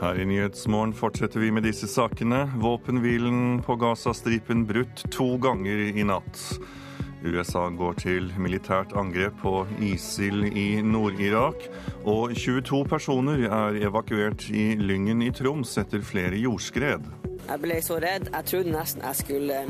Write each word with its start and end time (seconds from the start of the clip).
Her 0.00 0.16
i 0.16 0.24
Nyhetsmorgen 0.24 0.94
fortsetter 0.96 1.42
vi 1.42 1.50
med 1.52 1.66
disse 1.68 1.84
sakene. 1.84 2.46
Våpenhvilen 2.56 3.58
på 3.66 3.74
Gazastripen 3.76 4.62
brutt 4.64 5.02
to 5.12 5.34
ganger 5.36 5.82
i 5.92 6.04
natt. 6.08 6.40
USA 7.20 7.66
går 7.68 7.98
til 8.00 8.30
militært 8.40 8.94
angrep 8.96 9.36
på 9.42 9.66
ISIL 9.84 10.46
i 10.48 10.80
Nord-Irak. 10.80 11.66
Og 12.08 12.32
22 12.32 12.80
personer 12.88 13.44
er 13.44 13.76
evakuert 13.90 14.48
i 14.48 14.70
Lyngen 14.80 15.20
i 15.20 15.28
Troms 15.36 15.76
etter 15.84 16.00
flere 16.00 16.40
jordskred. 16.40 17.04
Jeg 17.44 17.60
ble 17.60 17.80
så 17.84 18.00
redd. 18.00 18.32
Jeg 18.32 18.52
trodde 18.54 18.72
nesten 18.72 19.04
jeg 19.04 19.20
skulle 19.20 19.62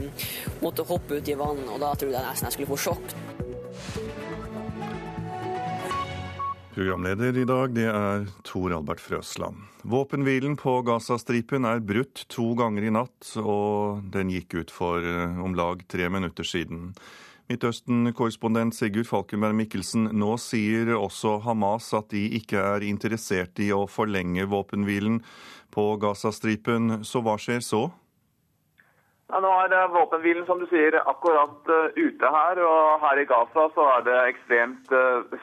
måtte 0.62 0.86
hoppe 0.86 1.18
ut 1.18 1.26
i 1.26 1.38
vann, 1.42 1.66
og 1.66 1.82
da 1.82 1.90
trodde 1.98 2.14
jeg 2.14 2.30
nesten 2.30 2.52
jeg 2.52 2.60
skulle 2.60 2.70
få 2.76 2.82
sjokk. 2.86 3.18
Programleder 6.70 7.34
i 7.34 7.42
dag 7.42 7.72
det 7.74 7.88
er 7.90 8.28
Tor 8.46 8.70
Albert 8.76 9.00
Frøsland. 9.02 9.58
Våpenhvilen 9.82 10.52
på 10.54 10.76
Gazastripen 10.86 11.66
er 11.66 11.82
brutt 11.82 12.22
to 12.30 12.52
ganger 12.54 12.86
i 12.86 12.92
natt, 12.94 13.32
og 13.42 14.04
den 14.14 14.30
gikk 14.30 14.54
ut 14.54 14.70
for 14.70 15.02
om 15.42 15.56
lag 15.58 15.82
tre 15.90 16.06
minutter 16.06 16.46
siden. 16.46 16.92
Midtøsten-korrespondent 17.50 18.76
Sigurd 18.78 19.10
Falkenberg 19.10 19.58
Mikkelsen, 19.58 20.12
nå 20.14 20.36
sier 20.38 20.92
også 20.94 21.40
Hamas 21.42 21.90
at 21.98 22.12
de 22.14 22.22
ikke 22.38 22.62
er 22.62 22.86
interessert 22.86 23.58
i 23.58 23.72
å 23.74 23.88
forlenge 23.90 24.46
våpenhvilen 24.46 25.18
på 25.74 25.88
Gazastripen. 25.98 27.00
Så 27.02 27.26
hva 27.26 27.34
skjer 27.42 27.66
så? 27.66 27.88
Ja, 29.26 29.42
nå 29.42 29.50
er 29.66 29.90
våpenhvilen 29.90 30.46
som 30.46 30.62
du 30.62 30.70
sier, 30.70 31.02
akkurat 31.02 31.66
uh, 31.66 31.90
ute 31.98 32.34
her. 32.38 32.62
Og 32.62 33.02
her 33.02 33.18
i 33.18 33.26
Gaza 33.26 33.66
så 33.74 33.92
er 33.98 34.06
det 34.06 34.18
ekstremt 34.30 34.98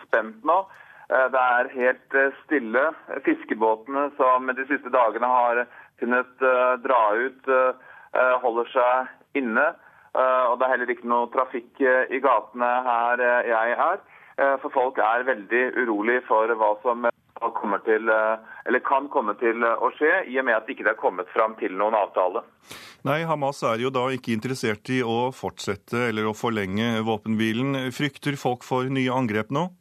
spent 0.07 0.47
nå. 0.47 0.61
Uh, 1.07 1.27
det 1.33 1.43
er 1.43 1.73
helt 1.75 2.17
stille. 2.43 2.85
Fiskebåtene 3.25 4.09
som 4.19 4.49
de 4.53 4.67
siste 4.69 4.93
dagene 4.93 5.31
har 5.31 5.65
kunnet 5.97 6.47
dra 6.83 7.01
ut, 7.17 7.47
holder 8.43 8.67
seg 8.69 9.39
inne. 9.39 9.65
Eh, 10.17 10.45
og 10.49 10.57
det 10.57 10.65
er 10.65 10.73
heller 10.73 10.93
ikke 10.93 11.09
noe 11.09 11.29
trafikk 11.33 11.83
eh, 11.83 12.09
i 12.15 12.21
gatene 12.23 12.69
her 12.87 13.21
eh, 13.21 13.51
jeg 13.51 13.75
er. 13.77 14.05
For 14.61 14.69
folk 14.69 14.99
er 15.01 15.23
veldig 15.25 15.61
urolig 15.81 16.19
for 16.27 16.51
hva 16.59 16.67
som 16.83 17.07
til, 17.87 18.11
kan 18.85 19.07
komme 19.09 19.33
til 19.39 19.65
å 19.65 19.89
skje, 19.97 20.11
i 20.29 20.37
og 20.37 20.45
med 20.45 20.53
at 20.53 20.67
det 20.67 20.75
ikke 20.75 20.85
er 20.91 20.99
kommet 20.99 21.31
fram 21.33 21.55
til 21.57 21.73
noen 21.73 21.97
avtale. 21.97 22.43
Nei, 23.09 23.23
Hamas 23.25 23.63
er 23.65 23.81
jo 23.81 23.89
da 23.89 24.03
ikke 24.13 24.35
interessert 24.35 24.93
i 24.93 24.99
å 25.01 25.31
fortsette 25.33 26.03
eller 26.11 26.29
å 26.29 26.35
forlenge 26.37 27.01
våpenhvilen. 27.07 27.89
Frykter 27.97 28.37
folk 28.37 28.61
for 28.67 28.93
nye 28.93 29.09
angrep 29.09 29.49
nå? 29.49 29.71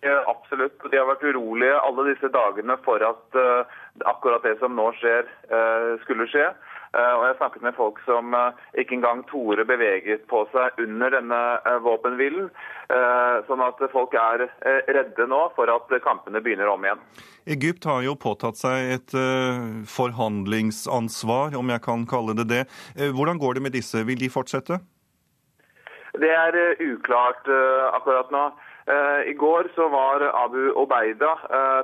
Absolutt. 0.00 0.80
De 0.90 0.96
har 0.96 1.08
vært 1.10 1.26
urolige 1.28 1.76
alle 1.84 2.06
disse 2.08 2.30
dagene 2.32 2.76
for 2.86 3.02
at 3.04 3.36
akkurat 4.08 4.44
det 4.46 4.54
som 4.62 4.72
nå 4.76 4.86
skjer, 4.96 5.28
skulle 6.06 6.28
skje. 6.30 6.46
Eh, 6.90 7.12
og 7.14 7.22
jeg 7.22 7.36
snakket 7.38 7.62
med 7.62 7.76
folk 7.78 8.00
som 8.02 8.34
eh, 8.34 8.62
ikke 8.82 8.96
engang 8.96 9.20
torde 9.30 9.62
beveget 9.66 10.24
på 10.30 10.42
seg 10.50 10.80
under 10.82 11.12
denne 11.14 11.40
eh, 11.62 11.78
våpenhvilen. 11.84 12.50
Sånn 13.46 13.60
at 13.62 13.78
folk 13.92 14.16
er 14.18 14.42
redde 14.90 15.26
nå 15.30 15.38
for 15.54 15.70
at 15.70 15.92
kampene 16.02 16.40
begynner 16.42 16.66
om 16.72 16.82
igjen. 16.82 17.04
Egypt 17.54 17.86
har 17.86 18.00
jo 18.02 18.16
påtatt 18.18 18.58
seg 18.58 18.88
et 18.96 19.14
forhandlingsansvar, 19.86 21.54
om 21.54 21.70
jeg 21.70 21.84
kan 21.84 22.02
kalle 22.10 22.34
det 22.40 22.48
det. 22.50 22.64
Hvordan 23.14 23.38
går 23.38 23.54
det 23.60 23.62
med 23.62 23.76
disse? 23.78 24.02
Vil 24.08 24.18
de 24.18 24.32
fortsette? 24.34 24.80
Det 26.18 26.32
er 26.34 26.58
uklart 26.82 27.46
akkurat 27.94 28.34
nå. 28.34 28.42
I 29.26 29.32
går 29.36 29.68
så 29.74 29.88
var 29.92 30.22
Abu 30.44 30.70
Obeida, 30.80 31.34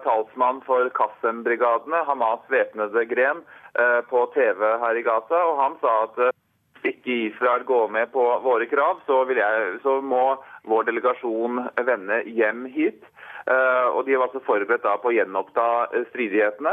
talsmann 0.04 0.62
for 0.66 0.88
Qassem-brigadene, 0.96 2.00
Hamas' 2.08 2.48
væpnede 2.50 3.04
gren, 3.10 3.44
Eh, 3.78 4.00
på 4.10 4.26
TV 4.34 4.60
her 4.80 4.96
i 4.96 5.02
Gaza, 5.04 5.36
og 5.50 5.58
han 5.60 5.74
sa 5.82 5.90
at 6.06 6.14
hvis 6.16 6.86
eh, 6.86 6.92
ikke 6.94 7.16
Israel 7.26 7.64
går 7.68 7.90
med 7.92 8.08
på 8.14 8.22
våre 8.40 8.64
krav, 8.70 9.02
så, 9.04 9.18
jeg, 9.36 9.66
så 9.82 9.98
må 10.00 10.38
vår 10.64 10.86
delegasjon 10.88 11.60
vende 11.84 12.22
hjem 12.38 12.64
hit. 12.72 13.04
Og 13.46 14.00
De 14.06 14.16
var 14.16 14.24
altså 14.24 14.40
forberedt 14.42 14.82
da 14.82 14.96
på 14.98 15.12
å 15.12 15.14
gjenoppta 15.14 15.64
stridighetene. 16.08 16.72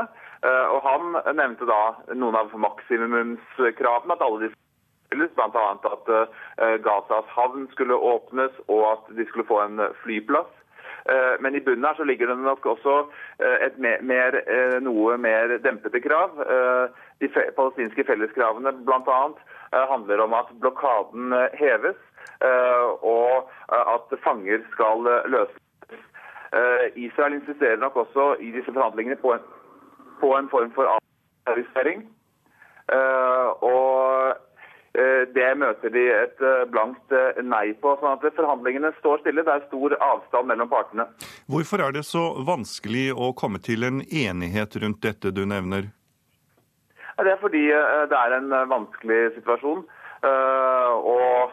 Og 0.74 0.80
Han 0.82 1.20
nevnte 1.38 1.68
da 1.70 1.82
noen 2.18 2.38
av 2.40 2.56
maksimumskravene, 2.58 4.16
at 4.16 4.24
alle 4.26 4.50
de 5.14 5.30
Bl.a. 5.36 5.70
at 5.94 6.10
uh, 6.10 6.76
Gazas 6.86 7.30
havn 7.38 7.68
skulle 7.72 7.96
åpnes, 7.96 8.52
og 8.68 8.84
at 8.92 9.16
de 9.18 9.26
skulle 9.28 9.48
få 9.48 9.62
en 9.62 9.82
flyplass. 10.04 10.52
Eh, 11.10 11.36
men 11.40 11.56
i 11.56 11.60
bunnen 11.60 11.86
her 11.86 11.94
så 11.94 12.04
ligger 12.04 12.28
det 12.28 12.38
nok 12.38 12.66
også 12.66 12.94
eh, 13.44 13.66
et 13.68 13.76
mer, 13.78 14.00
mer, 14.02 14.38
noe 14.80 15.18
mer 15.20 15.58
dempede 15.64 16.00
krav. 16.00 16.38
De 17.20 17.28
palestinske 17.58 18.06
felleskravene 18.08 18.72
bl.a. 18.88 19.20
handler 19.92 20.24
om 20.24 20.34
at 20.38 20.54
blokaden 20.64 21.36
heves, 21.60 22.00
og 23.02 23.50
at 23.72 24.16
fanger 24.24 24.64
skal 24.72 25.08
løses. 25.32 25.60
Israel 26.96 27.34
insisterer 27.34 27.78
nok 27.78 27.96
også 27.96 28.36
i 28.40 28.52
disse 28.52 28.74
forhandlingene 28.74 29.16
på 29.16 29.34
en, 29.34 29.46
på 30.20 30.36
en 30.38 30.50
form 30.50 30.72
for 30.76 30.92
avterrorisering. 30.96 32.04
Og 32.94 32.94
Eh, 32.94 33.48
det 35.34 35.48
møter 35.58 35.90
de 35.90 36.04
et 36.14 36.42
eh, 36.46 36.66
blankt 36.70 37.14
eh, 37.18 37.40
nei 37.42 37.72
på. 37.82 37.96
sånn 37.98 38.14
at 38.14 38.36
Forhandlingene 38.38 38.92
står 39.00 39.24
stille. 39.24 39.42
Det 39.46 39.56
er 39.56 39.66
stor 39.66 39.96
avstand 39.98 40.52
mellom 40.52 40.70
partene. 40.70 41.08
Hvorfor 41.50 41.82
er 41.82 41.96
det 41.96 42.06
så 42.06 42.28
vanskelig 42.46 43.08
å 43.18 43.32
komme 43.38 43.62
til 43.64 43.88
en 43.88 44.04
enighet 44.06 44.78
rundt 44.84 45.02
dette 45.02 45.34
du 45.34 45.46
nevner? 45.50 45.90
Det 47.18 47.32
er 47.32 47.42
fordi 47.42 47.68
det 48.10 48.18
er 48.18 48.34
en 48.40 48.54
vanskelig 48.72 49.36
situasjon. 49.36 49.84
Og 50.26 51.52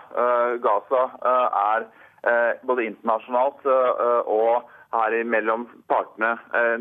Gaza 0.64 1.02
er 1.60 1.84
både 2.64 2.86
internasjonalt 2.88 3.66
og 3.68 4.70
her 4.90 5.14
mellom 5.24 5.66
partene 5.90 6.32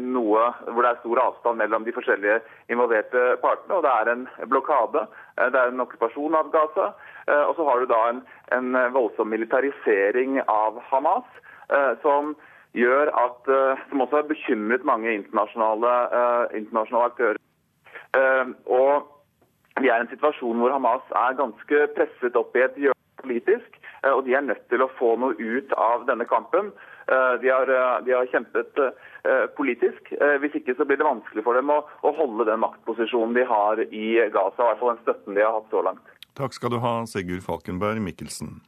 noe 0.02 0.48
hvor 0.66 0.82
det 0.82 0.92
er 0.92 1.02
stor 1.02 1.22
avstand 1.24 1.62
mellom 1.62 1.86
de 1.86 1.94
forskjellige 1.94 2.40
involverte 2.74 3.36
partene. 3.44 3.78
Og 3.78 3.86
det 3.86 3.92
er 3.94 4.12
en 4.14 4.24
blokade. 4.50 5.06
Det 5.38 5.60
er 5.62 5.74
en 5.74 5.84
okkupasjon 5.86 6.38
av 6.40 6.50
Gaza. 6.54 6.92
Og 7.48 7.54
så 7.58 7.68
har 7.68 7.82
du 7.84 7.90
da 7.92 8.00
en, 8.10 8.24
en 8.56 8.80
voldsom 8.96 9.30
militarisering 9.30 10.40
av 10.48 10.82
Hamas, 10.90 11.28
som 12.02 12.34
gjør 12.78 13.10
at 13.18 13.48
Som 13.90 14.02
også 14.02 14.16
har 14.20 14.28
bekymret 14.30 14.84
mange 14.86 15.14
internasjonale, 15.14 15.94
internasjonale 16.58 17.12
aktører. 17.12 17.40
Og 18.66 19.06
vi 19.82 19.90
er 19.90 20.02
i 20.02 20.06
en 20.06 20.12
situasjon 20.12 20.60
hvor 20.62 20.74
Hamas 20.74 21.14
er 21.16 21.38
ganske 21.38 21.84
presset 21.96 22.38
opp 22.40 22.58
i 22.58 22.66
et 22.66 22.78
hjørne 22.86 23.22
politisk. 23.22 23.78
Og 24.14 24.24
de 24.26 24.36
er 24.36 24.46
nødt 24.46 24.66
til 24.72 24.84
å 24.84 24.92
få 25.00 25.16
noe 25.20 25.36
ut 25.38 25.74
av 25.78 26.06
denne 26.10 26.28
kampen. 26.30 26.72
Eh, 27.12 27.42
de 27.42 27.50
har, 27.50 27.68
eh, 27.70 28.06
de 28.06 28.12
har 28.12 28.26
kjempet 28.26 28.78
eh, 28.78 29.46
politisk. 29.58 30.14
Hvis 30.42 30.56
ikke 30.60 30.76
så 30.78 30.86
blir 30.86 31.00
det 31.00 31.08
vanskelig 31.08 31.44
for 31.46 31.58
dem 31.58 31.72
å, 31.74 31.82
å 32.06 32.14
holde 32.14 32.46
den 32.50 32.62
maktposisjonen 32.62 33.34
de 33.38 33.46
har 33.50 33.82
i 33.90 34.08
Gaza, 34.34 34.62
i 34.62 34.68
hvert 34.68 34.82
fall 34.82 34.94
den 34.94 35.04
støtten 35.08 35.38
de 35.38 35.46
har 35.46 35.58
hatt 35.58 35.74
så 35.74 35.82
langt. 35.86 36.16
Takk 36.38 36.54
skal 36.56 36.76
du 36.76 36.80
ha, 36.84 36.94
Sigurd 37.10 37.42
Falkenberg 37.44 38.04
Mikkelsen. 38.04 38.60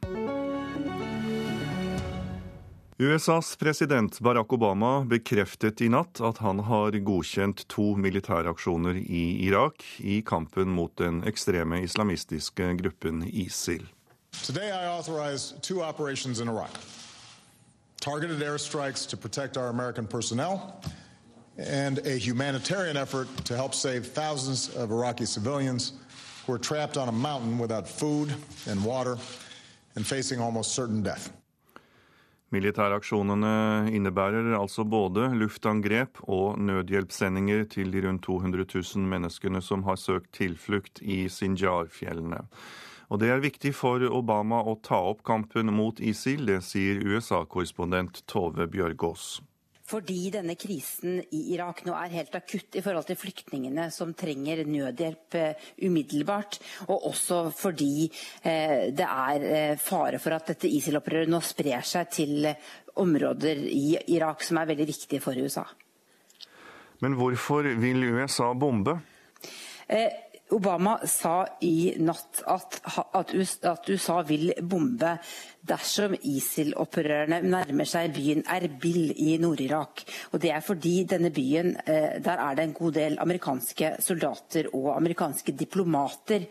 USAs 3.02 3.56
president 3.58 4.18
Barack 4.22 4.52
Obama 4.52 5.00
bekreftet 5.08 5.80
i 5.82 5.88
natt 5.90 6.20
at 6.22 6.38
han 6.44 6.60
har 6.68 6.94
godkjent 7.02 7.64
to 7.72 7.94
militæraksjoner 7.98 8.98
i 9.00 9.22
Irak 9.46 9.82
i 9.98 10.20
kampen 10.26 10.70
mot 10.74 10.92
den 11.00 11.22
ekstreme 11.26 11.80
islamistiske 11.82 12.74
gruppen 12.82 13.24
ISIL. 13.26 13.86
Today 14.44 14.70
I 14.70 14.86
authorize 14.86 15.54
two 15.62 15.82
operations 15.82 16.40
in 16.40 16.48
Iraq 16.48 16.78
targeted 18.02 18.40
airstrikes 18.42 19.08
to 19.08 19.16
protect 19.16 19.56
our 19.56 19.68
American 19.68 20.06
personnel, 20.06 20.82
and 21.56 21.98
a 22.04 22.18
humanitarian 22.18 22.96
effort 22.96 23.28
to 23.44 23.54
help 23.54 23.74
save 23.74 24.06
thousands 24.06 24.68
of 24.74 24.90
Iraqi 24.90 25.24
civilians 25.24 25.92
who 26.44 26.52
are 26.52 26.58
trapped 26.58 26.96
on 26.96 27.08
a 27.08 27.12
mountain 27.12 27.58
without 27.58 27.86
food 27.86 28.34
and 28.66 28.84
water 28.84 29.16
and 29.94 30.04
facing 30.04 30.40
almost 30.40 30.74
certain 30.74 31.02
death. 31.02 31.30
Militæraksjonene 32.52 33.88
innebærer 33.96 34.50
altså 34.58 34.84
både 34.84 35.30
luftangrep 35.40 36.18
og 36.28 36.58
nødhjelpssendinger 36.60 37.64
til 37.64 37.92
de 37.92 38.02
rundt 38.08 38.26
200 38.26 38.66
000 38.74 39.06
menneskene 39.08 39.62
som 39.62 39.86
har 39.86 39.96
søkt 39.96 40.34
tilflukt 40.36 41.00
i 41.00 41.28
Sinjar-fjellene. 41.32 42.42
Og 43.12 43.18
det 43.20 43.28
er 43.28 43.42
viktig 43.44 43.74
for 43.76 44.00
Obama 44.08 44.62
å 44.64 44.78
ta 44.80 44.96
opp 45.10 45.20
kampen 45.28 45.68
mot 45.76 45.98
ISIL, 46.00 46.46
det 46.48 46.62
sier 46.64 47.02
USA-korrespondent 47.04 48.22
Tove 48.24 48.64
Bjørgaas. 48.72 49.42
Fordi 49.92 50.30
denne 50.32 50.54
krisen 50.56 51.18
i 51.36 51.42
Irak 51.52 51.82
nå 51.84 51.92
er 51.98 52.14
helt 52.14 52.38
akutt 52.38 52.78
i 52.78 52.82
forhold 52.84 53.04
til 53.10 53.18
flyktningene 53.20 53.90
som 53.92 54.14
trenger 54.16 54.62
nødhjelp 54.64 55.36
uh, 55.36 55.66
umiddelbart. 55.84 56.56
Og 56.86 57.10
også 57.10 57.42
fordi 57.52 58.06
uh, 58.08 58.88
det 58.96 59.08
er 59.10 59.44
uh, 59.44 59.76
fare 59.76 60.22
for 60.22 60.38
at 60.38 60.54
dette 60.54 60.72
ISIL-opprøret 60.72 61.28
nå 61.28 61.42
sprer 61.44 61.84
seg 61.84 62.08
til 62.16 62.48
områder 63.02 63.60
i 63.68 63.98
Irak 64.16 64.46
som 64.46 64.62
er 64.62 64.72
veldig 64.72 64.88
viktige 64.88 65.20
for 65.20 65.36
USA. 65.36 65.66
Men 67.04 67.20
hvorfor 67.20 67.68
vil 67.82 68.08
USA 68.14 68.54
bombe? 68.56 68.96
Eh, 69.92 70.08
Obama 70.52 70.98
sa 71.08 71.42
i 71.64 71.94
natt 72.02 72.42
at, 72.46 72.80
at 73.16 73.88
USA 73.88 74.20
vil 74.26 74.52
bombe 74.62 75.16
dersom 75.66 76.14
ISIL-opprørerne 76.18 77.38
nærmer 77.46 77.86
seg 77.88 78.12
byen 78.16 78.42
Erbil 78.50 79.12
i 79.14 79.36
Nord-Irak. 79.38 80.02
Og 80.32 80.40
Det 80.42 80.50
er 80.50 80.60
fordi 80.60 81.04
denne 81.04 81.30
byen, 81.30 81.76
eh, 81.86 82.18
der 82.22 82.38
er 82.38 82.54
det 82.54 82.64
en 82.64 82.72
god 82.72 82.92
del 82.92 83.18
amerikanske 83.18 83.96
soldater 84.00 84.66
og 84.74 84.96
amerikanske 84.96 85.52
diplomater. 85.52 86.46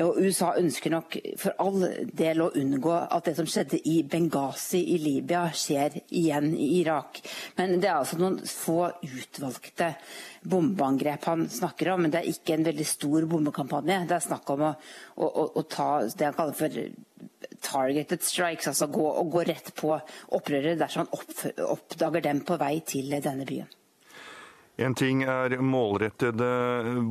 Og 0.00 0.16
USA 0.18 0.52
ønsker 0.58 0.90
nok 0.90 1.16
for 1.36 1.54
all 1.58 2.08
del 2.12 2.40
å 2.42 2.50
unngå 2.50 2.96
at 3.10 3.24
det 3.24 3.36
som 3.36 3.46
skjedde 3.46 3.80
i 3.86 4.02
Benghazi 4.02 4.82
i 4.94 4.98
Libya, 4.98 5.50
skjer 5.52 6.00
igjen 6.10 6.54
i 6.54 6.80
Irak. 6.80 7.20
Men 7.56 7.80
det 7.80 7.88
er 7.88 7.98
altså 7.98 8.18
noen 8.18 8.40
få 8.44 8.90
utvalgte 9.02 9.94
bombeangrep 10.42 11.24
han 11.24 11.48
snakker 11.48 11.92
om, 11.92 12.02
men 12.02 12.10
det 12.10 12.20
er 12.22 12.32
ikke 12.32 12.54
en 12.54 12.64
veldig 12.64 12.86
stor 12.86 13.26
bombekampanje. 13.30 14.06
Det 14.08 14.16
er 14.16 14.26
snakk 14.26 14.50
om 14.50 14.66
å, 14.70 14.74
å, 15.16 15.26
å, 15.26 15.46
å 15.60 15.62
ta 15.62 15.90
det 16.08 16.30
han 16.30 16.34
kaller 16.34 16.56
for 16.56 16.80
targeted 17.64 18.24
strikes, 18.24 18.70
altså 18.72 18.88
gå, 18.92 19.06
gå 19.32 19.44
rett 19.48 19.72
på 19.78 19.92
opprørere 20.36 20.78
dersom 20.80 21.04
han 21.04 21.12
opp, 21.16 21.36
oppdager 21.76 22.24
dem 22.30 22.42
på 22.46 22.58
vei 22.60 22.78
til 22.86 23.12
denne 23.20 23.46
byen. 23.48 23.68
En 24.80 24.94
ting 24.96 25.26
er 25.28 25.58
målrettede 25.60 26.46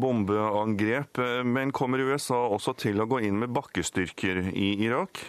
bombeangrep, 0.02 1.20
men 1.46 1.74
kommer 1.76 2.02
USA 2.02 2.48
også 2.50 2.74
til 2.82 2.98
å 3.02 3.06
gå 3.10 3.20
inn 3.28 3.38
med 3.44 3.54
bakkestyrker 3.54 4.48
i 4.58 4.72
Irak? 4.88 5.22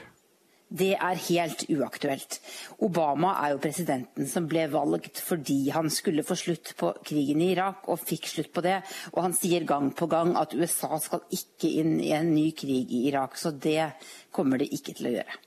Det 0.71 0.93
er 0.95 1.19
helt 1.27 1.65
uaktuelt. 1.67 2.37
Obama 2.79 3.33
er 3.43 3.57
jo 3.57 3.63
presidenten 3.63 4.29
som 4.31 4.47
ble 4.47 4.69
valgt 4.71 5.19
fordi 5.19 5.65
han 5.75 5.91
skulle 5.91 6.23
få 6.23 6.37
slutt 6.39 6.77
på 6.79 6.93
krigen 7.03 7.43
i 7.43 7.51
Irak, 7.57 7.89
og 7.91 7.99
fikk 7.99 8.29
slutt 8.31 8.53
på 8.55 8.63
det. 8.63 8.77
Og 9.11 9.25
han 9.25 9.35
sier 9.35 9.67
gang 9.67 9.91
på 9.91 10.07
gang 10.11 10.37
at 10.39 10.55
USA 10.55 11.01
skal 11.03 11.25
ikke 11.35 11.73
inn 11.83 11.97
i 11.99 12.13
en 12.15 12.31
ny 12.37 12.53
krig 12.55 12.93
i 12.95 13.09
Irak. 13.11 13.35
Så 13.35 13.51
det 13.51 13.97
kommer 14.31 14.63
det 14.63 14.71
ikke 14.71 14.95
til 14.95 15.11
å 15.11 15.17
gjøre. 15.19 15.41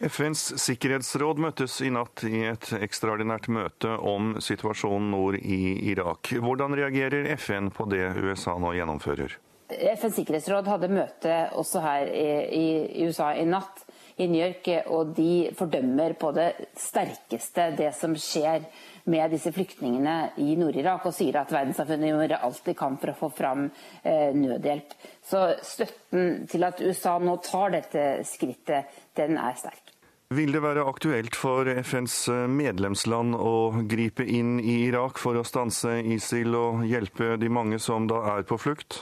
FNs 0.00 0.46
sikkerhetsråd 0.64 1.38
møttes 1.44 1.74
i 1.84 1.90
natt 1.92 2.22
i 2.24 2.40
et 2.48 2.70
ekstraordinært 2.72 3.50
møte 3.52 3.92
om 4.00 4.32
situasjonen 4.40 5.10
nord 5.12 5.36
i 5.36 5.76
Irak. 5.92 6.32
Hvordan 6.40 6.74
reagerer 6.74 7.28
FN 7.36 7.68
på 7.76 7.84
det 7.92 8.06
USA 8.16 8.56
nå 8.58 8.72
gjennomfører? 8.78 9.36
FNs 9.70 10.16
sikkerhetsråd 10.16 10.66
hadde 10.72 10.90
møte 10.90 11.34
også 11.54 11.84
her 11.84 12.08
i, 12.10 13.04
USA 13.04 13.34
i 13.36 13.44
natt 13.46 13.84
i 14.20 14.28
New 14.28 14.40
York, 14.40 14.68
og 14.92 15.14
de 15.16 15.50
fordømmer 15.56 16.14
på 16.20 16.32
det 16.36 16.48
sterkeste 16.78 17.70
det 17.78 17.90
som 17.96 18.14
skjer 18.18 18.66
med 19.10 19.32
disse 19.32 19.52
flyktningene 19.54 20.16
i 20.44 20.54
Nord-Irak, 20.60 21.06
og 21.08 21.16
sier 21.16 21.40
at 21.40 21.52
verdenssamfunnet 21.54 22.12
gjør 22.12 22.36
alt 22.40 22.64
de 22.66 22.74
kan 22.78 22.98
for 23.00 23.12
å 23.12 23.18
få 23.22 23.30
fram 23.38 23.68
eh, 24.02 24.30
nødhjelp. 24.36 24.92
Så 25.24 25.46
støtten 25.64 26.44
til 26.50 26.68
at 26.68 26.82
USA 26.84 27.16
nå 27.22 27.38
tar 27.46 27.72
dette 27.78 28.04
skrittet, 28.28 28.92
den 29.16 29.40
er 29.40 29.56
sterk. 29.58 29.96
Vil 30.30 30.52
det 30.54 30.60
være 30.62 30.84
aktuelt 30.86 31.34
for 31.34 31.66
FNs 31.66 32.28
medlemsland 32.54 33.34
å 33.34 33.82
gripe 33.90 34.22
inn 34.22 34.60
i 34.62 34.84
Irak 34.84 35.18
for 35.18 35.34
å 35.34 35.42
stanse 35.42 35.96
ISIL 36.06 36.54
og 36.54 36.84
hjelpe 36.86 37.34
de 37.40 37.50
mange 37.50 37.80
som 37.82 38.06
da 38.06 38.20
er 38.36 38.46
på 38.46 38.60
flukt? 38.62 39.00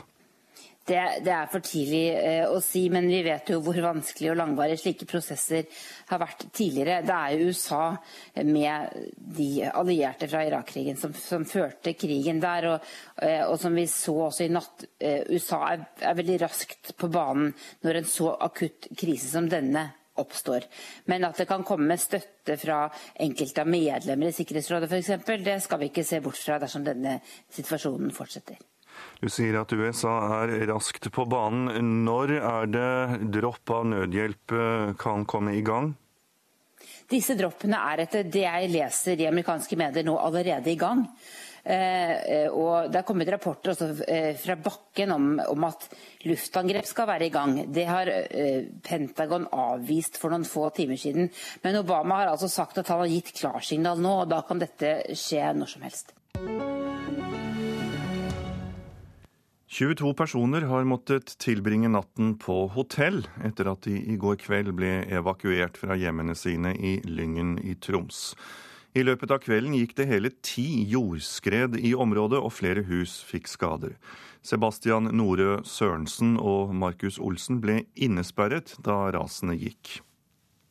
Det, 0.88 1.00
det, 1.25 1.32
er 1.35 1.49
for 1.52 1.64
tidlig 1.64 2.05
eh, 2.17 2.46
å 2.49 2.61
si, 2.64 2.87
men 2.93 3.08
vi 3.11 3.20
vet 3.26 3.50
jo 3.52 3.58
hvor 3.64 3.76
vanskelig 3.85 4.31
og 4.32 4.38
langvarige 4.40 4.81
slike 4.81 5.08
prosesser 5.11 5.67
har 6.08 6.23
vært 6.23 6.46
tidligere. 6.56 7.02
Det 7.05 7.17
er 7.17 7.35
jo 7.35 7.50
USA 7.52 7.82
med 8.49 8.94
de 9.37 9.49
allierte 9.69 10.31
fra 10.31 10.46
Irak-krigen 10.49 10.96
som, 11.00 11.12
som, 11.12 11.44
førte 11.49 11.93
krigen 11.99 12.40
der. 12.40 12.70
Og, 12.73 12.88
eh, 13.20 13.43
og, 13.44 13.58
som 13.61 13.76
vi 13.76 13.85
så 13.93 14.17
også 14.31 14.46
i 14.46 14.55
natt, 14.55 14.87
eh, 14.96 15.29
USA 15.29 15.61
er, 15.75 15.85
er 16.00 16.19
veldig 16.23 16.40
raskt 16.46 16.94
på 16.96 17.12
banen 17.12 17.52
når 17.84 18.00
en 18.00 18.08
så 18.08 18.32
akutt 18.49 18.88
krise 18.96 19.29
som 19.34 19.50
denne 19.52 19.84
oppstår. 20.19 20.64
Men 21.12 21.29
at 21.29 21.38
det 21.38 21.49
kan 21.50 21.67
komme 21.69 22.00
støtte 22.00 22.56
fra 22.58 22.81
enkelte 23.20 23.62
av 23.62 23.70
medlemmer 23.70 24.32
i 24.32 24.38
Sikkerhetsrådet 24.41 24.88
f.eks., 24.88 25.44
det 25.44 25.61
skal 25.69 25.84
vi 25.84 25.93
ikke 25.93 26.06
se 26.06 26.25
bort 26.25 26.41
fra 26.41 26.58
dersom 26.62 26.87
denne 26.87 27.20
situasjonen 27.55 28.14
fortsetter. 28.14 28.58
Du 29.18 29.28
sier 29.32 29.58
at 29.60 29.72
USA 29.72 30.14
er 30.42 30.54
raskt 30.70 31.10
på 31.14 31.24
banen. 31.28 32.04
Når 32.04 32.34
er 32.38 32.70
det 32.70 33.32
dropp 33.38 33.74
av 33.74 33.88
nødhjelp 33.90 34.54
eh, 34.54 34.92
kan 35.00 35.26
komme 35.28 35.56
i 35.58 35.64
gang? 35.66 35.92
Disse 37.08 37.34
droppene 37.38 37.80
er 37.90 38.04
etter 38.04 38.26
det 38.28 38.44
jeg 38.44 38.72
leser 38.72 39.20
i 39.20 39.28
amerikanske 39.30 39.78
medier 39.80 40.04
nå 40.04 40.18
allerede 40.20 40.70
i 40.70 40.78
gang. 40.80 41.06
Eh, 41.68 42.48
og 42.48 42.88
Det 42.88 43.00
er 43.00 43.04
kommet 43.04 43.28
rapporter 43.28 43.74
også 43.74 43.88
eh, 44.08 44.30
fra 44.40 44.56
bakken 44.56 45.12
om, 45.12 45.26
om, 45.52 45.66
at 45.68 45.88
luftangrep 46.24 46.88
skal 46.88 47.08
være 47.10 47.28
i 47.28 47.34
gang. 47.34 47.58
Det 47.74 47.84
har 47.88 48.08
eh, 48.08 48.70
Pentagon 48.84 49.48
avvist 49.52 50.16
for 50.20 50.32
noen 50.32 50.48
få 50.48 50.70
timer 50.76 51.00
siden. 51.00 51.28
Men 51.64 51.82
Obama 51.82 52.22
har 52.22 52.32
altså 52.32 52.48
sagt 52.48 52.80
at 52.80 52.88
han 52.88 53.04
har 53.04 53.12
gitt 53.12 53.34
klarsignal 53.36 54.00
nå, 54.00 54.18
og 54.22 54.32
da 54.32 54.40
kan 54.48 54.64
dette 54.64 54.98
skje 55.12 55.44
når 55.58 55.74
som 55.74 55.88
helst. 55.88 56.16
22 59.69 60.15
personer 60.17 60.65
har 60.65 60.87
måttet 60.88 61.35
tilbringe 61.38 61.91
natten 61.93 62.31
på 62.41 62.62
hotell 62.73 63.20
etter 63.44 63.69
at 63.69 63.85
de 63.85 63.99
i 64.00 64.17
går 64.17 64.38
kveld 64.41 64.73
ble 64.79 65.03
evakuert 65.12 65.76
fra 65.76 65.97
hjemmene 65.99 66.32
sine 66.32 66.73
i 66.73 66.94
Lyngen 67.05 67.59
i 67.61 67.75
Troms. 67.76 68.32
I 68.97 69.05
løpet 69.05 69.35
av 69.35 69.43
kvelden 69.44 69.76
gikk 69.76 69.93
det 69.99 70.09
hele 70.09 70.32
ti 70.41 70.87
jordskred 70.88 71.76
i 71.85 71.93
området, 71.93 72.41
og 72.41 72.55
flere 72.56 72.87
hus 72.88 73.19
fikk 73.29 73.53
skader. 73.53 73.93
Sebastian 74.41 75.12
Norø 75.12 75.61
Sørensen 75.69 76.38
og 76.41 76.73
Markus 76.73 77.20
Olsen 77.20 77.61
ble 77.61 77.82
innesperret 77.93 78.73
da 78.81 79.11
rasene 79.12 79.59
gikk. 79.61 79.99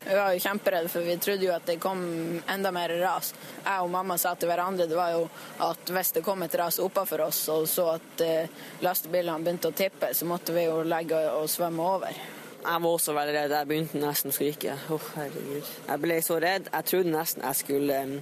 Vi 0.08 0.16
var 0.16 0.34
jo 0.34 0.40
kjemperedde, 0.40 0.90
for 0.90 1.04
vi 1.04 1.18
trodde 1.20 1.44
jo 1.44 1.52
at 1.52 1.66
det 1.68 1.82
kom 1.84 2.00
enda 2.48 2.72
mer 2.72 2.94
ras. 3.02 3.34
Jeg 3.66 3.84
og 3.84 3.92
mamma 3.92 4.16
sa 4.22 4.32
til 4.40 4.48
hverandre 4.48 4.88
det 4.88 4.96
var 4.96 5.12
jo 5.18 5.26
at 5.66 5.92
hvis 5.92 6.14
det 6.16 6.24
kom 6.24 6.46
et 6.46 6.56
ras 6.56 6.80
oppafor 6.80 7.26
oss 7.26 7.42
og 7.52 7.68
så 7.68 7.90
at 7.98 8.24
eh, 8.24 8.56
lastebilene 8.86 9.44
begynte 9.44 9.74
å 9.74 9.76
tippe, 9.76 10.14
så 10.16 10.28
måtte 10.30 10.56
vi 10.56 10.64
jo 10.64 10.80
legge 10.88 11.20
og 11.34 11.50
svømme 11.52 11.92
over. 11.98 12.22
Jeg 12.68 12.84
var 12.84 12.90
også 12.90 13.14
veldig 13.16 13.36
redd. 13.36 13.54
Jeg 13.56 13.70
begynte 13.70 14.00
nesten 14.02 14.32
å 14.32 14.36
skrike. 14.36 14.76
Oh, 14.92 15.12
herregud. 15.16 15.72
Jeg 15.88 16.04
ble 16.04 16.18
så 16.24 16.40
redd. 16.44 16.68
Jeg 16.72 16.88
trodde 16.90 17.14
nesten 17.14 17.46
jeg 17.46 17.60
skulle 17.62 18.02
um, 18.08 18.18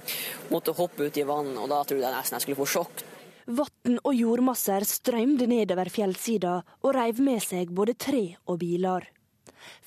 måtte 0.52 0.74
hoppe 0.76 1.08
ut 1.08 1.18
i 1.18 1.26
vann, 1.26 1.54
og 1.54 1.70
da 1.72 1.80
trodde 1.82 2.02
jeg 2.04 2.14
nesten 2.18 2.38
jeg 2.38 2.46
skulle 2.46 2.60
få 2.64 2.68
sjokk. 2.76 3.04
Vann 3.46 4.00
og 4.02 4.14
jordmasser 4.14 4.86
strømde 4.86 5.46
nedover 5.50 5.90
fjellsida 5.90 6.60
og 6.82 6.94
reiv 6.98 7.22
med 7.22 7.42
seg 7.46 7.70
både 7.74 7.94
tre 7.94 8.24
og 8.46 8.58
biler. 8.62 9.06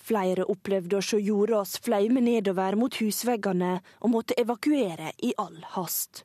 Flere 0.09 0.47
opplevde 0.49 0.97
å 0.97 1.05
se 1.05 1.19
jordras 1.21 1.75
flaume 1.85 2.23
nedover 2.25 2.73
mot 2.79 2.95
husveggene 2.97 3.75
og 3.99 4.09
måtte 4.09 4.37
evakuere 4.41 5.11
i 5.21 5.35
all 5.37 5.59
hast. 5.75 6.23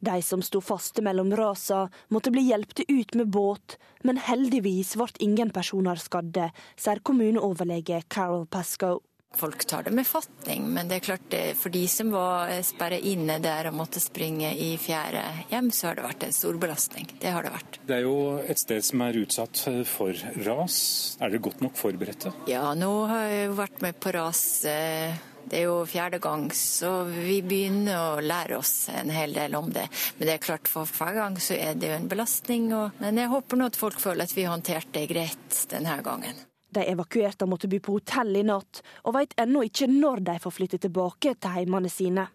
De 0.00 0.16
som 0.24 0.40
sto 0.42 0.62
faste 0.64 1.04
mellom 1.04 1.34
rasa, 1.36 1.84
måtte 2.08 2.32
bli 2.32 2.46
hjulpet 2.48 2.86
ut 2.88 3.14
med 3.20 3.28
båt, 3.36 3.76
men 4.02 4.16
heldigvis 4.16 4.96
ble 4.96 5.12
ingen 5.20 5.52
personer 5.54 6.00
skadde, 6.00 6.48
sier 6.74 7.04
kommuneoverlege 7.04 8.00
Carol 8.08 8.48
Pascoe. 8.48 9.02
Folk 9.36 9.64
tar 9.64 9.86
det 9.86 9.94
med 9.96 10.06
fatning, 10.06 10.66
men 10.74 10.90
det 10.90 10.98
er 10.98 11.06
klart 11.06 11.24
det, 11.32 11.42
for 11.58 11.72
de 11.72 11.82
som 11.90 12.12
var 12.12 12.52
sperra 12.66 12.98
inne 12.98 13.38
der 13.42 13.70
og 13.70 13.78
måtte 13.78 14.02
springe 14.02 14.52
i 14.54 14.74
fjære 14.80 15.24
hjem, 15.50 15.72
så 15.72 15.88
har 15.88 15.98
det 15.98 16.06
vært 16.06 16.26
en 16.28 16.36
stor 16.36 16.60
belastning. 16.60 17.08
Det 17.22 17.32
har 17.32 17.46
det 17.46 17.54
vært. 17.54 17.80
Det 17.88 17.96
er 17.96 18.06
jo 18.06 18.16
et 18.44 18.60
sted 18.60 18.84
som 18.84 19.04
er 19.06 19.18
utsatt 19.22 19.64
for 19.88 20.24
ras. 20.46 20.78
Er 21.18 21.32
dere 21.32 21.42
godt 21.48 21.64
nok 21.64 21.76
forberedte? 21.80 22.34
Ja, 22.50 22.68
nå 22.78 22.92
har 23.10 23.28
jeg 23.30 23.44
jo 23.48 23.60
vært 23.62 23.84
med 23.84 24.00
på 24.02 24.12
ras. 24.14 24.42
Eh, 24.68 25.16
det 25.48 25.58
er 25.58 25.66
jo 25.66 25.82
fjerde 25.88 26.20
gang, 26.22 26.46
så 26.54 27.02
vi 27.08 27.40
begynner 27.44 27.98
å 27.98 28.22
lære 28.22 28.58
oss 28.60 28.86
en 28.92 29.10
hel 29.12 29.34
del 29.36 29.56
om 29.58 29.72
det. 29.74 29.88
Men 30.18 30.28
det 30.28 30.36
er 30.36 30.46
klart 30.46 30.70
for 30.70 30.88
hver 30.98 31.18
gang 31.18 31.40
så 31.42 31.58
er 31.58 31.74
det 31.74 31.90
jo 31.90 31.98
en 31.98 32.08
belastning. 32.12 32.70
Og, 32.76 33.02
men 33.02 33.20
jeg 33.20 33.32
håper 33.32 33.58
nå 33.58 33.68
at 33.72 33.80
folk 33.80 34.00
føler 34.02 34.28
at 34.28 34.36
vi 34.36 34.48
håndterte 34.48 34.94
det 35.00 35.08
greit 35.10 35.62
denne 35.72 35.98
gangen. 36.04 36.46
De 36.72 36.84
evakuerte 36.88 37.46
måtte 37.46 37.68
bo 37.68 37.80
på 37.84 37.98
hotell 37.98 38.36
i 38.40 38.44
natt, 38.48 38.80
og 39.04 39.16
vet 39.18 39.34
ennå 39.40 39.66
ikke 39.68 39.90
når 39.90 40.22
de 40.28 40.38
får 40.40 40.56
flytte 40.56 40.80
tilbake 40.80 41.34
til 41.36 41.54
heimene 41.56 41.90
sine. 41.92 42.26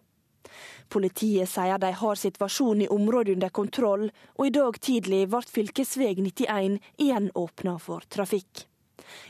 Politiet 0.88 1.50
sier 1.50 1.80
de 1.82 1.90
har 2.00 2.16
situasjonen 2.16 2.86
i 2.86 2.88
området 2.92 3.34
under 3.36 3.52
kontroll, 3.52 4.06
og 4.38 4.46
i 4.46 4.54
dag 4.54 4.78
tidlig 4.80 5.26
ble 5.32 5.42
fylkesvei 5.44 6.14
91 6.16 6.78
igjen 6.96 7.30
åpna 7.36 7.76
for 7.82 8.06
trafikk. 8.08 8.64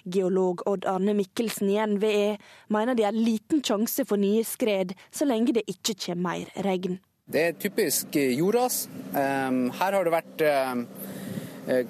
Geolog 0.05 0.65
Odd 0.69 0.87
Arne 0.91 1.15
Mikkelsen 1.15 1.71
i 1.71 1.79
NVE 1.87 2.37
mener 2.75 2.99
det 2.99 3.07
er 3.09 3.17
liten 3.17 3.63
sjanse 3.65 4.07
for 4.09 4.21
nye 4.21 4.45
skred 4.47 4.95
så 5.11 5.29
lenge 5.29 5.55
det 5.55 5.69
ikke 5.71 5.95
kommer 6.07 6.25
mer 6.29 6.65
regn. 6.67 6.99
Det 7.29 7.43
er 7.45 7.59
typisk 7.61 8.17
jordras. 8.17 8.87
Ehm, 9.13 9.69
her 9.77 9.95
har 9.95 10.07
det 10.07 10.15
vært 10.15 10.45
ehm, 10.49 10.87
Eh, 10.89 11.18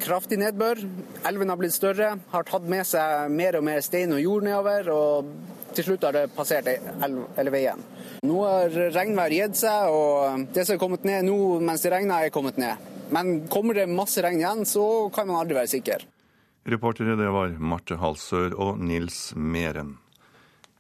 kraftig 0.03 0.41
nedbør. 0.41 0.81
Elven 1.29 1.53
har 1.53 1.61
blitt 1.61 1.77
større, 1.77 2.17
har 2.33 2.49
tatt 2.49 2.67
med 2.67 2.87
seg 2.89 3.31
mer 3.31 3.61
og 3.61 3.67
mer 3.69 3.81
stein 3.85 4.15
og 4.17 4.23
jord 4.25 4.47
nedover. 4.49 4.91
og 4.91 5.31
til 5.79 5.85
slutt 5.85 6.07
har 6.09 6.17
det 6.17 6.31
passert 6.35 6.67
elv, 6.67 7.53
veien. 7.53 7.83
Nå 8.27 8.39
har 8.43 8.73
regnvær 8.97 9.31
gitt 9.31 9.61
seg, 9.61 9.93
og 9.95 10.49
det 10.55 10.65
som 10.67 10.75
er 10.75 10.81
kommet 10.83 11.05
ned 11.07 11.29
nå 11.29 11.37
mens 11.63 11.85
det 11.85 11.93
regner, 11.95 12.27
er 12.27 12.35
kommet 12.35 12.59
ned. 12.59 12.89
Men 13.15 13.47
kommer 13.53 13.77
det 13.79 13.87
masse 13.91 14.23
regn 14.25 14.41
igjen, 14.41 14.65
så 14.67 15.09
kan 15.15 15.29
man 15.29 15.39
aldri 15.41 15.61
være 15.61 15.73
sikker. 15.77 16.05
Reportere 16.69 17.17
det 17.17 17.31
var 17.33 17.55
Marte 17.63 17.97
Halsør 18.01 18.57
og 18.59 18.83
Nils 18.85 19.33
Meren. 19.37 19.97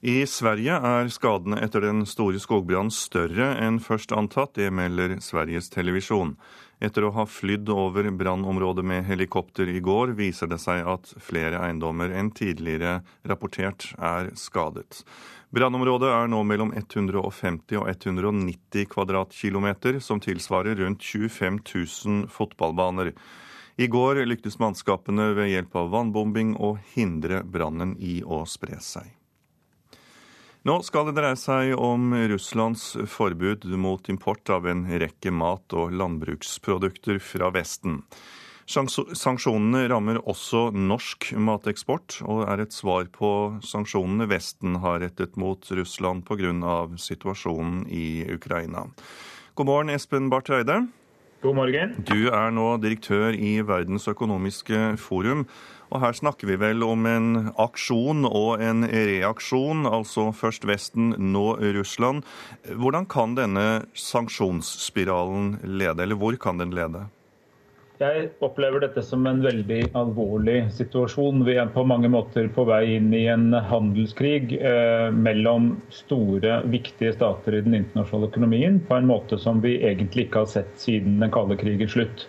I 0.05 0.21
Sverige 0.31 0.77
er 0.79 1.09
skadene 1.11 1.59
etter 1.65 1.83
den 1.83 2.05
store 2.07 2.39
skogbrannen 2.39 2.93
større 2.95 3.49
enn 3.59 3.81
først 3.83 4.13
antatt. 4.15 4.53
Det 4.55 4.69
melder 4.71 5.17
Sveriges 5.25 5.73
Televisjon. 5.75 6.37
Etter 6.79 7.09
å 7.09 7.11
ha 7.17 7.25
flydd 7.27 7.73
over 7.75 8.07
brannområdet 8.15 8.85
med 8.87 9.07
helikopter 9.09 9.67
i 9.67 9.81
går, 9.83 10.13
viser 10.15 10.47
det 10.47 10.61
seg 10.63 10.87
at 10.87 11.11
flere 11.19 11.59
eiendommer 11.67 12.15
enn 12.15 12.31
tidligere 12.31 13.01
rapportert 13.27 13.89
er 13.99 14.31
skadet. 14.39 15.03
Brannområdet 15.51 16.13
er 16.13 16.31
nå 16.31 16.45
mellom 16.47 16.71
150 16.77 17.81
og 17.81 17.91
190 17.91 18.87
kvadratkilometer, 18.95 19.99
som 19.99 20.23
tilsvarer 20.23 20.79
rundt 20.79 21.03
25 21.03 21.59
000 21.67 22.31
fotballbaner. 22.31 23.15
I 23.79 23.91
går 23.91 24.23
lyktes 24.27 24.61
mannskapene 24.63 25.33
ved 25.35 25.51
hjelp 25.51 25.75
av 25.83 25.91
vannbombing 25.97 26.55
å 26.63 26.77
hindre 26.95 27.43
brannen 27.43 27.99
i 27.99 28.21
å 28.23 28.45
spre 28.47 28.79
seg. 28.83 29.18
Nå 30.69 30.75
skal 30.85 31.07
det 31.09 31.15
dreie 31.17 31.37
seg 31.39 31.71
om 31.81 32.11
Russlands 32.29 32.91
forbud 33.09 33.63
mot 33.81 34.09
import 34.13 34.51
av 34.53 34.67
en 34.69 34.83
rekke 35.01 35.31
mat- 35.33 35.73
og 35.73 35.95
landbruksprodukter 35.97 37.23
fra 37.25 37.49
Vesten. 37.55 38.03
Sanksjonene 38.69 39.87
rammer 39.89 40.19
også 40.29 40.67
norsk 40.77 41.31
mateksport, 41.41 42.19
og 42.21 42.43
er 42.53 42.67
et 42.67 42.77
svar 42.77 43.09
på 43.15 43.31
sanksjonene 43.65 44.29
Vesten 44.29 44.77
har 44.83 45.01
rettet 45.07 45.41
mot 45.41 45.65
Russland 45.73 46.27
pga. 46.29 46.85
situasjonen 47.01 47.87
i 47.89 48.29
Ukraina. 48.29 48.91
God 49.55 49.67
morgen, 49.73 49.89
Espen 49.97 50.29
Barth 50.29 50.53
Eide. 50.53 50.83
God 51.39 51.55
morgen. 51.55 51.93
Du 52.03 52.33
er 52.35 52.51
nå 52.51 52.65
direktør 52.83 53.31
i 53.31 53.61
Verdens 53.63 54.09
økonomiske 54.11 54.97
forum. 54.99 55.45
Og 55.89 56.03
her 56.03 56.17
snakker 56.19 56.51
vi 56.51 56.57
vel 56.59 56.83
om 56.83 57.07
en 57.07 57.29
aksjon 57.63 58.27
og 58.27 58.59
en 58.59 58.83
reaksjon, 58.83 59.87
altså 59.87 60.33
først 60.35 60.67
Vesten, 60.67 61.15
nå 61.33 61.53
Russland. 61.79 62.27
Hvordan 62.67 63.07
kan 63.07 63.39
denne 63.39 63.69
sanksjonsspiralen 63.95 65.61
lede, 65.63 66.03
eller 66.03 66.19
hvor 66.19 66.35
kan 66.43 66.59
den 66.59 66.75
lede? 66.75 67.07
Jeg 67.99 68.29
opplever 68.47 68.85
dette 68.85 69.03
som 69.03 69.25
en 69.27 69.41
veldig 69.43 69.89
alvorlig 69.99 70.69
situasjon. 70.77 71.41
Vi 71.43 71.57
er 71.59 71.73
på 71.75 71.83
mange 71.83 72.07
måter 72.13 72.47
på 72.55 72.63
vei 72.69 72.93
inn 72.95 73.09
i 73.11 73.25
en 73.27 73.49
handelskrig 73.51 74.53
eh, 74.55 75.09
mellom 75.11 75.73
store, 75.91 76.61
viktige 76.71 77.17
stater 77.17 77.57
i 77.59 77.65
den 77.67 77.75
internasjonale 77.81 78.31
økonomien, 78.31 78.79
på 78.87 79.01
en 79.01 79.11
måte 79.11 79.41
som 79.43 79.59
vi 79.67 79.81
egentlig 79.83 80.29
ikke 80.29 80.45
har 80.45 80.55
sett 80.55 80.71
siden 80.79 81.19
den 81.25 81.35
kalde 81.35 81.59
krigens 81.59 81.99
slutt. 81.99 82.29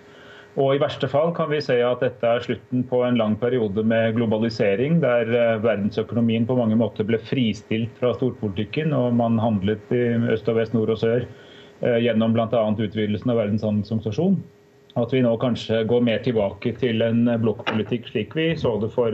Og 0.58 0.74
I 0.74 0.82
verste 0.82 1.06
fall 1.06 1.36
kan 1.38 1.54
vi 1.54 1.62
se 1.62 1.78
at 1.86 2.02
dette 2.02 2.26
er 2.26 2.42
slutten 2.42 2.82
på 2.90 3.06
en 3.06 3.22
lang 3.22 3.38
periode 3.38 3.86
med 3.86 4.18
globalisering, 4.18 4.98
der 5.06 5.30
eh, 5.30 5.56
verdensøkonomien 5.62 6.50
på 6.50 6.58
mange 6.58 6.82
måter 6.82 7.06
ble 7.06 7.22
fristilt 7.30 7.94
fra 8.02 8.18
storpolitikken, 8.18 8.90
og 8.98 9.14
man 9.22 9.38
handlet 9.38 9.94
i 9.94 10.08
øst 10.34 10.50
og 10.50 10.64
vest, 10.64 10.74
nord 10.74 10.98
og 10.98 11.04
sør 11.06 11.28
eh, 11.30 12.00
gjennom 12.10 12.34
bl.a. 12.34 12.72
utvidelsen 12.74 13.38
av 13.38 13.46
Verdens 13.46 13.70
handelsorganisasjon. 13.70 14.42
At 14.98 15.14
vi 15.14 15.22
nå 15.22 15.36
kanskje 15.38 15.84
går 15.90 16.02
mer 16.02 16.22
tilbake 16.26 16.74
til 16.80 17.04
en 17.06 17.28
blokkpolitikk 17.42 18.10
slik 18.10 18.34
vi 18.38 18.52
så 18.58 18.74
det 18.82 18.90
for 18.96 19.14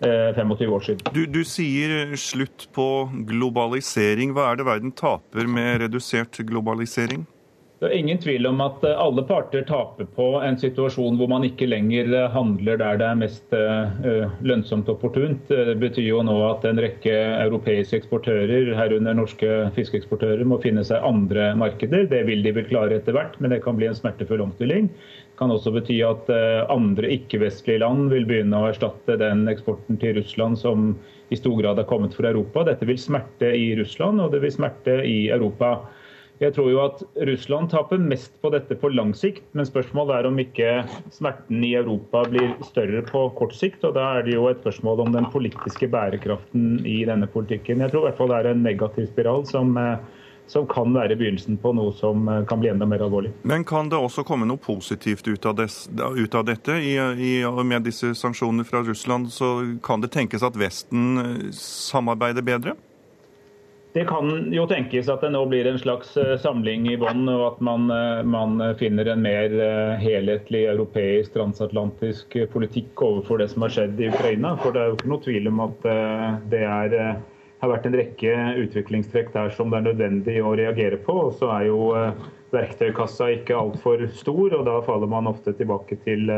25 0.00 0.62
eh, 0.62 0.72
år 0.72 0.84
siden. 0.86 1.14
Du, 1.14 1.24
du, 1.26 1.42
sier 1.44 2.14
slutt 2.20 2.68
på 2.76 3.08
globalisering. 3.28 4.34
Hva 4.36 4.52
er 4.52 4.60
det 4.60 4.68
verden 4.68 4.92
taper 4.94 5.48
med 5.50 5.80
redusert 5.86 6.38
globalisering? 6.46 7.26
Det 7.76 7.90
er 7.90 7.98
ingen 7.98 8.16
tvil 8.16 8.46
om 8.48 8.60
at 8.64 8.84
eh, 8.88 8.96
alle 8.96 9.20
parter 9.28 9.60
taper 9.68 10.06
på 10.16 10.26
en 10.40 10.56
situasjon 10.56 11.18
hvor 11.20 11.28
man 11.28 11.44
ikke 11.44 11.66
lenger 11.68 12.08
eh, 12.08 12.28
handler 12.32 12.78
der 12.80 13.00
det 13.02 13.08
er 13.10 13.18
mest 13.20 13.52
eh, 13.52 14.30
lønnsomt 14.48 14.88
og 14.88 14.94
opportunt. 14.94 15.50
Det 15.50 15.74
betyr 15.82 16.06
jo 16.08 16.22
nå 16.24 16.38
at 16.46 16.64
en 16.64 16.80
rekke 16.80 17.12
europeiske 17.42 17.98
eksportører, 18.00 18.70
herunder 18.78 19.18
norske 19.18 19.50
fiskeeksportører, 19.76 20.40
må 20.48 20.56
finne 20.62 20.86
seg 20.88 21.04
andre 21.04 21.50
markeder. 21.60 22.06
Det 22.08 22.22
vil 22.30 22.40
de 22.46 22.54
vel 22.56 22.64
klare 22.70 22.96
etter 22.96 23.12
hvert, 23.18 23.36
men 23.44 23.52
det 23.52 23.60
kan 23.66 23.76
bli 23.76 23.90
en 23.90 23.98
smertefull 23.98 24.46
omstilling. 24.46 24.88
Det 24.88 25.36
kan 25.36 25.52
også 25.52 25.74
bety 25.74 25.98
at 26.00 26.30
andre 26.72 27.10
ikke-vestlige 27.12 27.82
land 27.82 28.08
vil 28.08 28.24
begynne 28.24 28.56
å 28.56 28.70
erstatte 28.70 29.18
den 29.20 29.44
eksporten 29.52 30.00
til 30.00 30.16
Russland 30.16 30.56
som 30.56 30.94
i 31.28 31.36
stor 31.36 31.60
grad 31.60 31.76
har 31.76 31.88
kommet 31.90 32.16
fra 32.16 32.32
Europa. 32.32 32.64
Dette 32.64 32.88
vil 32.88 32.96
smerte 32.96 33.52
i 33.52 33.74
Russland, 33.76 34.24
og 34.24 34.32
det 34.32 34.40
vil 34.46 34.56
smerte 34.56 35.02
i 35.04 35.26
Europa. 35.28 35.74
Jeg 36.36 36.52
tror 36.52 36.66
jo 36.68 36.80
at 36.82 37.00
Russland 37.24 37.70
taper 37.72 38.00
mest 38.00 38.34
på 38.42 38.50
dette 38.52 38.76
på 38.76 38.90
lang 38.92 39.14
sikt, 39.16 39.46
men 39.56 39.64
spørsmålet 39.68 40.18
er 40.18 40.26
om 40.28 40.40
ikke 40.42 40.72
smerten 41.14 41.64
i 41.64 41.72
Europa 41.78 42.26
blir 42.28 42.52
større 42.66 43.00
på 43.08 43.22
kort 43.38 43.56
sikt. 43.56 43.86
og 43.88 43.94
Da 43.96 44.04
er 44.18 44.26
det 44.26 44.34
jo 44.34 44.50
et 44.50 44.60
spørsmål 44.60 45.06
om 45.06 45.14
den 45.14 45.30
politiske 45.32 45.88
bærekraften 45.88 46.84
i 46.84 46.98
denne 47.08 47.28
politikken. 47.32 47.80
Jeg 47.80 47.92
tror 47.92 48.04
i 48.04 48.10
hvert 48.10 48.20
fall 48.20 48.32
det 48.34 48.40
er 48.42 48.50
en 48.52 48.62
negativ 48.66 49.08
spiral 49.08 49.46
som, 49.48 49.72
eh, 49.80 49.96
som 50.46 50.66
kan 50.68 50.92
være 50.92 51.16
begynnelsen 51.16 51.56
på 51.56 51.72
noe 51.72 51.94
som 51.96 52.28
eh, 52.28 52.44
kan 52.44 52.60
bli 52.60 52.68
enda 52.68 52.84
mer 52.84 53.06
alvorlig. 53.06 53.32
Men 53.42 53.64
kan 53.64 53.88
det 53.88 53.96
også 53.96 54.26
komme 54.28 54.44
noe 54.44 54.60
positivt 54.60 55.24
ut 55.32 55.46
av, 55.46 55.56
des, 55.56 55.88
ut 55.88 56.34
av 56.34 56.44
dette? 56.44 56.76
I, 56.76 56.98
i, 57.16 57.32
med 57.64 57.88
disse 57.88 58.12
sanksjonene 58.12 58.68
fra 58.68 58.84
Russland 58.84 59.32
så 59.32 59.78
kan 59.82 60.04
det 60.04 60.12
tenkes 60.12 60.44
at 60.44 60.60
Vesten 60.60 61.16
eh, 61.16 61.48
samarbeider 61.56 62.44
bedre? 62.44 62.76
Det 63.96 64.04
kan 64.04 64.52
jo 64.52 64.66
tenkes 64.68 65.06
at 65.08 65.22
det 65.24 65.30
nå 65.32 65.38
blir 65.48 65.64
en 65.70 65.78
slags 65.80 66.10
eh, 66.20 66.34
samling 66.36 66.84
i 66.90 66.98
bånn, 67.00 67.22
og 67.32 67.44
at 67.46 67.62
man, 67.64 67.86
eh, 67.88 68.18
man, 68.28 68.60
finner 68.76 69.08
en 69.08 69.22
mer 69.24 69.54
eh, 69.56 69.94
helhetlig 70.02 70.66
europeisk 70.68 71.32
transatlantisk 71.32 72.36
politikk 72.52 73.00
overfor 73.06 73.40
det 73.40 73.46
som 73.54 73.64
har 73.64 73.72
skjedd 73.72 74.02
i 74.04 74.10
Ukraina. 74.10 74.52
For 74.60 74.76
det 74.76 74.82
er 74.82 74.90
jo 74.90 74.98
ikke 74.98 75.12
noe 75.14 75.24
tvil 75.24 75.48
om 75.48 75.64
at 75.64 75.88
det 76.52 76.60
er, 76.60 76.98
har 77.64 77.72
vært 77.72 77.88
en 77.88 77.96
rekke 77.96 78.36
utviklingstrekk 78.66 79.32
der 79.32 79.56
som 79.56 79.72
det 79.72 79.80
er 79.80 79.88
nødvendig 79.88 80.36
å 80.44 80.52
reagere 80.60 81.00
på. 81.08 81.16
Og 81.30 81.40
så 81.40 81.48
er 81.56 81.70
jo 81.70 81.80
verktøykassa 82.52 83.32
ikke 83.38 83.56
altfor 83.56 84.04
stor, 84.12 84.60
og 84.60 84.68
da 84.68 84.76
faller 84.84 85.08
man 85.08 85.32
ofte 85.32 85.56
tilbake 85.56 85.96
til 86.04 86.28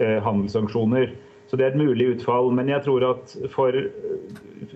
handelssanksjoner. 0.00 1.12
Så 1.48 1.56
det 1.56 1.64
er 1.64 1.72
et 1.72 1.80
mulig 1.80 2.10
utfall. 2.14 2.50
Men 2.52 2.68
jeg 2.68 2.84
tror 2.84 3.06
at 3.08 3.32
for, 3.54 3.76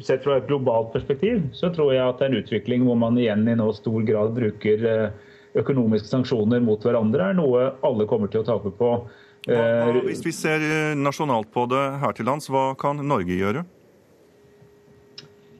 sett 0.00 0.25
fra 0.25 0.38
et 0.41 0.49
globalt 0.49 0.93
perspektiv, 0.95 1.43
så 1.57 1.69
tror 1.75 1.93
jeg 1.93 2.05
at 2.07 2.21
det 2.21 2.29
er 2.29 2.33
en 2.33 2.41
utvikling 2.41 2.87
hvor 2.88 2.97
man 3.00 3.19
igjen 3.21 3.45
i 3.49 3.59
nå 3.59 3.69
stor 3.76 4.00
grad 4.09 4.33
bruker 4.38 4.88
eh, 4.88 5.29
økonomiske 5.61 6.09
sanksjoner 6.09 6.62
mot 6.64 6.81
hverandre, 6.81 7.29
er 7.29 7.37
noe 7.37 7.69
alle 7.85 8.09
kommer 8.09 8.33
til 8.33 8.41
å 8.41 8.49
tape 8.49 8.73
på. 8.79 8.95
Hva, 9.43 10.00
hvis 10.07 10.23
vi 10.25 10.33
ser 10.35 10.62
eh, 10.62 10.97
nasjonalt 10.97 11.50
på 11.52 11.67
det 11.71 11.83
her 12.02 12.17
til 12.17 12.29
lands, 12.31 12.49
hva 12.52 12.73
kan 12.79 13.02
Norge 13.05 13.37
gjøre? 13.37 13.67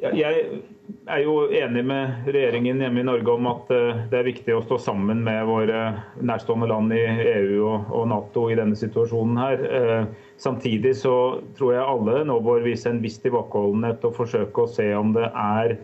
Jeg 0.03 0.63
er 1.07 1.21
jo 1.23 1.35
enig 1.55 1.83
med 1.87 2.27
regjeringen 2.27 2.81
hjemme 2.83 3.03
i 3.03 3.07
Norge 3.07 3.35
om 3.37 3.47
at 3.53 3.69
eh, 3.75 4.01
det 4.11 4.19
er 4.19 4.29
viktig 4.31 4.57
å 4.57 4.63
stå 4.65 4.79
sammen 4.83 5.21
med 5.27 5.45
våre 5.47 5.83
nærstående 6.23 6.71
land 6.71 6.95
i 6.97 7.03
EU 7.37 7.69
og 7.69 8.07
Nato 8.11 8.49
i 8.51 8.59
denne 8.59 8.79
situasjonen 8.79 9.43
her. 9.43 9.67
Samtidig 10.43 10.97
så 10.97 11.39
tror 11.55 11.75
jeg 11.77 11.87
alle 11.87 12.23
nå 12.27 12.41
bør 12.43 12.65
vise 12.65 12.91
en 12.91 12.99
viss 13.03 13.21
tilbakeholdenhet 13.23 14.03
og 14.09 14.17
forsøke 14.17 14.65
å 14.65 14.71
se 14.71 14.89
om 14.99 15.13
det 15.15 15.29
er 15.29 15.77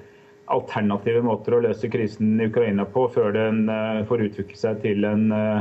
alternative 0.50 1.20
måter 1.22 1.54
å 1.54 1.60
løse 1.62 1.90
krisen 1.92 2.40
i 2.40 2.48
Ukraina 2.48 2.86
på 2.88 3.04
før 3.14 3.36
den 3.36 3.68
uh, 3.70 4.02
får 4.08 4.24
utvikle 4.26 4.58
seg 4.58 4.80
til 4.82 5.06
en, 5.06 5.28
uh, 5.30 5.60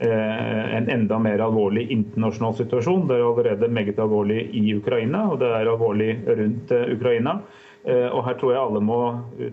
en, 0.00 0.88
enda 0.94 1.18
mer 1.20 1.42
alvorlig 1.44 1.88
internasjonal 1.92 2.56
situasjon. 2.62 3.04
Det 3.10 3.18
er 3.18 3.26
allerede 3.26 3.68
meget 3.68 4.00
alvorlig 4.00 4.46
i 4.56 4.64
Ukraina, 4.78 5.26
og 5.28 5.42
det 5.42 5.52
er 5.52 5.68
alvorlig 5.74 6.10
rundt 6.28 6.72
uh, 6.72 6.86
Ukraina. 6.94 7.40
Og 7.88 8.18
her 8.26 8.34
tror 8.36 8.50
jeg 8.52 8.60
alle 8.60 8.80
må 8.84 8.96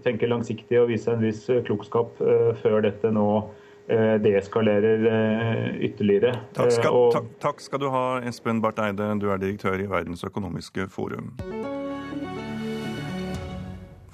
tenke 0.03 0.27
langsiktig 0.27 0.79
og 0.81 0.89
vise 0.89 1.13
en 1.13 1.21
viss 1.23 1.45
klokskap 1.67 2.17
før 2.59 2.81
dette 2.83 3.11
nå 3.13 3.27
Eh, 3.45 3.64
deeskalerer 3.87 5.05
eh, 5.05 5.75
ytterligere. 5.85 6.33
Takk 6.53 6.71
skal, 6.71 6.89
eh, 6.89 6.97
og... 6.97 7.13
takk, 7.13 7.29
takk 7.39 7.61
skal, 7.61 7.83
du 7.83 7.89
ha, 7.93 8.05
Espen 8.25 8.61
Barth 8.61 8.81
Eide. 8.81 9.11
Du 9.21 9.29
er 9.29 9.41
direktør 9.41 9.77
i 9.81 9.89
Verdens 9.89 10.25
økonomiske 10.25 10.87
forum. 10.89 11.35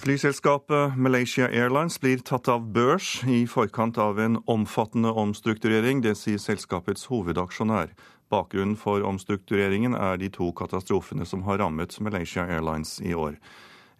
Flyselskapet 0.01 0.97
Malaysia 0.97 1.45
Airlines 1.45 1.99
blir 2.01 2.23
tatt 2.25 2.49
av 2.49 2.63
børs 2.73 3.19
i 3.29 3.43
forkant 3.45 3.99
av 4.01 4.19
en 4.19 4.39
omfattende 4.49 5.11
omstrukturering. 5.13 6.01
Det 6.01 6.15
sier 6.17 6.41
selskapets 6.41 7.05
hovedaksjonær. 7.11 7.93
Bakgrunnen 8.31 8.77
for 8.79 9.05
omstruktureringen 9.05 9.93
er 9.93 10.17
de 10.17 10.31
to 10.33 10.49
katastrofene 10.57 11.27
som 11.27 11.43
har 11.45 11.61
rammet 11.61 11.99
Malaysia 12.01 12.47
Airlines 12.47 12.97
i 13.03 13.13
år. 13.13 13.37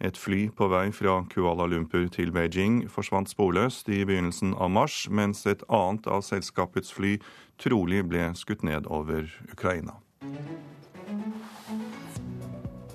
Et 0.02 0.18
fly 0.18 0.48
på 0.50 0.66
vei 0.66 0.88
fra 0.90 1.20
Kuala 1.30 1.68
Lumpur 1.70 2.08
til 2.10 2.32
Beijing 2.34 2.88
forsvant 2.90 3.30
sporløst 3.30 3.86
i 3.86 4.00
begynnelsen 4.02 4.50
av 4.58 4.72
mars, 4.74 5.04
mens 5.06 5.44
et 5.46 5.62
annet 5.70 6.08
av 6.10 6.24
selskapets 6.26 6.90
fly 6.90 7.20
trolig 7.62 8.02
ble 8.10 8.32
skutt 8.34 8.64
ned 8.66 8.88
over 8.90 9.30
Ukraina. 9.52 9.94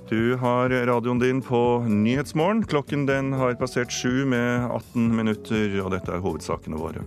Du 0.07 0.35
har 0.39 0.71
radioen 0.87 1.19
din 1.19 1.39
på 1.43 1.61
Nyhetsmorgen. 1.87 2.65
Klokken 2.67 3.05
den 3.07 3.33
har 3.39 3.55
passert 3.59 3.91
sju 3.91 4.25
med 4.27 4.67
18 4.67 5.07
minutter, 5.15 5.79
og 5.83 5.91
dette 5.95 6.11
er 6.11 6.23
hovedsakene 6.23 6.79
våre. 6.79 7.03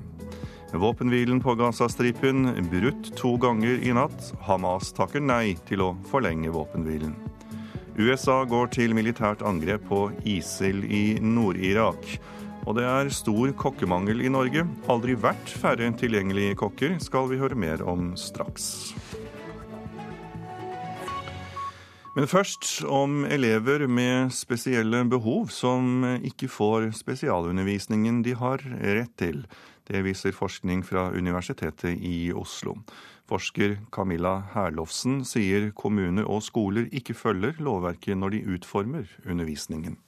Våpenhvilen 0.73 1.41
på 1.45 1.57
Gazastripen 1.61 2.49
brutt 2.71 3.13
to 3.21 3.35
ganger 3.41 3.81
i 3.85 3.93
natt. 3.97 4.33
Hamas 4.49 4.93
takker 4.97 5.21
nei 5.21 5.59
til 5.69 5.85
å 5.85 5.91
forlenge 6.13 6.53
våpenhvilen. 6.57 7.17
USA 7.99 8.45
går 8.47 8.71
til 8.77 8.95
militært 8.95 9.43
angrep 9.43 9.83
på 9.89 10.05
ISIL 10.29 10.85
i 10.87 11.05
Nord-Irak. 11.23 12.07
Og 12.69 12.77
det 12.77 12.85
er 12.87 13.11
stor 13.15 13.51
kokkemangel 13.59 14.21
i 14.23 14.31
Norge. 14.31 14.67
Aldri 14.93 15.17
vært 15.19 15.51
færre 15.51 15.89
tilgjengelige 15.99 16.59
kokker, 16.61 16.99
skal 17.03 17.31
vi 17.33 17.41
høre 17.41 17.59
mer 17.59 17.83
om 17.89 18.13
straks. 18.21 18.93
Men 22.17 22.27
først 22.27 22.83
om 22.91 23.25
elever 23.25 23.87
med 23.87 24.33
spesielle 24.35 25.05
behov 25.11 25.51
som 25.55 26.03
ikke 26.27 26.51
får 26.51 26.91
spesialundervisningen 26.99 28.23
de 28.27 28.35
har 28.39 28.63
rett 28.83 29.15
til. 29.19 29.45
Det 29.87 30.03
viser 30.07 30.35
forskning 30.35 30.83
fra 30.87 31.09
Universitetet 31.15 31.99
i 31.99 32.31
Oslo. 32.35 32.77
Forsker 33.31 33.79
Camilla 33.95 34.41
Herlofsen 34.57 35.23
sier 35.29 35.71
kommuner 35.79 36.27
og 36.27 36.43
skoler 36.43 36.91
ikke 36.91 37.15
følger 37.15 37.61
lovverket 37.63 38.19
når 38.19 38.35
de 38.35 38.47
utformer 38.57 39.11
undervisningen. 39.23 39.99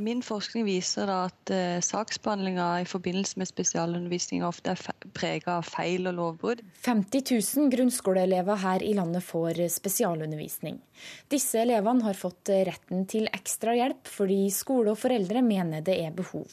Min 0.00 0.22
forskning 0.24 0.64
viser 0.64 1.10
at 1.12 1.50
eh, 1.52 1.82
saksbehandlinga 1.84 2.68
i 2.80 2.86
forbindelse 2.88 3.36
med 3.40 3.50
spesialundervisning 3.50 4.46
ofte 4.46 4.72
er 4.72 5.10
prega 5.12 5.58
av 5.58 5.66
feil 5.68 6.08
og 6.08 6.16
lovbrudd. 6.16 6.62
50 6.86 7.26
000 7.34 7.68
grunnskoleelever 7.74 8.62
her 8.62 8.86
i 8.86 8.94
landet 8.96 9.26
får 9.26 9.60
spesialundervisning. 9.74 10.80
Disse 11.28 11.60
elevene 11.66 12.06
har 12.06 12.16
fått 12.16 12.48
retten 12.70 13.04
til 13.10 13.28
ekstra 13.34 13.76
hjelp 13.76 14.08
fordi 14.08 14.46
skole 14.54 14.94
og 14.94 15.02
foreldre 15.02 15.44
mener 15.44 15.84
det 15.84 16.00
er 16.06 16.16
behov. 16.16 16.48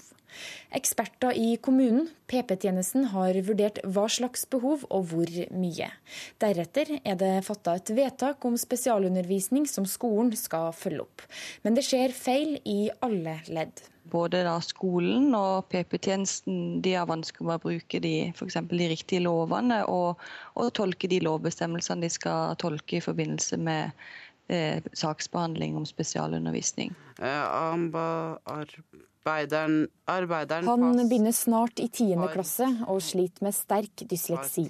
Eksperter 0.75 1.35
i 1.37 1.55
kommunen, 1.63 2.09
PP-tjenesten, 2.27 3.09
har 3.13 3.37
vurdert 3.47 3.79
hva 3.87 4.07
slags 4.11 4.45
behov 4.51 4.85
og 4.91 5.09
hvor 5.11 5.31
mye. 5.55 5.89
Deretter 6.43 6.97
er 6.99 7.19
det 7.19 7.33
fatta 7.47 7.77
et 7.79 7.91
vedtak 7.95 8.45
om 8.47 8.57
spesialundervisning 8.59 9.67
som 9.69 9.87
skolen 9.87 10.33
skal 10.37 10.73
følge 10.75 11.05
opp. 11.05 11.27
Men 11.63 11.77
det 11.77 11.85
skjer 11.87 12.15
feil 12.15 12.57
i 12.67 12.89
alle 13.05 13.39
ledd. 13.47 13.85
Både 14.07 14.43
da 14.47 14.55
skolen 14.63 15.33
og 15.35 15.67
PP-tjenesten 15.71 16.79
de 16.83 16.93
har 16.95 17.09
vansker 17.09 17.43
med 17.43 17.59
å 17.59 17.63
bruke 17.65 17.99
de, 18.03 18.13
for 18.37 18.47
de 18.47 18.87
riktige 18.91 19.23
lovene 19.25 19.81
og, 19.91 20.21
og 20.55 20.71
tolke 20.77 21.09
de 21.11 21.19
lovbestemmelsene 21.25 22.05
de 22.05 22.11
skal 22.13 22.55
tolke 22.61 22.99
i 22.99 23.03
forbindelse 23.03 23.59
med 23.59 23.91
eh, 24.47 24.79
saksbehandling 24.95 25.75
om 25.75 25.85
spesialundervisning. 25.87 26.95
Eh, 27.19 27.43
Arbeideren, 29.27 29.87
arbeideren 30.07 30.67
Han 30.67 31.09
begynner 31.09 31.31
snart 31.35 31.79
i 31.83 31.89
tiende 31.91 32.29
klasse 32.31 32.67
og 32.87 33.01
sliter 33.03 33.43
med 33.43 33.55
sterk 33.55 34.05
dysleksi. 34.07 34.63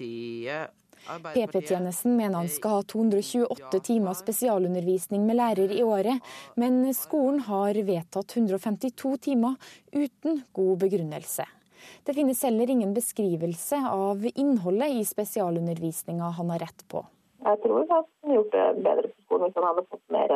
PP-tjenesten 1.07 2.15
mener 2.17 2.41
han 2.41 2.49
skal 2.51 2.79
ha 2.79 2.85
228 2.89 3.79
timer 3.85 4.17
spesialundervisning 4.17 5.27
med 5.27 5.37
lærer 5.39 5.71
i 5.71 5.83
året, 5.85 6.25
men 6.55 6.81
skolen 6.97 7.43
har 7.45 7.77
vedtatt 7.87 8.33
152 8.35 9.13
timer 9.29 9.55
uten 9.93 10.41
god 10.57 10.73
begrunnelse. 10.83 11.45
Det 12.03 12.15
finnes 12.17 12.41
heller 12.43 12.69
ingen 12.73 12.95
beskrivelse 12.97 13.77
av 13.91 14.25
innholdet 14.33 14.97
i 14.97 15.05
spesialundervisninga 15.05 16.33
han 16.39 16.49
har 16.55 16.65
rett 16.65 16.83
på. 16.89 17.05
Jeg 17.45 17.61
tror 17.63 17.85
at 17.85 17.93
han 17.93 18.31
har 18.31 18.39
gjort 18.41 18.57
det 18.57 18.67
bedre 18.81 19.11
på 19.13 19.27
skolen 19.27 19.45
hvis 19.45 19.61
han 19.61 19.69
hadde 19.69 19.85
fått 19.85 20.05
mer 20.17 20.33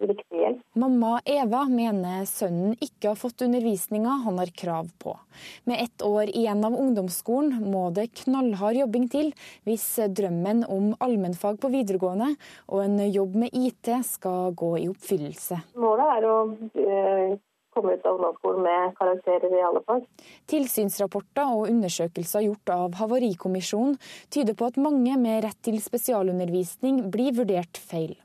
riktig 0.00 0.40
hjelp. 0.40 0.60
Mamma 0.78 1.18
Eva 1.24 1.64
mener 1.70 2.26
sønnen 2.28 2.76
ikke 2.84 3.12
har 3.12 3.18
fått 3.18 3.42
undervisninga 3.46 4.18
han 4.24 4.38
har 4.40 4.52
krav 4.54 4.90
på. 5.02 5.16
Med 5.64 5.82
ett 5.82 6.02
år 6.02 6.30
igjen 6.30 6.64
av 6.64 6.76
ungdomsskolen 6.78 7.64
må 7.72 7.88
det 7.94 8.10
knallhard 8.22 8.78
jobbing 8.78 9.08
til 9.12 9.32
hvis 9.68 9.86
drømmen 10.20 10.64
om 10.68 10.92
allmennfag 11.04 11.60
på 11.62 11.72
videregående 11.74 12.34
og 12.68 12.84
en 12.84 13.02
jobb 13.08 13.36
med 13.44 13.54
IT 13.56 13.92
skal 14.06 14.54
gå 14.58 14.72
i 14.84 14.88
oppfyllelse. 14.90 15.62
Målet 15.78 16.14
er 16.18 16.28
å 16.28 16.36
eh, 16.84 17.36
komme 17.74 17.94
ut 17.94 18.06
av 18.06 18.18
ungdomsskolen 18.18 18.62
med 18.62 18.94
karakterer 18.98 19.58
i 19.58 19.64
alle 19.64 19.82
fag. 19.86 20.06
Tilsynsrapporter 20.50 21.58
og 21.58 21.68
undersøkelser 21.72 22.46
gjort 22.46 22.74
av 22.74 22.96
Havarikommisjonen 23.00 23.98
tyder 24.34 24.58
på 24.58 24.70
at 24.70 24.80
mange 24.82 25.18
med 25.20 25.44
rett 25.46 25.60
til 25.66 25.78
spesialundervisning 25.82 27.04
blir 27.12 27.36
vurdert 27.38 27.78
feil. 27.90 28.16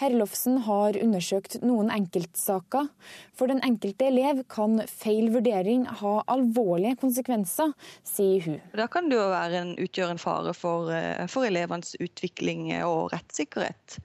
Herlofsen 0.00 0.60
har 0.66 0.98
undersøkt 1.00 1.58
noen 1.64 1.90
enkeltsaker. 1.94 2.88
For 3.36 3.50
den 3.50 3.62
enkelte 3.66 4.08
elev 4.10 4.42
kan 4.52 4.80
feil 4.90 5.30
vurdering 5.34 5.86
ha 6.02 6.14
alvorlige 6.32 6.98
konsekvenser, 7.02 7.74
sier 8.06 8.44
hun. 8.46 8.58
Da 8.76 8.88
kan 8.90 9.10
det 9.10 9.20
jo 9.20 9.28
en, 9.32 9.76
utgjøre 9.80 10.16
en 10.16 10.22
fare 10.22 10.56
for, 10.56 10.92
eh, 10.94 11.26
for 11.30 11.48
elevenes 11.48 11.96
utvikling 12.00 12.68
og 12.86 13.12
rettssikkerhet. 13.14 14.00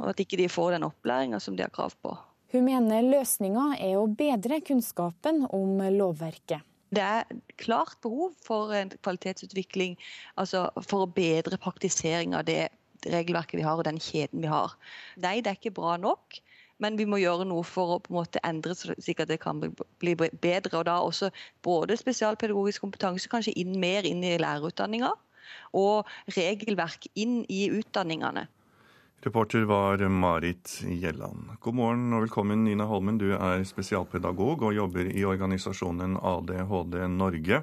Og 0.00 0.12
at 0.12 0.20
ikke 0.24 0.40
de 0.40 0.48
får 0.48 0.76
den 0.76 0.88
opplæringa 0.88 1.40
som 1.42 1.56
de 1.56 1.66
har 1.66 1.72
krav 1.74 1.96
på. 2.02 2.16
Hun 2.52 2.66
mener 2.66 3.04
løsninga 3.04 3.72
er 3.80 3.96
å 3.96 4.08
bedre 4.12 4.60
kunnskapen 4.64 5.46
om 5.56 5.80
lovverket. 5.94 6.60
Det 6.92 7.00
er 7.00 7.24
klart 7.56 7.96
behov 8.04 8.34
for 8.44 8.74
en 8.76 8.90
kvalitetsutvikling, 8.92 9.94
altså 10.36 10.66
for 10.84 11.06
å 11.06 11.12
bedre 11.12 11.56
praktisering 11.60 12.34
av 12.36 12.44
det 12.44 12.66
regelverket 13.10 13.58
vi 13.58 13.66
har 13.66 13.78
og 13.78 13.86
den 13.88 14.00
kjeden 14.02 14.42
vi 14.44 14.50
har. 14.50 14.74
Nei, 15.22 15.40
det 15.40 15.52
er 15.52 15.60
ikke 15.60 15.76
bra 15.80 15.96
nok. 16.00 16.40
Men 16.82 16.96
vi 16.98 17.06
må 17.06 17.20
gjøre 17.22 17.46
noe 17.46 17.62
for 17.66 17.94
å 17.94 17.98
på 18.02 18.10
en 18.10 18.18
måte 18.18 18.40
endre 18.46 18.74
slik 18.74 19.20
at 19.22 19.30
det 19.30 19.38
kan 19.42 19.60
bli 19.62 20.14
bedre. 20.16 20.80
Og 20.80 20.86
da 20.88 20.96
også 20.98 21.30
både 21.62 21.98
spesialpedagogisk 22.00 22.82
kompetanse 22.82 23.30
kanskje 23.30 23.54
inn 23.60 23.76
mer 23.82 24.08
inn 24.08 24.24
i 24.26 24.34
lærerutdanninga, 24.40 25.12
og 25.78 26.10
regelverk 26.34 27.06
inn 27.14 27.42
i 27.52 27.68
utdanningene. 27.70 28.48
Reporter 29.22 29.62
var 29.70 30.02
Marit 30.10 30.80
Gjelland. 30.82 31.52
God 31.62 31.76
morgen 31.78 32.08
og 32.16 32.24
velkommen, 32.24 32.64
Nina 32.66 32.88
Holmen. 32.90 33.20
Du 33.22 33.28
er 33.36 33.62
spesialpedagog 33.62 34.64
og 34.66 34.74
jobber 34.74 35.06
i 35.12 35.22
organisasjonen 35.22 36.16
ADHD 36.18 36.96
Norge. 37.12 37.60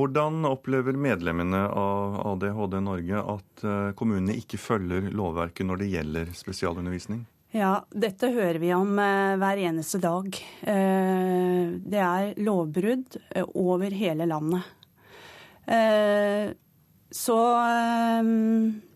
Hvordan 0.00 0.44
opplever 0.48 0.92
medlemmene 0.92 1.58
av 1.68 2.14
ADHD 2.26 2.78
Norge 2.80 3.18
at 3.20 3.64
eh, 3.68 3.90
kommunene 3.98 4.32
ikke 4.38 4.56
følger 4.56 5.10
lovverket 5.12 5.66
når 5.68 5.82
det 5.82 5.88
gjelder 5.92 6.30
spesialundervisning? 6.38 7.18
Ja, 7.52 7.82
dette 7.92 8.30
hører 8.32 8.56
vi 8.62 8.70
om 8.72 8.94
eh, 8.96 9.34
hver 9.42 9.60
eneste 9.60 10.00
dag. 10.00 10.38
Eh, 10.72 11.74
det 11.84 12.00
er 12.00 12.30
lovbrudd 12.40 13.18
over 13.52 13.92
hele 13.92 14.24
landet. 14.30 14.64
Så 17.14 17.36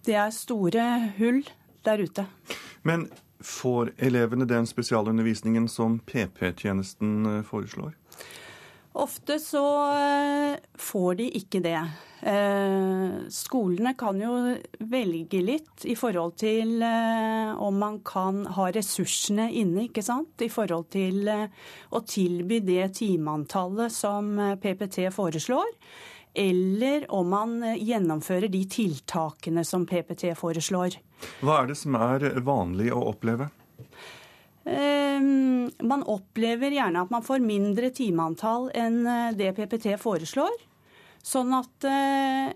det 0.09 0.17
er 0.19 0.33
store 0.35 0.87
hull 1.19 1.43
der 1.87 2.01
ute. 2.01 2.25
Men 2.83 3.05
får 3.45 3.93
elevene 4.09 4.49
den 4.49 4.67
spesialundervisningen 4.67 5.69
som 5.71 6.01
PP-tjenesten 6.09 7.45
foreslår? 7.47 7.93
Ofte 8.95 9.39
så 9.43 9.65
eh, 9.91 10.57
får 10.79 11.15
de 11.19 11.25
ikke 11.41 11.59
det. 11.65 11.81
Eh, 12.23 13.15
skolene 13.29 13.97
kan 13.99 14.21
jo 14.23 14.37
velge 14.87 15.41
litt 15.43 15.83
i 15.91 15.97
forhold 15.99 16.37
til 16.39 16.79
eh, 16.87 17.51
om 17.59 17.75
man 17.83 17.99
kan 18.07 18.45
ha 18.55 18.69
ressursene 18.71 19.49
inne, 19.51 19.89
ikke 19.89 20.05
sant. 20.07 20.39
I 20.39 20.51
forhold 20.53 20.93
til 20.95 21.27
å 21.27 22.05
tilby 22.07 22.61
det 22.63 22.93
timeantallet 23.01 23.91
som 23.93 24.31
PPT 24.63 25.09
foreslår. 25.15 25.75
Eller 26.39 27.09
om 27.15 27.35
man 27.35 27.59
gjennomfører 27.75 28.47
de 28.51 28.63
tiltakene 28.71 29.67
som 29.67 29.83
PPT 29.91 30.31
foreslår. 30.39 31.01
Hva 31.43 31.61
er 31.65 31.71
det 31.73 31.81
som 31.83 31.99
er 31.99 32.31
vanlig 32.47 32.95
å 32.95 33.09
oppleve? 33.11 33.51
Ehm, 34.65 35.71
man 35.85 36.05
opplever 36.09 36.73
gjerne 36.73 37.03
at 37.05 37.13
man 37.13 37.25
får 37.25 37.45
mindre 37.45 37.91
timeantall 37.95 38.71
enn 38.77 39.03
eh, 39.07 39.35
det 39.37 39.53
PPT 39.59 39.93
foreslår. 40.01 40.57
Sånn 41.25 41.53
at 41.57 41.87
eh, 41.89 42.53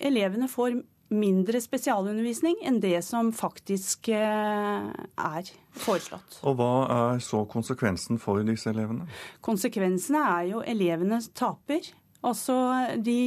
elevene 0.00 0.48
får 0.52 0.80
mindre 1.12 1.60
spesialundervisning 1.60 2.62
enn 2.64 2.78
det 2.80 3.02
som 3.04 3.28
faktisk 3.36 4.08
eh, 4.16 4.88
er 4.88 5.52
foreslått. 5.76 6.40
Og 6.48 6.56
Hva 6.56 6.72
er 6.96 7.24
så 7.24 7.44
konsekvensen 7.48 8.20
for 8.20 8.40
disse 8.48 8.72
elevene? 8.72 9.08
Konsekvensene 9.44 10.24
er 10.38 10.50
jo 10.54 10.64
elevene 10.64 11.20
taper. 11.36 11.92
Altså 12.24 12.56
de 13.02 13.20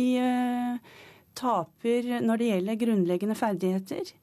taper 1.35 2.13
når 2.23 2.39
det 2.39 2.47
gjelder 2.47 2.77
grunnleggende 2.79 3.35
ferdigheter. 3.37 4.13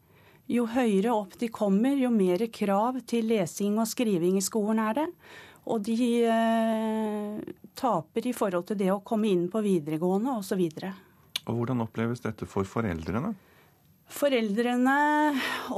Jo 0.51 0.67
høyere 0.67 1.13
opp 1.15 1.37
de 1.39 1.49
kommer, 1.53 1.95
jo 1.97 2.11
mer 2.11 2.43
krav 2.53 2.99
til 3.09 3.29
lesing 3.31 3.79
og 3.79 3.89
skriving 3.89 4.37
i 4.41 4.45
skolen 4.45 4.83
er 4.83 4.99
det. 4.99 5.09
Og 5.71 5.85
de 5.87 5.95
eh, 6.27 7.39
taper 7.79 8.27
i 8.27 8.35
forhold 8.35 8.67
til 8.73 8.81
det 8.81 8.91
å 8.91 9.03
komme 9.07 9.31
inn 9.31 9.47
på 9.53 9.63
videregående 9.63 10.35
osv. 10.41 10.65
Og 11.47 11.55
Hvordan 11.55 11.85
oppleves 11.85 12.25
dette 12.25 12.49
for 12.51 12.67
foreldrene? 12.67 13.31
Foreldrene 14.13 14.97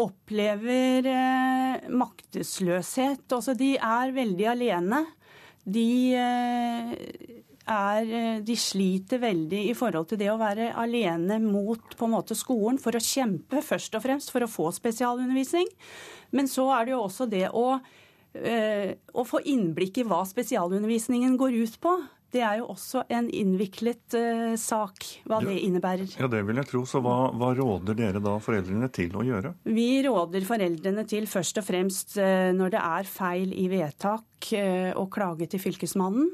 opplever 0.00 1.10
eh, 1.12 1.90
maktesløshet. 1.92 3.28
Altså, 3.28 3.54
de 3.58 3.74
er 3.76 4.16
veldig 4.16 4.48
alene. 4.54 5.04
De, 5.64 5.86
eh, 6.16 7.43
er, 7.66 8.04
eh, 8.04 8.40
de 8.44 8.56
sliter 8.56 9.20
veldig 9.22 9.70
i 9.70 9.74
forhold 9.76 10.08
til 10.08 10.18
det 10.20 10.30
å 10.32 10.38
være 10.40 10.72
alene 10.76 11.40
mot 11.42 11.96
måte, 11.98 12.36
skolen 12.36 12.78
for 12.80 12.92
å 12.92 13.02
kjempe 13.02 13.62
først 13.64 13.94
og 13.96 14.04
fremst 14.04 14.30
for 14.30 14.44
å 14.44 14.50
få 14.50 14.70
spesialundervisning. 14.72 15.66
Men 16.32 16.46
så 16.46 16.68
er 16.74 16.84
det 16.84 16.92
jo 16.92 17.02
også 17.04 17.28
det 17.30 17.48
å, 17.50 17.80
eh, 18.34 18.94
å 19.14 19.24
få 19.24 19.40
innblikk 19.44 19.98
i 19.98 20.04
hva 20.04 20.24
spesialundervisningen 20.26 21.36
går 21.38 21.62
ut 21.62 21.80
på. 21.80 21.96
Det 22.34 22.42
er 22.42 22.58
jo 22.58 22.66
også 22.72 23.04
en 23.14 23.28
innviklet 23.30 24.16
uh, 24.18 24.54
sak, 24.58 25.06
hva 25.28 25.38
ja, 25.38 25.52
det 25.52 25.60
innebærer. 25.68 26.16
Ja, 26.18 26.26
Det 26.30 26.40
vil 26.48 26.58
jeg 26.58 26.66
tro. 26.66 26.82
Så 26.88 26.98
hva, 27.04 27.30
hva, 27.30 27.52
råder 27.54 27.94
dere 27.98 28.22
da 28.22 28.34
foreldrene 28.42 28.88
til 28.94 29.14
å 29.14 29.22
gjøre? 29.22 29.52
Vi 29.70 30.02
råder 30.02 30.46
foreldrene 30.48 31.04
til 31.06 31.28
først 31.30 31.62
og 31.62 31.68
fremst 31.68 32.16
uh, 32.18 32.50
når 32.56 32.74
det 32.74 32.80
er 32.80 33.06
feil 33.06 33.54
i 33.54 33.68
vedtak, 33.70 34.50
uh, 34.50 34.90
å 34.98 35.06
klage 35.06 35.46
til 35.52 35.62
Fylkesmannen. 35.62 36.32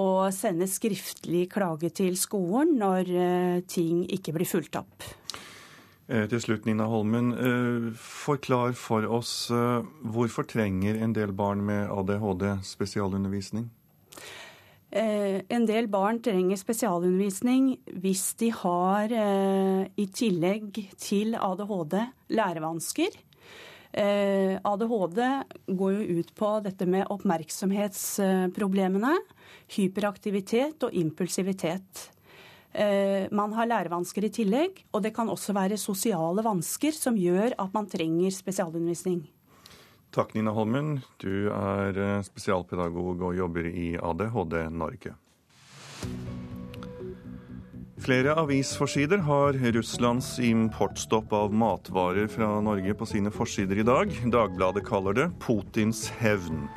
Og 0.00 0.32
sende 0.32 0.66
skriftlig 0.68 1.44
klage 1.52 1.92
til 1.94 2.16
skolen 2.20 2.74
når 2.80 3.08
ting 3.70 4.02
ikke 4.12 4.34
blir 4.34 4.48
fulgt 4.48 4.76
opp. 4.76 5.06
Til 6.04 6.42
slutt, 6.42 6.66
Nina 6.68 6.84
Holmen. 6.90 7.30
Forklar 7.96 8.74
for 8.76 9.06
oss 9.08 9.46
hvorfor 9.48 10.44
trenger 10.50 10.98
en 11.00 11.14
del 11.16 11.32
barn 11.36 11.64
med 11.64 11.88
ADHD 11.94 12.44
spesialundervisning? 12.66 13.70
Eh, 14.94 15.42
en 15.50 15.64
del 15.66 15.88
barn 15.90 16.20
trenger 16.22 16.54
spesialundervisning 16.54 17.72
hvis 17.98 18.38
de 18.38 18.54
har, 18.54 19.10
eh, 19.10 19.90
i 19.98 20.06
tillegg 20.06 20.94
til 20.94 21.34
ADHD, 21.34 21.98
lærevansker. 22.30 23.10
Eh, 23.92 24.60
ADHD 24.62 25.42
går 25.66 25.92
jo 25.98 26.18
ut 26.20 26.34
på 26.34 26.62
dette 26.62 26.86
med 26.86 27.06
oppmerksomhetsproblemene, 27.10 29.18
hyperaktivitet 29.74 30.82
og 30.84 30.92
impulsivitet. 30.92 32.10
Man 33.30 33.52
har 33.54 33.66
lærevansker 33.70 34.24
i 34.24 34.30
tillegg, 34.34 34.84
og 34.92 35.02
det 35.04 35.14
kan 35.14 35.28
også 35.28 35.52
være 35.54 35.76
sosiale 35.78 36.42
vansker 36.42 36.90
som 36.90 37.14
gjør 37.14 37.52
at 37.56 37.72
man 37.72 37.86
trenger 37.86 38.30
spesialundervisning. 38.34 39.28
Takk, 40.14 40.34
Nina 40.34 40.52
Holmen. 40.54 41.00
Du 41.18 41.48
er 41.50 41.96
eh, 41.98 42.20
spesialpedagog 42.22 43.22
og 43.26 43.34
jobber 43.34 43.66
i 43.66 43.96
ADHD 43.98 44.60
Norge. 44.70 45.16
Flere 48.04 48.34
avisforsider 48.36 49.22
har 49.24 49.56
Russlands 49.74 50.36
importstopp 50.38 51.32
av 51.32 51.54
matvarer 51.56 52.28
fra 52.28 52.60
Norge 52.62 52.94
på 52.94 53.08
sine 53.08 53.32
forsider 53.34 53.80
i 53.80 53.86
dag. 53.86 54.12
Dagbladet 54.30 54.84
kaller 54.86 55.16
det 55.18 55.26
Putins 55.42 56.04
hevn. 56.20 56.68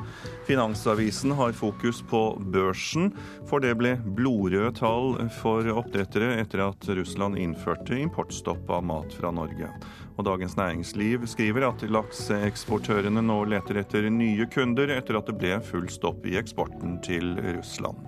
Finansavisen 0.48 1.36
har 1.38 1.52
fokus 1.52 2.00
på 2.10 2.22
børsen, 2.54 3.12
for 3.46 3.62
det 3.62 3.76
ble 3.78 3.98
blodrøde 4.18 4.72
tall 4.80 5.14
for 5.42 5.68
oppdrettere 5.76 6.40
etter 6.40 6.64
at 6.70 6.90
Russland 6.96 7.38
innførte 7.38 8.00
importstopp 8.00 8.70
av 8.78 8.86
mat 8.88 9.14
fra 9.20 9.30
Norge. 9.34 9.70
Og 10.18 10.26
Dagens 10.26 10.56
Næringsliv 10.58 11.26
skriver 11.30 11.68
at 11.68 11.84
lakseeksportørene 11.86 13.22
nå 13.22 13.36
leter 13.52 13.78
etter 13.84 14.08
nye 14.10 14.48
kunder 14.50 14.90
etter 14.90 15.20
at 15.20 15.30
det 15.30 15.36
ble 15.38 15.60
full 15.62 15.86
stopp 15.94 16.26
i 16.26 16.34
eksporten 16.40 16.98
til 17.06 17.36
Russland. 17.54 18.02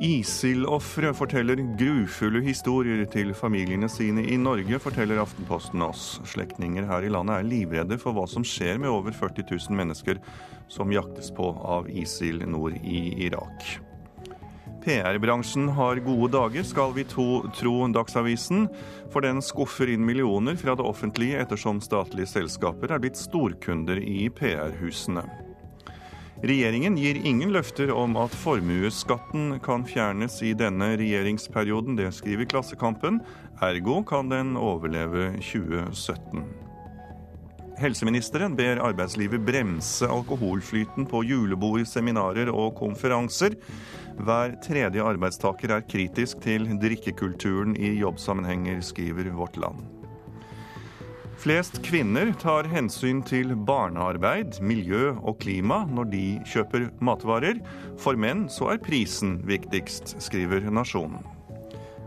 ISIL-ofre 0.00 1.10
forteller 1.12 1.60
grufulle 1.76 2.40
historier 2.46 3.02
til 3.12 3.34
familiene 3.36 3.90
sine 3.90 4.22
i 4.24 4.38
Norge, 4.40 4.78
forteller 4.80 5.20
Aftenposten 5.20 5.82
oss. 5.84 6.06
Slektninger 6.30 6.86
her 6.88 7.04
i 7.04 7.12
landet 7.12 7.36
er 7.36 7.50
livredde 7.50 7.98
for 8.00 8.16
hva 8.16 8.24
som 8.30 8.46
skjer 8.46 8.80
med 8.80 8.94
over 8.94 9.12
40 9.12 9.44
000 9.50 9.76
mennesker 9.76 10.22
som 10.72 10.94
jaktes 10.94 11.34
på 11.36 11.50
av 11.50 11.90
ISIL 11.90 12.46
nord 12.48 12.78
i 12.80 13.26
Irak. 13.26 13.89
PR-bransjen 14.84 15.68
har 15.76 16.00
gode 16.04 16.30
dager, 16.32 16.64
skal 16.66 16.94
vi 16.96 17.04
to, 17.08 17.42
tro 17.56 17.74
Dagsavisen. 17.92 18.68
For 19.12 19.24
den 19.24 19.42
skuffer 19.44 19.90
inn 19.92 20.06
millioner 20.06 20.56
fra 20.60 20.76
det 20.78 20.86
offentlige 20.86 21.42
ettersom 21.42 21.82
statlige 21.84 22.30
selskaper 22.30 22.94
er 22.94 23.02
blitt 23.02 23.20
storkunder 23.20 24.00
i 24.00 24.28
PR-husene. 24.32 25.26
Regjeringen 26.40 26.96
gir 26.96 27.18
ingen 27.20 27.52
løfter 27.52 27.90
om 27.92 28.16
at 28.16 28.32
formuesskatten 28.32 29.58
kan 29.60 29.84
fjernes 29.84 30.38
i 30.40 30.54
denne 30.56 30.94
regjeringsperioden. 30.96 31.98
Det 32.00 32.08
skriver 32.16 32.48
Klassekampen. 32.48 33.20
Ergo 33.60 34.00
kan 34.08 34.32
den 34.32 34.56
overleve 34.56 35.34
2017. 35.44 36.69
Helseministeren 37.80 38.52
ber 38.58 38.76
arbeidslivet 38.84 39.40
bremse 39.40 40.04
alkoholflyten 40.04 41.06
på 41.08 41.22
julebord, 41.24 41.86
seminarer 41.88 42.50
og 42.52 42.74
konferanser. 42.76 43.56
Hver 44.20 44.58
tredje 44.60 45.00
arbeidstaker 45.00 45.72
er 45.78 45.86
kritisk 45.88 46.42
til 46.44 46.68
drikkekulturen 46.82 47.72
i 47.80 47.94
jobbsammenhenger, 48.02 48.82
skriver 48.84 49.32
Vårt 49.32 49.56
Land. 49.56 49.80
Flest 51.40 51.80
kvinner 51.86 52.34
tar 52.36 52.68
hensyn 52.68 53.22
til 53.24 53.54
barnearbeid, 53.56 54.60
miljø 54.60 55.14
og 55.16 55.38
klima 55.40 55.86
når 55.88 56.12
de 56.12 56.24
kjøper 56.52 56.90
matvarer. 57.00 57.64
For 57.96 58.12
menn 58.12 58.44
så 58.52 58.74
er 58.74 58.84
prisen 58.84 59.38
viktigst, 59.48 60.18
skriver 60.20 60.68
Nasjonen. 60.68 61.39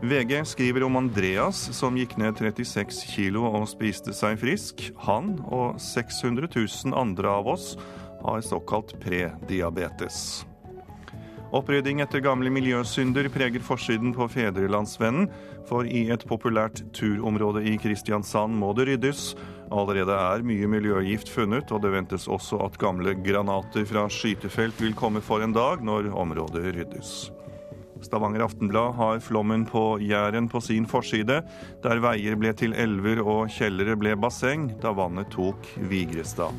VG 0.03 0.45
skriver 0.45 0.83
om 0.83 0.95
Andreas 0.99 1.69
som 1.71 1.95
gikk 1.95 2.17
ned 2.19 2.35
36 2.35 3.05
kilo 3.07 3.45
og 3.47 3.69
spiste 3.71 4.11
seg 4.11 4.35
frisk. 4.41 4.81
Han 5.05 5.37
og 5.47 5.77
600 5.79 6.49
000 6.51 6.95
andre 6.99 7.29
av 7.31 7.47
oss 7.53 7.69
har 8.19 8.41
såkalt 8.43 8.91
prediabetes. 8.99 10.43
Opprydding 11.55 12.01
etter 12.03 12.19
gamle 12.25 12.51
miljøsynder 12.51 13.29
preger 13.31 13.63
forsiden 13.63 14.11
på 14.17 14.27
Fedrelandsvennen, 14.33 15.29
for 15.69 15.87
i 15.87 16.09
et 16.11 16.25
populært 16.27 16.81
turområde 16.97 17.61
i 17.71 17.77
Kristiansand 17.79 18.57
må 18.59 18.73
det 18.75 18.89
ryddes. 18.89 19.37
Allerede 19.71 20.17
er 20.17 20.43
mye 20.43 20.67
miljøgift 20.67 21.31
funnet, 21.31 21.71
og 21.71 21.79
det 21.85 21.93
ventes 21.93 22.27
også 22.27 22.59
at 22.65 22.75
gamle 22.81 23.15
granater 23.23 23.87
fra 23.87 24.09
skytefelt 24.11 24.83
vil 24.83 24.99
komme 24.99 25.23
for 25.23 25.45
en 25.45 25.55
dag 25.55 25.79
når 25.79 26.11
området 26.11 26.73
ryddes. 26.75 27.13
Stavanger 28.03 28.43
Aftenblad 28.45 28.93
har 28.99 29.19
flommen 29.23 29.65
på 29.69 29.97
Jæren 30.03 30.49
på 30.51 30.61
sin 30.63 30.85
forside, 30.89 31.41
der 31.83 32.03
veier 32.03 32.37
ble 32.39 32.53
til 32.57 32.75
elver 32.77 33.23
og 33.23 33.51
kjellere 33.53 33.97
ble 33.99 34.15
basseng 34.19 34.69
da 34.83 34.93
vannet 34.95 35.31
tok 35.33 35.67
Vigrestad. 35.89 36.55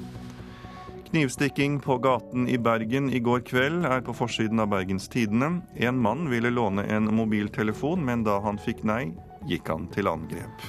Knivstikking 1.15 1.81
på 1.81 1.99
gaten 2.03 2.49
i 2.51 2.57
Bergen 2.59 3.07
i 3.15 3.21
går 3.23 3.45
kveld 3.47 3.85
er 3.87 4.01
på 4.03 4.17
forsiden 4.19 4.59
av 4.65 4.73
Bergens 4.73 5.07
Tidende. 5.13 5.61
En 5.77 6.01
mann 6.03 6.27
ville 6.33 6.51
låne 6.51 6.89
en 6.91 7.07
mobiltelefon, 7.15 8.03
men 8.03 8.25
da 8.27 8.41
han 8.43 8.59
fikk 8.59 8.83
nei, 8.83 9.13
gikk 9.47 9.71
han 9.71 9.87
til 9.95 10.11
angrep. 10.11 10.65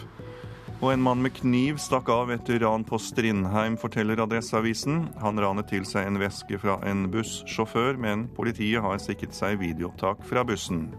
Og 0.82 0.92
en 0.92 1.02
mann 1.02 1.22
med 1.24 1.34
kniv 1.38 1.78
stakk 1.80 2.10
av 2.12 2.32
etter 2.36 2.60
ran 2.60 2.84
på 2.84 3.00
Strindheim, 3.00 3.78
forteller 3.80 4.20
Adresseavisen. 4.26 5.06
Han 5.22 5.40
ranet 5.40 5.70
til 5.72 5.86
seg 5.88 6.10
en 6.10 6.20
veske 6.20 6.60
fra 6.60 6.78
en 6.88 7.06
bussjåfør, 7.14 7.96
men 8.02 8.28
politiet 8.36 8.84
har 8.84 9.00
sikret 9.02 9.36
seg 9.38 9.62
videoopptak 9.64 10.26
fra 10.28 10.44
bussen. 10.48 10.90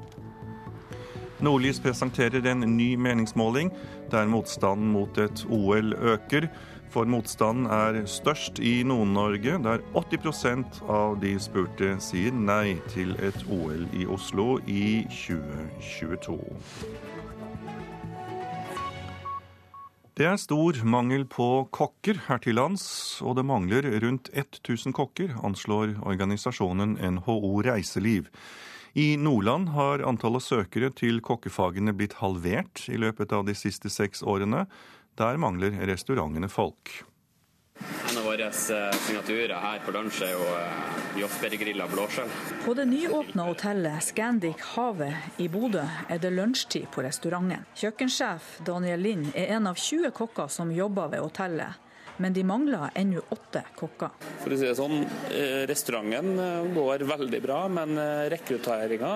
Nordlys 1.44 1.82
presenterer 1.84 2.46
en 2.48 2.64
ny 2.78 2.94
meningsmåling 2.96 3.68
der 4.10 4.24
motstanden 4.30 4.88
mot 4.94 5.18
et 5.20 5.44
OL 5.52 5.92
øker 6.14 6.48
for 6.96 7.04
motstanden 7.04 7.66
er 7.66 8.06
størst 8.06 8.58
i 8.58 8.82
Nord-Norge, 8.82 9.58
der 9.64 9.82
80% 9.94 10.78
av 10.88 11.18
de 11.20 11.34
spurte 11.42 11.90
sier 12.00 12.32
nei 12.32 12.78
til 12.94 13.12
et 13.20 13.42
OL 13.52 13.84
i 13.92 14.06
Oslo 14.08 14.56
i 14.64 15.04
2022. 15.12 16.38
Det 20.16 20.24
er 20.24 20.38
stor 20.40 20.78
mangel 20.88 21.26
på 21.28 21.66
kokker 21.76 22.22
her 22.24 22.38
til 22.40 22.56
lands, 22.56 22.86
og 23.20 23.34
det 23.36 23.42
mangler 23.44 23.84
rundt 24.00 24.30
1000 24.32 24.94
kokker, 24.96 25.34
anslår 25.44 25.90
organisasjonen 26.08 26.94
NHO 27.18 27.50
Reiseliv. 27.66 28.30
I 28.96 29.18
Nordland 29.20 29.74
har 29.74 30.00
antallet 30.08 30.40
søkere 30.40 30.88
til 30.96 31.20
kokkefagene 31.20 31.92
blitt 31.92 32.16
halvert 32.22 32.86
i 32.88 32.96
løpet 32.96 33.34
av 33.36 33.44
de 33.44 33.52
siste 33.52 33.92
seks 33.92 34.24
årene. 34.24 34.64
Der 35.20 35.36
mangler 35.36 35.76
restaurantene 35.84 36.48
folk. 36.48 36.94
En 38.10 38.18
av 38.18 38.24
våre 38.24 38.44
eh, 38.44 38.92
signaturer 39.06 39.54
her 39.60 39.80
på 39.84 39.92
lunsj 39.92 40.22
er 40.24 40.32
jo 40.32 40.44
eh, 40.56 41.88
blåskjell. 41.92 42.30
På 42.64 42.74
det 42.74 42.84
nyåpna 42.88 43.48
hotellet 43.50 44.04
Scandic 44.04 44.62
Havet 44.74 45.40
i 45.42 45.48
Bodø 45.48 45.84
er 46.08 46.20
det 46.22 46.30
lunsjtid 46.32 46.88
på 46.94 47.04
restauranten. 47.04 47.66
Kjøkkensjef 47.76 48.60
Daniel 48.66 49.00
Lind 49.00 49.32
er 49.34 49.52
en 49.58 49.68
av 49.68 49.76
20 49.76 50.14
kokker 50.16 50.48
som 50.48 50.72
jobber 50.72 51.12
ved 51.12 51.26
hotellet. 51.26 51.82
men 52.18 52.32
de 52.32 52.40
mangler 52.48 52.90
ennå 52.94 53.20
åtte 53.28 53.60
kokker. 53.76 54.08
For 54.40 54.48
å 54.48 54.56
si 54.56 54.64
det 54.64 54.76
sånn, 54.78 55.02
eh, 55.28 55.66
Restauranten 55.68 56.72
går 56.72 57.04
veldig 57.04 57.42
bra, 57.44 57.58
men 57.68 57.92
rekrutteringa 58.32 59.10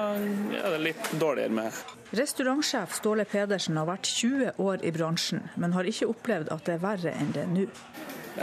er 0.60 0.70
det 0.74 0.80
litt 0.84 1.08
dårligere 1.16 1.48
med. 1.62 1.72
Restaurantsjef 2.12 2.92
Ståle 2.98 3.24
Pedersen 3.24 3.80
har 3.80 3.88
vært 3.88 4.04
20 4.04 4.52
år 4.60 4.84
i 4.84 4.92
bransjen, 4.92 5.48
men 5.56 5.72
har 5.72 5.88
ikke 5.88 6.12
opplevd 6.12 6.52
at 6.52 6.68
det 6.68 6.76
er 6.76 6.84
verre 6.84 7.16
enn 7.16 7.32
det 7.32 7.48
nå. 7.48 7.64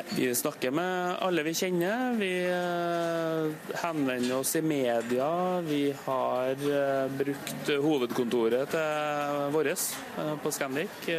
Vi 0.10 0.36
snakker 0.36 0.72
med 0.72 1.16
alle 1.20 1.44
vi 1.44 1.54
kjenner. 1.54 2.14
Vi 2.20 2.32
eh, 2.50 3.78
henvender 3.84 4.38
oss 4.38 4.56
i 4.56 4.62
media. 4.62 5.62
Vi 5.62 5.96
har 6.06 6.52
eh, 6.52 7.12
brukt 7.12 7.72
hovedkontoret 7.84 8.74
til 8.74 9.48
vårt 9.56 9.72
eh, 9.72 10.34
på 10.44 10.52
Scandic, 10.52 11.10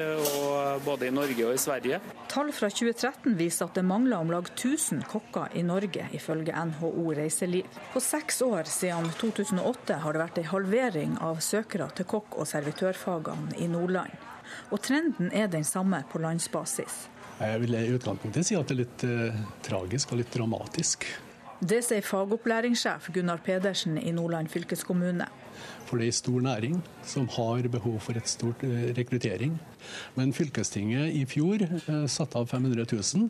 både 0.85 1.09
i 1.09 1.15
Norge 1.15 1.49
og 1.49 1.57
i 1.57 1.63
Sverige. 1.63 2.01
Tall 2.29 2.53
fra 2.53 2.71
2013 2.71 3.37
viser 3.39 3.69
at 3.69 3.79
det 3.79 3.87
mangler 3.89 4.21
om 4.21 4.33
lag 4.33 4.51
1000 4.53 5.05
kokker 5.09 5.57
i 5.57 5.65
Norge, 5.65 6.09
ifølge 6.13 6.65
NHO 6.73 7.13
Reiseliv. 7.17 7.69
På 7.93 8.05
seks 8.05 8.43
år 8.45 8.69
siden 8.69 9.09
2008 9.21 10.03
har 10.05 10.15
det 10.15 10.25
vært 10.27 10.43
en 10.43 10.51
halvering 10.53 11.21
av 11.25 11.41
søkere 11.45 11.89
til 11.97 12.09
kokk- 12.09 12.37
og 12.37 12.51
servitørfagene 12.51 13.57
i 13.59 13.71
Nordland. 13.71 14.13
Og 14.73 14.81
trenden 14.85 15.33
er 15.33 15.49
den 15.53 15.65
samme 15.65 16.05
på 16.13 16.21
landsbasis. 16.21 17.07
Jeg 17.39 17.63
vil 17.63 17.79
i 17.79 17.87
utgangspunktet 17.95 18.49
si 18.49 18.57
at 18.59 18.67
det 18.67 18.75
er 18.75 18.83
litt 18.83 19.07
eh, 19.07 19.41
tragisk 19.67 20.13
og 20.13 20.23
litt 20.23 20.33
dramatisk. 20.35 21.07
Det 21.59 21.81
sier 21.83 22.05
fagopplæringssjef 22.07 23.09
Gunnar 23.15 23.41
Pedersen 23.43 23.97
i 23.99 24.13
Nordland 24.15 24.51
fylkeskommune. 24.51 25.27
For 25.89 25.99
det 25.99 26.07
er 26.07 26.13
en 26.13 26.19
stor 26.19 26.45
næring 26.45 26.77
som 27.07 27.27
har 27.35 27.67
behov 27.73 27.97
for 28.05 28.19
et 28.19 28.31
stort 28.31 28.63
eh, 28.67 28.93
rekruttering. 28.95 29.57
Men 30.19 30.35
fylkestinget 30.37 31.15
i 31.19 31.25
fjor 31.31 31.65
eh, 31.67 32.07
satte 32.11 32.39
av 32.39 32.47
500 32.51 32.87
000, 32.93 33.27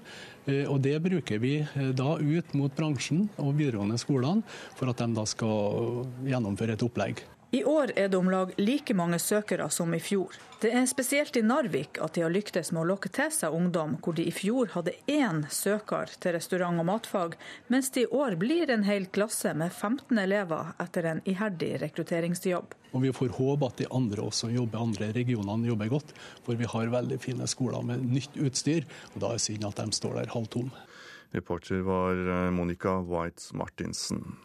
eh, 0.48 0.64
og 0.68 0.82
det 0.84 0.96
bruker 1.04 1.40
vi 1.40 1.54
eh, 1.62 1.90
da 1.96 2.18
ut 2.20 2.54
mot 2.58 2.76
bransjen 2.76 3.30
og 3.36 3.56
videregående 3.60 4.00
skolene 4.00 4.44
for 4.76 4.92
at 4.92 5.00
de 5.00 5.08
da 5.16 5.24
skal 5.28 6.06
gjennomføre 6.28 6.76
et 6.76 6.84
opplegg. 6.84 7.24
I 7.50 7.64
år 7.64 7.92
er 7.96 8.08
det 8.08 8.18
om 8.18 8.28
lag 8.30 8.50
like 8.56 8.92
mange 8.94 9.16
søkere 9.18 9.70
som 9.70 9.94
i 9.96 10.00
fjor. 10.04 10.34
Det 10.60 10.68
er 10.74 10.84
spesielt 10.90 11.36
i 11.38 11.40
Narvik 11.40 11.96
at 12.04 12.12
de 12.18 12.24
har 12.26 12.32
lyktes 12.34 12.68
med 12.74 12.82
å 12.82 12.88
lokke 12.90 13.08
til 13.08 13.30
seg 13.32 13.54
ungdom, 13.56 13.94
hvor 14.04 14.16
de 14.18 14.26
i 14.28 14.34
fjor 14.34 14.68
hadde 14.74 14.92
én 15.08 15.40
søker 15.48 16.10
til 16.20 16.34
restaurant- 16.36 16.82
og 16.82 16.84
matfag, 16.90 17.38
mens 17.72 17.88
det 17.94 18.04
i 18.04 18.10
år 18.12 18.36
blir 18.36 18.68
en 18.74 18.84
hel 18.84 19.06
klasse 19.14 19.54
med 19.56 19.72
15 19.72 20.20
elever 20.20 20.74
etter 20.84 21.08
en 21.08 21.22
iherdig 21.24 21.70
rekrutteringsjobb. 21.86 22.74
Og 22.92 23.04
vi 23.06 23.12
får 23.16 23.32
håpe 23.38 23.70
at 23.70 23.80
de 23.80 23.86
andre 23.96 24.26
også 24.28 24.50
jobber, 24.52 24.82
andre 24.82 25.08
regionene 25.16 25.70
jobber 25.70 25.92
godt, 25.94 26.12
for 26.44 26.60
vi 26.60 26.68
har 26.68 26.92
veldig 26.92 27.20
fine 27.22 27.48
skoler 27.48 27.86
med 27.86 28.04
nytt 28.12 28.36
utstyr. 28.36 28.84
og 29.14 29.22
Da 29.22 29.32
er 29.32 29.40
det 29.40 29.46
synd 29.46 29.64
at 29.70 29.80
de 29.80 29.96
står 29.96 30.20
der 30.20 30.34
halvtomme. 30.36 30.84
Reporter 31.32 31.80
var 31.84 32.12
eh, 32.12 32.50
Monica 32.52 32.98
White 33.04 33.56
Martinsen. 33.56 34.36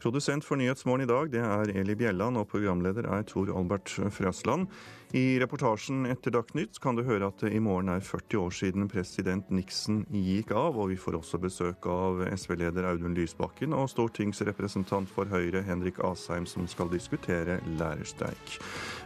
Produsent 0.00 0.46
for 0.46 0.56
Nyhetsmorgen 0.56 1.04
i 1.04 1.10
dag 1.10 1.28
det 1.32 1.42
er 1.44 1.72
Eli 1.76 1.94
Bjelland, 1.98 2.38
og 2.40 2.48
programleder 2.48 3.08
er 3.10 3.26
Tor 3.28 3.50
Albert 3.52 3.92
Frøsland. 4.14 4.70
I 5.12 5.40
reportasjen 5.42 6.06
etter 6.06 6.32
Dagsnytt 6.32 6.78
kan 6.80 6.96
du 6.96 7.02
høre 7.04 7.28
at 7.28 7.42
det 7.42 7.50
i 7.56 7.60
morgen 7.60 7.90
er 7.90 8.04
40 8.04 8.38
år 8.40 8.54
siden 8.54 8.88
president 8.88 9.50
Nixon 9.50 10.04
gikk 10.14 10.54
av, 10.54 10.78
og 10.78 10.92
vi 10.92 10.96
får 11.00 11.18
også 11.18 11.42
besøk 11.42 11.90
av 11.90 12.22
SV-leder 12.30 12.86
Audun 12.92 13.18
Lysbakken 13.18 13.74
og 13.76 13.90
stortingsrepresentant 13.90 15.10
for 15.10 15.28
Høyre 15.28 15.64
Henrik 15.66 15.98
Asheim, 16.06 16.46
som 16.46 16.70
skal 16.70 16.92
diskutere 16.94 17.58
lærerstreik. 17.74 18.56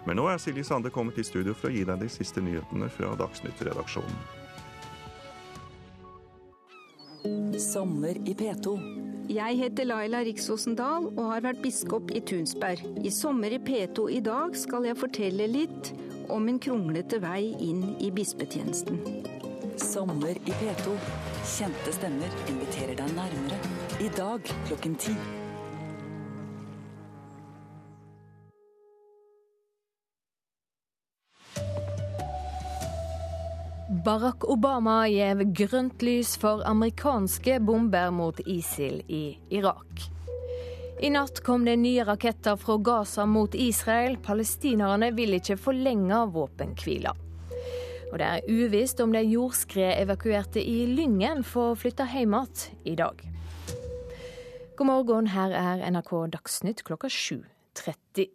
Men 0.06 0.20
nå 0.20 0.28
er 0.28 0.38
Silje 0.42 0.68
Sande 0.68 0.92
kommet 0.94 1.18
i 1.18 1.26
studio 1.26 1.56
for 1.56 1.72
å 1.72 1.74
gi 1.74 1.88
deg 1.88 2.04
de 2.04 2.12
siste 2.12 2.44
nyhetene 2.44 2.92
fra 2.92 3.16
Dagsnytt-redaksjonen. 3.24 4.43
Sommer 7.24 8.16
i 8.28 8.34
P2. 8.34 8.72
Jeg 9.32 9.56
heter 9.56 9.86
Laila 9.88 10.18
Riksåsen 10.26 10.74
Dahl 10.76 11.06
og 11.14 11.30
har 11.30 11.44
vært 11.46 11.62
biskop 11.64 12.10
i 12.12 12.20
Tunsberg. 12.20 12.82
I 13.00 13.12
Sommer 13.14 13.54
i 13.56 13.60
P2 13.64 14.10
i 14.12 14.18
dag 14.24 14.56
skal 14.60 14.84
jeg 14.84 14.98
fortelle 15.00 15.46
litt 15.48 15.92
om 16.32 16.50
en 16.52 16.58
kronglete 16.60 17.22
vei 17.24 17.54
inn 17.64 17.94
i 18.04 18.10
bispetjenesten. 18.12 19.00
Sommer 19.80 20.36
i 20.36 20.58
P2. 20.60 20.98
Kjente 21.54 21.96
stemmer 21.96 22.36
inviterer 22.52 23.00
deg 23.00 23.16
nærmere. 23.16 23.62
I 24.04 24.12
dag 24.20 24.52
klokken 24.68 25.00
ti. 25.00 25.16
Barack 34.04 34.44
Obama 34.44 35.06
gjev 35.08 35.38
grønt 35.56 36.02
lys 36.04 36.34
for 36.36 36.60
amerikanske 36.68 37.54
bomber 37.64 38.10
mot 38.12 38.40
ISIL 38.44 38.98
i 39.08 39.38
Irak. 39.48 40.02
I 41.00 41.08
natt 41.14 41.40
kom 41.46 41.64
det 41.64 41.78
nye 41.80 42.04
raketter 42.04 42.58
fra 42.60 42.76
Gaza 42.84 43.24
mot 43.24 43.56
Israel. 43.56 44.18
Palestinerne 44.20 45.08
vil 45.16 45.38
ikke 45.38 45.56
forlenge 45.56 46.20
våpenhvila. 46.36 47.14
Og 48.10 48.20
det 48.20 48.28
er 48.28 48.44
uvisst 48.52 49.00
om 49.00 49.16
de 49.16 49.24
jordskredevakuerte 49.24 50.60
i 50.60 50.84
Lyngen 50.92 51.40
får 51.40 51.80
flytte 51.86 52.04
hjem 52.12 52.36
igjen 52.36 52.84
i 52.84 52.98
dag. 53.00 53.24
God 54.76 54.90
morgen, 54.90 55.32
her 55.32 55.56
er 55.56 55.88
NRK 55.96 56.12
Dagsnytt 56.36 56.84
klokka 56.84 57.08
7.30. 57.08 58.28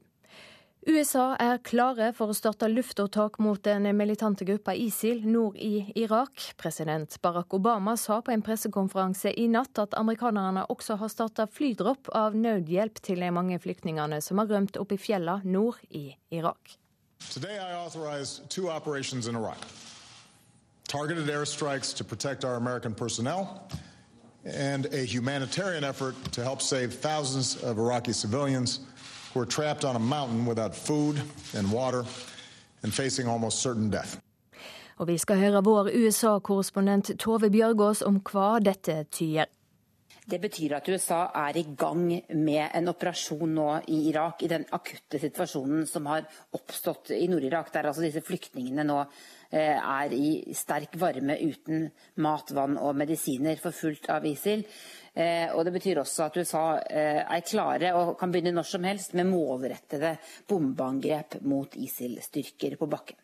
USA 0.90 1.36
er 1.38 1.60
klare 1.62 2.08
for 2.18 2.32
å 2.32 2.34
starte 2.34 2.66
luftåtak 2.72 3.36
mot 3.46 3.62
den 3.62 3.86
militante 3.94 4.46
gruppa 4.48 4.74
ISIL 4.74 5.20
nord 5.30 5.60
i 5.62 5.84
Irak. 6.02 6.48
President 6.58 7.14
Barack 7.22 7.54
Obama 7.54 7.94
sa 7.98 8.18
på 8.26 8.34
en 8.34 8.42
pressekonferanse 8.42 9.30
i 9.38 9.46
natt 9.54 9.78
at 9.78 9.94
amerikanerne 10.00 10.64
også 10.74 10.98
har 10.98 11.12
starta 11.14 11.46
flydropp 11.46 12.10
av 12.18 12.34
nødhjelp 12.34 12.98
til 13.06 13.22
de 13.22 13.30
mange 13.30 13.60
flyktningene 13.62 14.18
som 14.26 14.42
har 14.42 14.50
rømt 14.50 14.82
opp 14.82 14.96
i 14.96 14.98
fjellene 14.98 15.46
nord 15.46 15.78
i 15.94 16.08
Irak. 16.34 16.80
Today 17.30 17.60
I 17.60 17.86
authorized 17.86 18.50
two 18.50 18.72
operations 18.72 19.28
in 19.28 19.36
Iraq. 19.36 19.62
Targeted 20.88 21.30
airstrikes 21.30 21.94
to 21.94 22.04
protect 22.04 22.44
our 22.44 22.56
American 22.56 22.96
personnel 22.96 23.62
and 24.44 24.88
a 24.88 25.06
humanitarian 25.06 25.84
effort 25.84 26.16
to 26.32 26.42
help 26.42 26.62
save 26.64 26.94
thousands 26.94 27.62
of 27.62 27.78
Iraqi 27.78 28.14
civilians 28.14 28.80
who 29.34 29.42
are 29.42 29.46
trapped 29.46 29.84
on 29.84 29.96
a 29.96 30.00
mountain 30.00 30.46
without 30.46 30.76
food 30.76 31.22
and 31.58 31.72
water 31.72 32.06
and 32.84 32.94
facing 32.94 33.28
almost 33.28 33.62
certain 33.62 33.90
death. 33.90 34.18
Og 35.00 35.08
vi 35.08 35.18
skal 35.18 35.40
høre 35.40 35.64
vår 35.64 35.90
USA-korrespondent 35.96 37.14
Tove 37.20 37.50
Bjørgaas 37.50 38.02
om 38.04 38.20
hva 38.20 38.58
dette 38.60 39.06
tyder. 39.12 39.48
Det 40.30 40.38
betyr 40.42 40.76
at 40.78 40.90
USA 40.92 41.24
er 41.48 41.58
i 41.58 41.64
gang 41.78 42.04
med 42.38 42.76
en 42.78 42.92
operasjon 42.92 43.50
nå 43.56 43.70
i 43.90 44.02
Irak, 44.12 44.44
i 44.44 44.50
den 44.52 44.66
akutte 44.76 45.18
situasjonen 45.22 45.88
som 45.90 46.06
har 46.12 46.28
oppstått 46.54 47.14
i 47.16 47.26
Nord-Irak, 47.32 47.72
der 47.74 47.90
altså 47.90 48.04
disse 48.06 48.22
flyktningene 48.22 48.86
nå 48.86 49.00
eh, 49.00 49.80
er 49.80 50.14
i 50.14 50.54
sterk 50.54 51.00
varme 51.02 51.40
uten 51.40 51.88
mat, 52.22 52.54
vann 52.54 52.78
og 52.78 53.00
medisiner, 53.00 53.58
forfulgt 53.64 54.12
av 54.14 54.28
ISIL. 54.30 54.68
Eh, 55.20 55.52
og 55.52 55.66
Det 55.68 55.74
betyr 55.76 56.00
også 56.00 56.30
at 56.30 56.38
USA 56.40 56.66
eh, 56.88 57.24
er 57.24 57.48
klare 57.48 57.92
og 57.98 58.14
kan 58.20 58.32
begynne 58.32 58.54
når 58.56 58.68
som 58.70 58.86
helst 58.88 59.16
med 59.20 59.28
målrettede 59.28 60.14
bombeangrep 60.48 61.42
mot 61.50 61.76
ISIL-styrker 61.76 62.78
på 62.80 62.88
bakken. 62.88 63.20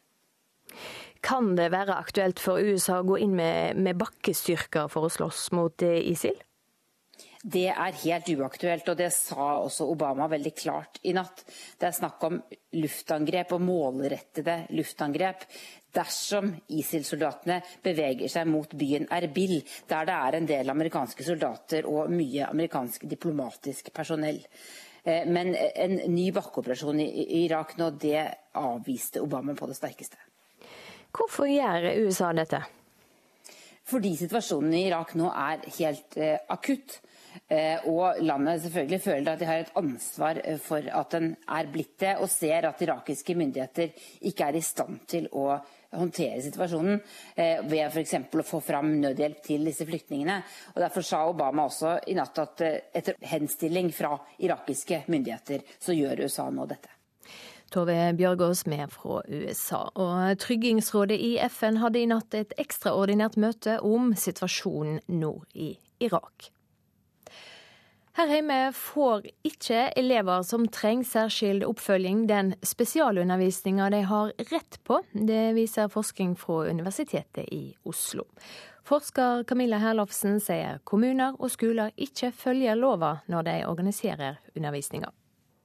Kan 1.23 1.55
det 1.57 1.71
være 1.71 1.95
aktuelt 1.95 2.41
for 2.41 2.59
USA 2.59 2.99
å 2.99 3.07
gå 3.07 3.21
inn 3.23 3.37
med, 3.37 3.79
med 3.79 3.97
bakkestyrker 4.01 4.91
for 4.91 5.07
å 5.07 5.13
slåss 5.13 5.47
mot 5.55 5.85
ISIL? 5.85 6.35
Det 7.45 7.67
er 7.69 7.97
helt 8.01 8.29
uaktuelt, 8.33 8.87
og 8.89 8.97
det 8.97 9.11
sa 9.13 9.59
også 9.61 9.85
Obama 9.91 10.25
veldig 10.31 10.51
klart 10.57 10.97
i 11.05 11.11
natt. 11.13 11.43
Det 11.77 11.85
er 11.85 11.93
snakk 11.93 12.23
om 12.25 12.39
luftangrep 12.73 13.53
og 13.53 13.61
målrettede 13.61 14.55
luftangrep 14.73 15.45
dersom 15.93 16.49
ISIL-soldatene 16.73 17.59
beveger 17.85 18.31
seg 18.33 18.49
mot 18.49 18.73
byen 18.73 19.05
Erbil, 19.13 19.59
der 19.87 20.09
det 20.09 20.15
er 20.15 20.39
en 20.39 20.49
del 20.49 20.73
amerikanske 20.73 21.27
soldater 21.27 21.85
og 21.85 22.09
mye 22.11 22.49
amerikansk 22.49 23.05
diplomatisk 23.13 23.93
personell. 23.93 24.41
Men 25.05 25.53
en 25.53 25.99
ny 26.15 26.31
bakkeoperasjon 26.33 27.03
i 27.03 27.43
Irak 27.43 27.75
nå, 27.77 27.91
det 28.01 28.25
avviste 28.57 29.21
Obama 29.21 29.53
på 29.53 29.69
det 29.69 29.77
sterkeste. 29.77 30.17
Hvorfor 31.15 31.45
gjør 31.45 31.91
USA 32.07 32.33
dette? 32.33 32.63
Fordi 33.85 34.15
situasjonen 34.17 34.73
i 34.73 34.87
Irak 34.89 35.13
nå 35.15 35.29
er 35.29 35.61
helt 35.77 36.17
eh, 36.17 36.39
akutt. 36.49 36.97
Eh, 37.47 37.87
og 37.91 38.21
landet 38.23 38.63
selvfølgelig 38.63 39.01
føler 39.03 39.31
at 39.31 39.41
de 39.41 39.49
har 39.49 39.63
et 39.63 39.73
ansvar 39.79 40.41
for 40.63 40.91
at 40.99 41.15
den 41.15 41.31
er 41.57 41.71
blitt 41.71 41.97
det, 42.01 42.15
og 42.19 42.29
ser 42.31 42.69
at 42.69 42.81
irakiske 42.81 43.35
myndigheter 43.37 43.91
ikke 44.29 44.49
er 44.49 44.59
i 44.59 44.63
stand 44.65 45.01
til 45.09 45.27
å 45.33 45.49
håndtere 45.95 46.41
situasjonen 46.43 46.97
eh, 47.35 47.61
ved 47.67 47.85
f.eks. 47.87 48.15
å 48.33 48.45
få 48.45 48.61
fram 48.63 48.95
nødhjelp 49.01 49.43
til 49.45 49.67
disse 49.67 49.87
flyktningene. 49.87 50.41
Og 50.73 50.81
Derfor 50.83 51.05
sa 51.05 51.23
Obama 51.29 51.67
også 51.69 51.97
i 52.11 52.17
natt 52.17 52.41
at 52.43 52.65
eh, 52.65 52.81
etter 52.95 53.19
henstilling 53.25 53.91
fra 53.95 54.15
irakiske 54.39 55.05
myndigheter, 55.11 55.65
så 55.79 55.95
gjør 55.95 56.25
USA 56.25 56.49
nå 56.51 56.67
dette. 56.69 56.91
Tove 57.73 57.95
Bjørgaas 58.15 58.65
med 58.69 58.91
fra 58.93 59.21
USA. 59.27 59.81
Og 59.99 60.39
Tryggingsrådet 60.39 61.17
i 61.17 61.31
FN 61.49 61.81
hadde 61.81 61.99
i 61.99 62.09
natt 62.09 62.37
et 62.37 62.53
ekstraordinært 62.61 63.39
møte 63.41 63.79
om 63.83 64.13
situasjonen 64.15 65.01
nord 65.11 65.49
i 65.53 65.73
Irak. 66.05 66.51
Her 68.15 68.29
hjemme 68.31 68.71
får 68.71 69.25
ikke 69.43 69.79
elever 69.99 70.43
som 70.47 70.63
trenger 70.71 71.03
særskilt 71.09 71.65
oppfølging, 71.67 72.21
den 72.29 72.53
spesialundervisninga 72.63 73.89
de 73.91 73.99
har 74.07 74.31
rett 74.53 74.77
på. 74.87 75.01
Det 75.11 75.49
viser 75.57 75.91
forskning 75.91 76.37
fra 76.39 76.61
Universitetet 76.69 77.51
i 77.51 77.75
Oslo. 77.83 78.23
Forsker 78.87 79.43
Camilla 79.43 79.81
Herlofsen 79.83 80.39
sier 80.39 80.79
kommuner 80.87 81.35
og 81.41 81.51
skoler 81.51 81.91
ikke 81.99 82.31
følger 82.31 82.79
lova 82.79 83.17
når 83.27 83.49
de 83.49 83.59
organiserer 83.67 84.39
undervisninga. 84.55 85.11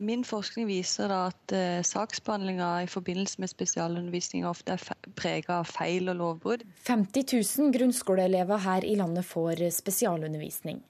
Min 0.00 0.22
forskning 0.24 0.64
viser 0.70 1.12
at 1.12 1.52
uh, 1.52 1.82
saksbehandlinga 1.84 2.68
i 2.86 2.88
forbindelse 2.88 3.42
med 3.42 3.52
spesialundervisning 3.52 4.46
ofte 4.48 4.78
er 4.78 5.10
prega 5.18 5.58
av 5.60 5.68
feil 5.68 6.08
og 6.08 6.16
lovbrudd. 6.22 6.64
50 6.86 7.26
000 7.36 7.74
grunnskoleelever 7.76 8.64
her 8.64 8.86
i 8.88 8.96
landet 8.96 9.28
får 9.28 9.60
spesialundervisning. 9.76 10.80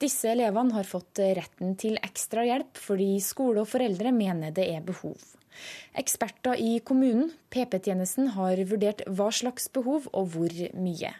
Disse 0.00 0.28
elevene 0.34 0.76
har 0.76 0.88
fått 0.88 1.22
retten 1.40 1.74
til 1.80 1.96
ekstra 2.04 2.44
hjelp 2.44 2.76
fordi 2.76 3.14
skole 3.24 3.64
og 3.64 3.72
foreldre 3.72 4.12
mener 4.12 4.52
det 4.52 4.68
er 4.76 4.84
behov. 4.84 5.16
Eksperter 5.98 6.60
i 6.60 6.78
kommunen, 6.84 7.32
PP-tjenesten, 7.50 8.32
har 8.36 8.60
vurdert 8.70 9.02
hva 9.08 9.30
slags 9.34 9.68
behov 9.74 10.08
og 10.12 10.32
hvor 10.34 10.54
mye. 10.78 11.12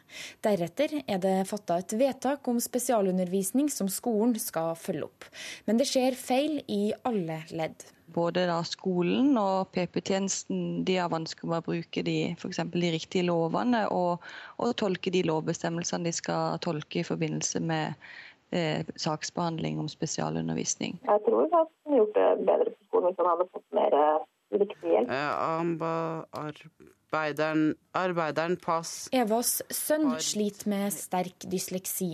Deretter 0.44 1.00
er 1.04 1.20
det 1.22 1.36
fatta 1.50 1.80
et 1.82 1.94
vedtak 1.98 2.48
om 2.50 2.60
spesialundervisning 2.62 3.70
som 3.72 3.90
skolen 3.90 4.36
skal 4.38 4.74
følge 4.78 5.08
opp. 5.08 5.30
Men 5.66 5.80
det 5.80 5.88
skjer 5.90 6.18
feil 6.18 6.60
i 6.68 6.92
alle 7.08 7.42
ledd. 7.50 7.88
Både 8.08 8.46
skolen 8.64 9.34
og 9.36 9.68
PP-tjenesten 9.74 10.84
de 10.88 10.94
har 10.96 11.10
vansker 11.12 11.48
med 11.48 11.60
å 11.60 11.66
bruke 11.66 12.02
de, 12.06 12.16
for 12.40 12.54
de 12.72 12.92
riktige 12.94 13.26
lovene 13.28 13.82
og, 13.92 14.24
og 14.56 14.72
tolke 14.80 15.12
de 15.12 15.26
lovbestemmelsene 15.28 16.08
de 16.08 16.14
skal 16.16 16.56
tolke 16.64 17.02
i 17.02 17.06
forbindelse 17.06 17.60
med 17.60 18.08
eh, 18.50 18.86
saksbehandling 18.96 19.78
om 19.82 19.88
spesialundervisning. 19.92 20.98
Jeg 21.04 21.24
tror 21.26 21.44
vi 21.44 21.54
har 21.54 22.00
gjort 22.00 22.18
det 22.18 22.28
bedre 22.48 22.74
på 22.74 22.88
skolen 22.88 23.10
hvis 23.10 23.22
han 23.22 23.30
hadde 23.32 23.48
fått 23.52 23.68
mer 23.78 23.98
riktig 24.50 24.94
hjelp. 24.94 25.10
Arbeideren, 27.08 27.70
arbeideren 27.96 28.58
pass 28.60 29.08
Evas 29.16 29.62
sønn 29.72 30.10
sliter 30.20 30.68
med 30.68 30.92
sterk 30.92 31.46
dysleksi. 31.48 32.10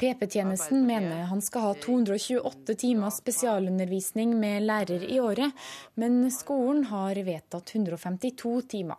PP-tjenesten 0.00 0.82
mener 0.88 1.28
han 1.30 1.42
skal 1.44 1.68
ha 1.68 1.74
228 1.84 2.74
timer 2.82 3.14
spesialundervisning 3.14 4.34
med 4.40 4.66
lærer 4.66 5.06
i 5.06 5.20
året, 5.22 5.54
men 5.94 6.24
skolen 6.34 6.88
har 6.90 7.22
vedtatt 7.28 7.76
152 7.76 8.56
timer. 8.74 8.98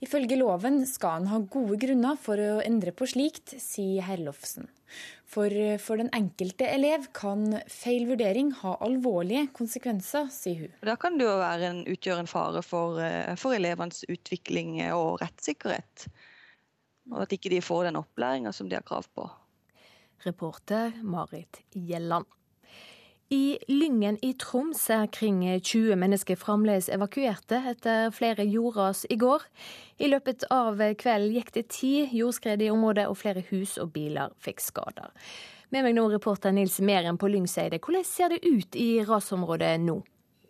Ifølge 0.00 0.38
loven 0.40 0.84
skal 0.88 1.20
en 1.20 1.30
ha 1.34 1.42
gode 1.42 1.76
grunner 1.82 2.16
for 2.16 2.40
å 2.40 2.62
endre 2.64 2.96
på 2.96 3.08
slikt, 3.10 3.56
sier 3.60 4.06
Herlofsen. 4.06 4.70
For 5.26 5.50
for 5.82 5.98
den 5.98 6.08
enkelte 6.14 6.68
elev 6.70 7.08
kan 7.16 7.58
feil 7.72 8.06
vurdering 8.08 8.52
ha 8.60 8.76
alvorlige 8.86 9.48
konsekvenser, 9.56 10.30
sier 10.30 10.60
hun. 10.62 10.76
Da 10.86 10.94
kan 11.00 11.18
det 11.18 11.26
jo 11.26 11.34
en, 11.42 11.82
utgjøre 11.90 12.22
en 12.22 12.30
fare 12.30 12.62
for, 12.62 13.00
eh, 13.02 13.34
for 13.40 13.56
elevenes 13.56 14.04
utvikling 14.08 14.78
og 14.94 15.18
rettssikkerhet. 15.24 16.06
Og 17.12 17.24
at 17.26 17.34
ikke 17.34 17.50
de 17.52 17.60
får 17.62 17.88
den 17.88 17.98
opplæringa 18.00 18.54
som 18.54 18.70
de 18.70 18.78
har 18.78 18.86
krav 18.86 19.06
på. 19.14 19.26
Reporter 20.24 20.94
Marit 21.02 21.60
Gjelland. 21.74 22.26
I 23.30 23.58
Lyngen 23.66 24.18
i 24.22 24.36
Troms 24.38 24.84
er 24.94 25.08
kring 25.10 25.40
20 25.42 25.96
mennesker 25.98 26.38
fremdeles 26.38 26.86
evakuerte 26.94 27.58
etter 27.72 28.12
flere 28.14 28.44
jordras 28.46 29.00
i 29.10 29.16
går. 29.18 29.42
I 29.98 30.06
løpet 30.12 30.44
av 30.54 30.78
kvelden 30.78 31.34
gikk 31.34 31.50
det 31.56 31.64
ti 31.74 31.90
jordskred 32.14 32.62
i 32.62 32.70
området, 32.70 33.08
og 33.10 33.18
flere 33.18 33.42
hus 33.48 33.80
og 33.82 33.90
biler 33.96 34.30
fikk 34.38 34.62
skader. 34.62 35.10
Med 35.74 35.82
meg 35.82 35.96
nå 35.98 36.06
reporter 36.12 36.54
Nils 36.54 36.78
Meren 36.78 37.18
på 37.18 37.26
Lyngseide. 37.32 37.82
Hvordan 37.82 38.06
ser 38.06 38.30
det 38.30 38.44
ut 38.46 38.78
i 38.78 39.02
rasområdet 39.02 39.74
nå? 39.82 39.98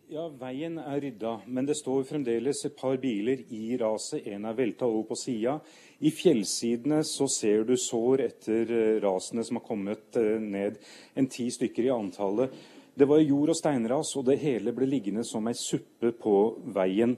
Ja, 0.07 0.29
Veien 0.39 0.77
er 0.79 1.01
rydda, 1.03 1.33
men 1.51 1.67
det 1.67 1.75
står 1.81 2.05
fremdeles 2.07 2.61
et 2.69 2.77
par 2.79 2.95
biler 3.03 3.41
i 3.51 3.75
raset. 3.81 4.23
En 4.31 4.45
er 4.47 4.55
velta 4.55 4.87
over 4.87 5.09
på 5.09 5.17
sida. 5.19 5.57
I 5.99 6.13
fjellsidene 6.15 7.01
så 7.03 7.27
ser 7.27 7.65
du 7.67 7.73
sår 7.75 8.23
etter 8.29 8.71
eh, 8.71 9.01
rasene 9.03 9.43
som 9.43 9.59
har 9.59 9.65
kommet 9.67 10.19
eh, 10.21 10.37
ned. 10.39 10.79
En 11.19 11.27
ti 11.27 11.49
stykker 11.51 11.89
i 11.89 11.91
antallet. 11.91 12.55
Det 12.95 13.09
var 13.11 13.19
jord- 13.25 13.51
og 13.51 13.59
steinras, 13.59 14.15
og 14.15 14.29
det 14.29 14.39
hele 14.45 14.77
ble 14.77 14.87
liggende 14.87 15.27
som 15.27 15.51
ei 15.51 15.57
suppe 15.59 16.15
på 16.15 16.37
veien. 16.79 17.17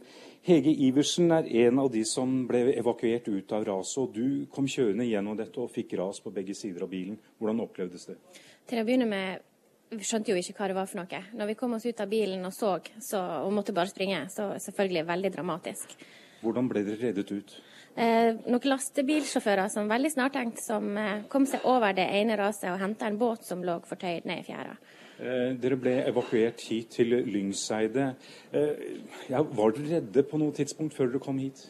Hege 0.48 0.72
Iversen 0.88 1.28
er 1.36 1.52
en 1.66 1.84
av 1.84 1.92
de 1.92 2.06
som 2.08 2.40
ble 2.48 2.70
evakuert 2.72 3.28
ut 3.28 3.52
av 3.52 3.68
raset. 3.68 4.00
og 4.00 4.16
Du 4.16 4.48
kom 4.48 4.64
kjørende 4.64 5.10
gjennom 5.10 5.36
dette 5.36 5.60
og 5.60 5.68
fikk 5.76 5.92
ras 6.00 6.24
på 6.24 6.32
begge 6.32 6.56
sider 6.56 6.88
av 6.88 6.94
bilen. 6.96 7.20
Hvordan 7.36 7.60
opplevdes 7.68 8.08
det? 8.14 8.16
Til 8.64 8.80
å 8.80 8.88
begynne 8.88 9.12
med 9.12 9.44
vi 9.90 10.04
skjønte 10.04 10.32
jo 10.32 10.38
ikke 10.38 10.54
hva 10.58 10.68
det 10.70 10.76
var 10.76 10.88
for 10.90 11.00
noe. 11.00 11.22
Når 11.38 11.50
vi 11.50 11.56
kom 11.58 11.74
oss 11.76 11.86
ut 11.88 12.00
av 12.04 12.10
bilen 12.10 12.44
og 12.46 12.54
så 12.54 12.76
så, 13.00 13.20
og 13.44 13.52
måtte 13.56 13.74
bare 13.76 13.90
springe, 13.90 14.26
så 14.32 14.50
selvfølgelig 14.60 15.06
veldig 15.08 15.32
dramatisk. 15.34 15.96
Hvordan 16.42 16.68
ble 16.70 16.84
dere 16.86 17.08
reddet 17.08 17.32
ut? 17.32 17.56
Eh, 17.98 18.36
noen 18.46 18.68
lastebilsjåfører 18.70 19.72
som 19.72 19.88
veldig 19.90 20.12
snartenkt 20.12 20.62
som 20.62 20.92
eh, 21.00 21.24
kom 21.32 21.48
seg 21.50 21.64
over 21.66 21.96
det 21.96 22.06
ene 22.14 22.36
raset 22.38 22.68
og 22.70 22.78
henta 22.78 23.08
en 23.08 23.18
båt 23.18 23.48
som 23.48 23.64
lå 23.66 23.80
fortøyd 23.88 24.28
ned 24.28 24.44
i 24.44 24.46
fjæra. 24.46 24.76
Eh, 25.18 25.56
dere 25.58 25.80
ble 25.80 25.96
evakuert 26.06 26.62
hit 26.68 26.92
til 26.94 27.16
Lyngseide. 27.26 28.12
Eh, 28.54 28.86
ja, 29.32 29.42
var 29.42 29.74
dere 29.74 29.98
redde 29.98 30.26
på 30.30 30.38
noe 30.38 30.54
tidspunkt 30.54 30.94
før 30.94 31.10
dere 31.10 31.24
kom 31.24 31.40
hit? 31.42 31.64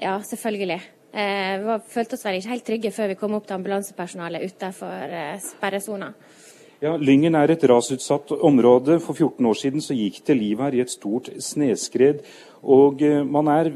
Ja, 0.00 0.16
selvfølgelig. 0.26 0.80
Eh, 1.12 1.54
vi 1.62 1.78
følte 1.94 2.18
oss 2.18 2.26
vel 2.26 2.40
ikke 2.40 2.52
helt 2.52 2.66
trygge 2.66 2.92
før 2.92 3.12
vi 3.12 3.20
kom 3.20 3.38
opp 3.38 3.46
til 3.48 3.56
ambulansepersonalet 3.56 4.50
utenfor 4.50 5.14
eh, 5.14 5.38
sperresona. 5.40 6.10
Ja, 6.78 6.92
Lyngen 6.94 7.34
er 7.34 7.50
et 7.50 7.64
rasutsatt 7.66 8.30
område. 8.30 9.00
For 9.02 9.16
14 9.16 9.46
år 9.50 9.56
siden 9.58 9.82
så 9.82 9.96
gikk 9.98 10.20
det 10.28 10.36
liv 10.38 10.60
her 10.62 10.76
i 10.76 10.82
et 10.84 10.92
stort 10.92 11.26
sneskred. 11.42 12.20
Og 12.62 13.02
eh, 13.02 13.24
man 13.26 13.50
er 13.50 13.72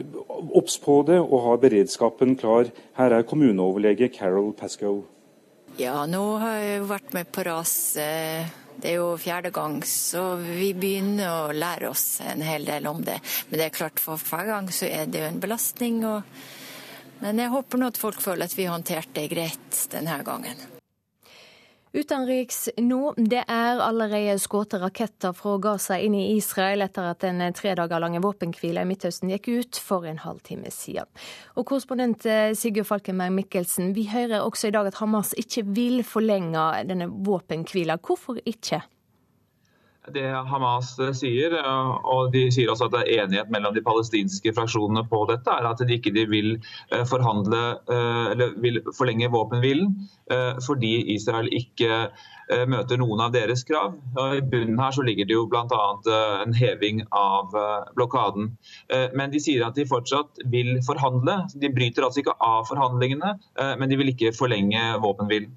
obs 0.55 0.77
på 0.83 1.01
det 1.09 1.19
og 1.19 1.41
har 1.49 1.59
beredskapen 1.65 2.37
klar. 2.39 2.71
Her 2.99 3.17
er 3.19 3.27
kommuneoverlege 3.27 4.07
Carol 4.15 4.53
Pascoe. 4.55 5.03
Ja, 5.81 6.05
nå 6.07 6.23
har 6.39 6.61
jeg 6.61 6.85
vært 6.87 7.15
med 7.17 7.31
på 7.35 7.43
ras. 7.49 7.75
Eh, 7.99 8.47
det 8.79 8.93
er 8.93 9.01
jo 9.01 9.09
fjerde 9.19 9.51
gang, 9.55 9.81
så 9.87 10.37
vi 10.39 10.71
begynner 10.71 11.49
å 11.49 11.57
lære 11.57 11.91
oss 11.91 12.21
en 12.23 12.45
hel 12.47 12.69
del 12.71 12.87
om 12.87 13.03
det. 13.03 13.19
Men 13.51 13.59
det 13.59 13.67
er 13.67 13.75
klart, 13.81 13.99
for 14.03 14.21
hver 14.31 14.47
gang 14.47 14.71
så 14.71 14.87
er 14.87 15.11
det 15.11 15.25
jo 15.25 15.33
en 15.33 15.43
belastning. 15.43 16.05
Og... 16.07 16.23
Men 17.23 17.43
jeg 17.43 17.51
håper 17.51 17.83
nå 17.83 17.91
at 17.91 17.99
folk 17.99 18.23
føler 18.23 18.47
at 18.47 18.55
vi 18.55 18.71
håndterte 18.71 19.19
det 19.19 19.27
greit 19.35 19.83
denne 19.91 20.21
gangen. 20.27 20.72
Utenriks 21.93 22.71
nå. 22.81 23.13
Det 23.17 23.43
er 23.45 23.81
allerede 23.85 24.39
skutt 24.41 24.73
raketter 24.81 25.35
fra 25.37 25.59
Gaza 25.61 25.99
inn 26.01 26.15
i 26.17 26.31
Israel 26.39 26.81
etter 26.87 27.11
at 27.11 27.21
den 27.21 27.43
tre 27.53 27.75
dager 27.77 28.01
lange 28.01 28.23
våpenhvila 28.25 28.81
i 28.81 28.89
Midtøsten 28.89 29.29
gikk 29.29 29.51
ut 29.53 29.81
for 29.81 30.09
en 30.09 30.23
halvtime 30.23 30.73
siden. 30.73 31.11
Og 31.53 31.67
korrespondent 31.69 32.25
eh, 32.25 32.55
Sigurd 32.57 32.89
Falkenberg 32.89 33.37
Mikkelsen, 33.37 33.93
vi 33.93 34.07
hører 34.09 34.41
også 34.41 34.71
i 34.71 34.75
dag 34.79 34.89
at 34.89 35.03
Hamas 35.03 35.35
ikke 35.37 35.67
vil 35.69 36.01
forlenge 36.07 36.65
denne 36.89 37.11
våpenhvilen. 37.13 38.01
Hvorfor 38.01 38.41
ikke? 38.49 38.81
Det 40.11 40.25
Hamas 40.51 40.97
sier, 41.15 41.53
og 41.63 42.33
de 42.35 42.49
sier 42.51 42.73
også 42.73 42.89
at 42.89 42.95
det 42.97 43.03
er 43.05 43.23
enighet 43.23 43.51
mellom 43.55 43.75
de 43.77 43.85
palestinske 43.87 44.51
fraksjonene 44.57 45.05
på 45.07 45.21
dette, 45.31 45.47
er 45.55 45.69
at 45.69 45.79
de 45.87 45.95
ikke 45.95 46.11
vil 46.27 46.57
eh, 46.57 47.05
forhandle 47.07 47.61
eh, 47.87 48.33
eller 48.33 48.57
vil 48.65 48.81
forlenge 48.97 49.31
våpenhvilen 49.31 49.93
eh, 50.35 50.59
fordi 50.67 51.15
Israel 51.15 51.51
ikke 51.55 52.09
møter 52.69 52.99
noen 53.01 53.21
av 53.23 53.31
deres 53.33 53.63
krav. 53.65 53.95
I 54.37 54.43
bunnen 54.45 54.77
her 54.83 54.93
så 54.93 55.05
ligger 55.07 55.25
det 55.25 55.37
jo 55.39 55.47
bl.a. 55.49 55.85
en 56.43 56.53
heving 56.53 56.99
av 57.17 57.55
blokaden. 57.97 58.51
Men 59.17 59.33
de 59.33 59.41
sier 59.41 59.65
at 59.65 59.79
de 59.79 59.87
fortsatt 59.89 60.43
vil 60.53 60.75
forhandle. 60.85 61.39
De 61.55 61.71
bryter 61.73 62.05
altså 62.05 62.21
ikke 62.21 62.35
av 62.45 62.67
forhandlingene, 62.69 63.33
men 63.81 63.89
de 63.89 63.97
vil 64.03 64.13
ikke 64.13 64.35
forlenge 64.37 64.85
våpenhvilen. 65.01 65.55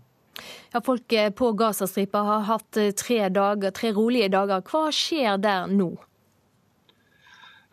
Ja, 0.73 0.81
folk 0.83 1.13
eh, 1.13 1.29
på 1.31 1.51
Gazastripa 1.57 2.23
har 2.27 2.43
hatt 2.49 2.77
eh, 2.77 2.91
tre, 2.97 3.21
dager, 3.29 3.71
tre 3.75 3.91
rolige 3.95 4.29
dager. 4.33 4.63
Hva 4.67 4.89
skjer 4.93 5.39
der 5.41 5.71
nå? 5.71 5.93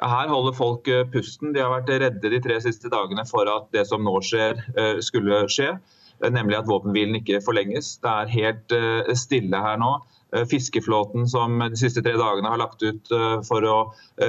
Her 0.03 0.31
holder 0.31 0.55
folk 0.57 0.88
eh, 0.90 1.05
pusten. 1.11 1.53
De 1.55 1.62
har 1.62 1.72
vært 1.75 1.92
redde 2.03 2.33
de 2.33 2.40
tre 2.42 2.61
siste 2.64 2.90
dagene 2.92 3.27
for 3.29 3.51
at 3.51 3.68
det 3.75 3.87
som 3.90 4.05
nå 4.07 4.14
skjer, 4.25 4.62
skulle 5.03 5.44
skje. 5.51 5.75
Nemlig 6.22 6.61
at 6.61 6.68
våpenhvilen 6.70 7.18
ikke 7.18 7.42
forlenges. 7.42 7.96
Det 8.03 8.11
er 8.11 8.35
helt 8.37 8.75
stille 9.19 9.63
her 9.65 9.81
nå. 9.83 9.96
Fiskeflåten 10.51 11.27
som 11.29 11.59
de 11.61 11.77
siste 11.77 12.03
tre 12.05 12.15
dagene 12.19 12.49
har 12.53 12.61
lagt 12.61 12.83
ut 12.83 13.13
for 13.47 13.67
å 13.69 13.77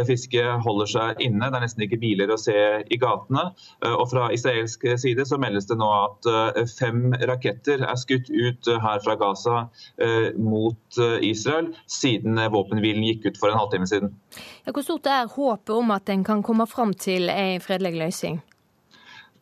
fiske, 0.08 0.44
holder 0.66 0.90
seg 0.92 1.24
inne. 1.24 1.48
Det 1.48 1.60
er 1.60 1.64
nesten 1.64 1.86
ikke 1.86 2.00
biler 2.02 2.34
å 2.34 2.40
se 2.40 2.56
i 2.84 3.00
gatene. 3.00 3.46
Og 3.88 4.06
fra 4.12 4.28
israelsk 4.36 4.86
side 5.00 5.26
så 5.30 5.40
meldes 5.42 5.70
det 5.70 5.78
nå 5.80 5.90
at 5.96 6.30
fem 6.76 7.16
raketter 7.24 7.86
er 7.88 8.00
skutt 8.00 8.32
ut 8.32 8.72
her 8.84 9.04
fra 9.06 9.16
Gaza 9.20 9.58
mot 10.38 11.02
Israel 11.24 11.72
siden 11.88 12.40
våpenhvilen 12.52 13.08
gikk 13.08 13.30
ut 13.32 13.40
for 13.40 13.52
en 13.54 13.62
halvtime 13.62 13.88
siden. 13.90 14.16
Hvor 14.68 14.84
stort 14.86 15.08
er 15.08 15.32
håpet 15.32 15.76
om 15.76 15.94
at 15.96 16.10
en 16.12 16.26
kan 16.28 16.44
komme 16.44 16.68
fram 16.70 16.94
til 16.94 17.32
en 17.32 17.62
fredelig 17.64 17.96
løsning? 18.00 18.42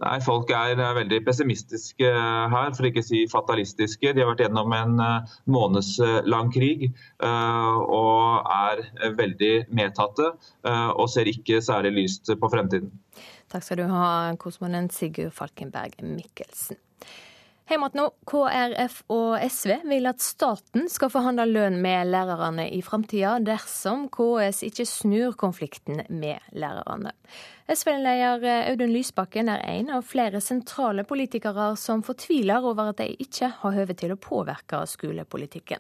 Nei, 0.02 0.18
Folk 0.26 0.50
er 0.56 0.80
veldig 0.98 1.20
pessimistiske 1.28 2.10
her, 2.10 2.72
for 2.74 2.88
ikke 2.88 3.04
å 3.04 3.06
si 3.06 3.22
fatalistiske. 3.30 4.16
De 4.16 4.24
har 4.24 4.32
vært 4.32 4.42
gjennom 4.48 4.74
en 4.74 4.96
eh, 5.06 5.36
månedslang 5.54 6.50
krig 6.56 6.88
eh, 6.90 7.82
og 7.86 8.50
er 8.50 9.14
veldig 9.20 9.54
medtatte 9.70 10.32
eh, 10.32 10.90
og 10.90 11.06
ser 11.14 11.30
ikke 11.30 11.62
særlig 11.62 11.94
lyst 12.00 12.34
på 12.34 12.52
fremtiden. 12.52 12.90
Takk 13.52 13.68
skal 13.68 13.84
du 13.84 13.90
ha, 13.92 14.06
korrespondent 14.42 14.96
Sigurd 14.96 15.36
Falkenberg 15.38 16.00
Mikkelsen. 16.02 16.80
Heimat 17.70 17.94
nå, 17.96 18.08
KrF 18.28 18.98
og 19.14 19.36
SV 19.46 19.76
vil 19.88 20.10
at 20.10 20.24
staten 20.24 20.90
skal 20.92 21.12
forhandle 21.14 21.46
lønn 21.48 21.78
med 21.84 22.10
lærerne 22.10 22.66
i 22.74 22.82
framtida, 22.84 23.38
dersom 23.46 24.08
KS 24.12 24.64
ikke 24.68 24.88
snur 24.90 25.38
konflikten 25.40 26.02
med 26.10 26.42
lærerne. 26.58 27.14
SV-leder 27.72 28.44
Audun 28.72 28.92
Lysbakken 28.92 29.52
er 29.54 29.64
en 29.78 29.94
av 29.96 30.04
flere 30.10 30.42
sentrale 30.44 31.06
politikere 31.08 31.70
som 31.80 32.04
fortviler 32.04 32.66
over 32.66 32.92
at 32.92 33.00
de 33.04 33.14
ikke 33.24 33.54
har 33.62 33.78
høve 33.78 33.96
til 33.96 34.16
å 34.16 34.20
påvirke 34.20 34.82
skolepolitikken. 34.90 35.80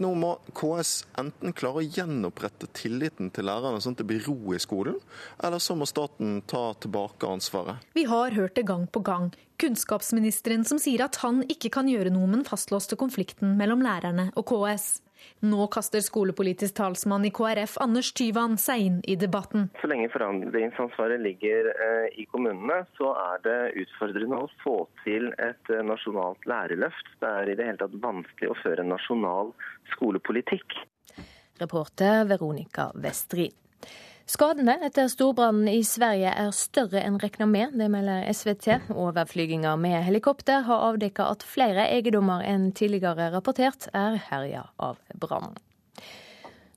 Nå 0.00 0.14
må 0.16 0.30
KS 0.56 0.92
enten 1.20 1.52
klare 1.56 1.82
å 1.82 1.84
gjenopprette 1.84 2.70
tilliten 2.76 3.28
til 3.36 3.44
lærerne, 3.50 3.82
sånn 3.84 3.96
at 3.98 4.00
det 4.00 4.08
blir 4.08 4.24
ro 4.24 4.54
i 4.56 4.60
skolen, 4.62 4.96
eller 5.44 5.60
så 5.60 5.76
må 5.76 5.88
staten 5.88 6.38
ta 6.48 6.70
tilbake 6.80 7.28
ansvaret. 7.28 7.84
Vi 7.96 8.06
har 8.08 8.32
hørt 8.38 8.56
det 8.56 8.64
gang 8.70 8.86
på 8.88 9.04
gang. 9.04 9.28
Kunnskapsministeren 9.60 10.64
som 10.64 10.80
sier 10.80 11.04
at 11.04 11.20
han 11.20 11.42
ikke 11.52 11.72
kan 11.74 11.90
gjøre 11.90 12.12
noe 12.14 12.24
med 12.30 12.40
den 12.40 12.48
fastlåste 12.48 12.96
konflikten 13.00 13.58
mellom 13.60 13.84
lærerne 13.84 14.30
og 14.40 14.48
KS. 14.48 15.02
Nå 15.40 15.66
kaster 15.72 16.02
skolepolitisk 16.04 16.76
talsmann 16.76 17.24
i 17.24 17.32
KrF 17.34 17.78
Anders 17.80 18.12
Tyvand 18.16 18.60
seg 18.60 18.84
inn 18.86 18.98
i 19.08 19.16
debatten. 19.20 19.68
Så 19.80 19.88
lenge 19.90 20.10
forandringsansvaret 20.12 21.22
ligger 21.24 21.70
eh, 21.72 22.08
i 22.20 22.26
kommunene, 22.32 22.82
så 22.98 23.14
er 23.16 23.42
det 23.46 23.58
utfordrende 23.84 24.42
å 24.44 24.50
få 24.64 24.76
til 25.04 25.30
et 25.38 25.72
eh, 25.72 25.84
nasjonalt 25.86 26.44
lærerløft. 26.50 27.14
Det 27.22 27.30
er 27.30 27.52
i 27.52 27.56
det 27.56 27.70
hele 27.70 27.82
tatt 27.82 27.96
vanskelig 28.02 28.52
å 28.52 28.58
føre 28.60 28.84
en 28.84 28.92
nasjonal 28.94 29.54
skolepolitikk. 29.94 30.76
Reporter 31.60 32.24
Veronica 32.28 32.90
Westrin. 32.94 33.56
Skadene 34.30 34.76
etter 34.86 35.08
storbrannen 35.10 35.66
i 35.66 35.80
Sverige 35.82 36.30
er 36.30 36.52
større 36.54 37.00
enn 37.02 37.16
regna 37.18 37.48
med, 37.50 37.72
det 37.74 37.88
melder 37.90 38.28
SVT. 38.30 38.92
Overflyginga 38.94 39.72
med 39.80 40.04
helikopter 40.06 40.62
har 40.68 40.84
avdekket 40.92 41.24
at 41.24 41.42
flere 41.42 41.88
eiendommer 41.90 42.44
enn 42.46 42.68
tidligere 42.78 43.32
rapportert 43.34 43.88
er 43.90 44.20
herja 44.28 44.68
av 44.78 45.00
brannen. 45.18 45.56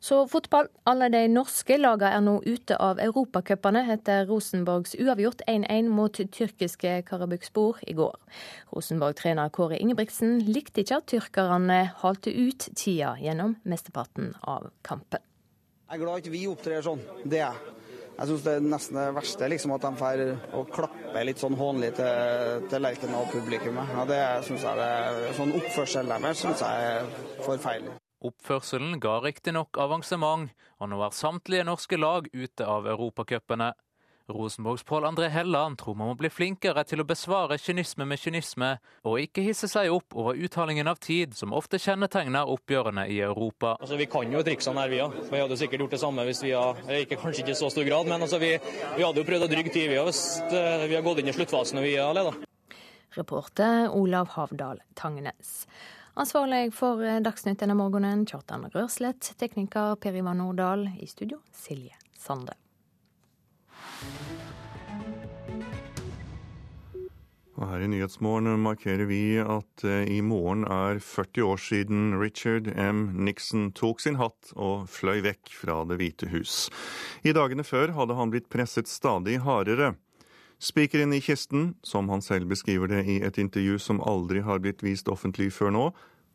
Så 0.03 0.23
fotball. 0.27 0.65
Alle 0.89 1.11
de 1.13 1.21
norske 1.31 1.77
lagene 1.77 2.09
er 2.17 2.23
nå 2.25 2.33
ute 2.41 2.75
av 2.81 2.97
europacupene 2.99 3.83
etter 3.93 4.25
Rosenborgs 4.31 4.97
uavgjort 4.97 5.45
1-1 5.45 5.91
mot 5.93 6.17
tyrkiske 6.17 6.95
Karabukspor 7.05 7.83
i 7.85 7.93
går. 7.99 8.17
Rosenborg-trener 8.73 9.53
Kåre 9.53 9.77
Ingebrigtsen 9.77 10.41
likte 10.49 10.81
ikke 10.81 10.97
at 11.03 11.07
tyrkerne 11.13 11.79
halte 12.01 12.33
ut 12.33 12.67
tida 12.73 13.13
gjennom 13.21 13.55
mesteparten 13.61 14.33
av 14.41 14.71
kampen. 14.81 15.21
Jeg 15.93 15.99
er 15.99 16.05
glad 16.07 16.23
ikke 16.23 16.31
vi 16.33 16.39
opptrer 16.49 16.81
sånn. 16.81 17.01
Det 17.21 17.37
er 17.37 17.51
jeg. 17.51 17.73
Jeg 18.17 18.37
det 18.41 18.53
er 18.57 18.63
nesten 18.65 18.97
det 18.97 19.03
verste 19.13 19.49
liksom, 19.51 19.73
at 19.75 19.83
de 19.85 19.91
får 19.99 20.21
å 20.57 20.63
klappe 20.65 21.21
litt 21.21 21.41
sånn 21.43 21.53
hånlig 21.59 21.91
til, 21.99 22.63
til 22.71 22.81
Lerkendal-publikummet. 22.81 23.91
Ja, 23.93 24.05
det 24.09 24.17
synes 24.47 24.65
jeg 24.65 24.79
det, 24.79 24.87
Sånn 25.37 25.53
oppførsel 25.53 26.09
deres 26.09 26.41
syns 26.41 26.63
jeg 26.65 26.87
er 26.87 27.05
forferdelig. 27.45 27.93
Oppførselen 28.25 28.97
ga 29.05 29.19
riktignok 29.21 29.77
avansement, 29.85 30.49
og 30.81 30.89
nå 30.89 30.97
er 31.05 31.13
samtlige 31.13 31.67
norske 31.69 32.01
lag 32.01 32.25
ute 32.33 32.73
av 32.73 32.89
europacupene. 32.89 33.69
Rosenborgs 34.29 34.83
Pål 34.83 35.05
André 35.05 35.27
Helland 35.27 35.77
tror 35.77 35.95
man 35.95 36.07
må 36.07 36.15
bli 36.15 36.29
flinkere 36.31 36.85
til 36.87 37.03
å 37.03 37.05
besvare 37.07 37.57
kynisme 37.59 38.05
med 38.07 38.21
kynisme, 38.21 38.69
og 39.03 39.19
ikke 39.19 39.43
hisse 39.43 39.67
seg 39.67 39.91
opp 39.91 40.15
over 40.15 40.39
uttalingen 40.39 40.87
av 40.87 41.01
tid, 41.03 41.35
som 41.35 41.51
ofte 41.55 41.79
kjennetegner 41.81 42.47
oppgjørene 42.53 43.03
i 43.11 43.19
Europa. 43.25 43.75
Altså, 43.81 43.99
vi 43.99 44.07
kan 44.07 44.31
jo 44.31 44.43
triksene 44.47 44.79
her, 44.79 44.93
vi 44.93 45.01
òg. 45.03 45.17
Vi 45.27 45.43
hadde 45.43 45.59
sikkert 45.59 45.83
gjort 45.83 45.97
det 45.97 46.01
samme 46.05 46.27
hvis 46.29 46.43
vi 46.45 46.53
hadde 46.55 47.01
ikke, 47.03 47.19
Kanskje 47.23 47.43
ikke 47.43 47.55
i 47.55 47.59
så 47.59 47.69
stor 47.71 47.87
grad, 47.87 48.07
men 48.07 48.23
altså, 48.23 48.39
vi, 48.39 48.53
vi, 48.95 49.03
hadde 49.03 49.19
jo 49.19 49.27
prøvd 49.27 49.47
å 49.47 49.51
drygge 49.51 49.75
tid, 49.75 49.91
vi 49.91 49.99
òg, 49.99 50.07
hvis 50.07 50.23
uh, 50.55 50.87
vi 50.87 50.95
har 50.95 51.03
gått 51.05 51.19
inn 51.19 51.31
i 51.31 51.35
sluttfasen 51.35 51.83
og 51.83 51.87
vi 51.87 51.97
har 51.99 52.15
leda. 52.15 52.33
Reporter 53.17 53.91
Olav 53.93 54.31
Havdal 54.37 54.81
Tangnes. 54.99 55.67
Ansvarlig 56.15 56.67
for 56.77 57.01
eh, 57.01 57.19
Dagsnytt 57.25 57.61
denne 57.61 57.75
morgenen, 57.77 58.25
Kjartan 58.29 58.67
Rørslett. 58.73 59.33
Tekniker 59.41 59.97
Per 60.01 60.17
Ivar 60.19 60.37
Nordahl. 60.37 60.87
I 61.01 61.09
studio, 61.09 61.41
Silje 61.53 61.97
Sande. 62.17 62.62
Og 67.53 67.69
her 67.69 67.83
i 67.85 67.87
Nyhetsmorgen 67.87 68.57
markerer 68.59 69.05
vi 69.07 69.37
at 69.39 69.83
eh, 69.85 70.07
i 70.09 70.21
morgen 70.25 70.65
er 70.65 70.97
40 70.99 71.45
år 71.47 71.59
siden 71.61 72.15
Richard 72.19 72.67
M. 72.75 73.05
Nixon 73.23 73.69
tok 73.77 74.01
sin 74.03 74.17
hatt 74.19 74.51
og 74.57 74.89
fløy 74.91 75.21
vekk 75.23 75.53
fra 75.61 75.83
Det 75.87 75.99
hvite 76.01 76.31
hus. 76.33 76.67
I 77.23 77.31
dagene 77.35 77.63
før 77.63 77.93
hadde 77.95 78.17
han 78.17 78.33
blitt 78.33 78.49
presset 78.51 78.89
stadig 78.89 79.37
hardere. 79.45 79.93
Spikeren 80.63 81.13
i 81.13 81.21
kisten, 81.21 81.75
som 81.83 82.09
han 82.09 82.23
selv 82.25 82.49
beskriver 82.49 82.89
det 82.89 83.05
i 83.05 83.19
et 83.23 83.37
intervju 83.37 83.77
som 83.79 84.01
aldri 84.01 84.41
har 84.43 84.59
blitt 84.63 84.83
vist 84.83 85.11
offentlig 85.11 85.51
før 85.53 85.73
nå, 85.75 85.85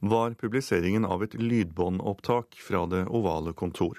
var 0.01 0.37
publiseringen 0.39 1.05
av 1.05 1.25
et 1.27 1.35
lydbåndopptak 1.35 2.61
fra 2.63 2.87
det 2.87 3.05
ovale 3.11 3.53
kontor. 3.53 3.99